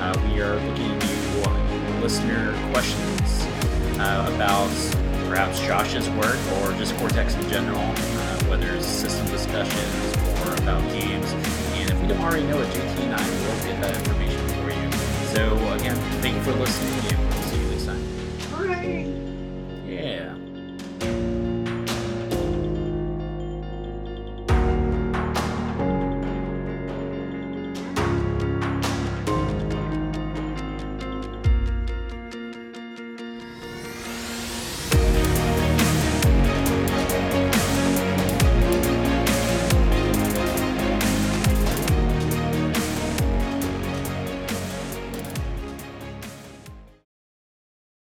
Uh, 0.00 0.14
we 0.32 0.40
are 0.40 0.54
looking 0.54 0.90
at 0.90 1.04
you 1.04 1.10
listener 2.00 2.54
questions 2.72 3.15
uh, 3.98 4.30
about 4.34 4.70
perhaps 5.28 5.60
Josh's 5.60 6.08
work 6.10 6.38
or 6.54 6.72
just 6.78 6.96
Cortex 6.96 7.34
in 7.34 7.48
general, 7.48 7.80
uh, 7.80 8.44
whether 8.44 8.74
it's 8.74 8.86
system 8.86 9.26
discussions 9.26 10.16
or 10.44 10.54
about 10.62 10.82
games. 10.92 11.32
And 11.74 11.90
if 11.90 12.00
we 12.00 12.08
don't 12.08 12.20
already 12.20 12.46
know 12.46 12.60
it, 12.60 12.68
JT 12.68 13.00
and 13.04 13.14
I 13.14 13.28
will 13.28 13.64
get 13.64 13.80
that 13.82 13.96
information 13.96 14.48
for 14.48 14.70
you. 14.70 14.92
So 15.34 15.74
again, 15.74 15.96
thank 16.20 16.36
you 16.36 16.42
for 16.42 16.52
listening 16.52 17.16
and 17.16 17.34
we'll 17.34 17.42
see 17.42 17.58
you 17.58 17.68
next 17.68 17.86
time. 17.86 18.02
Hooray! 18.52 19.15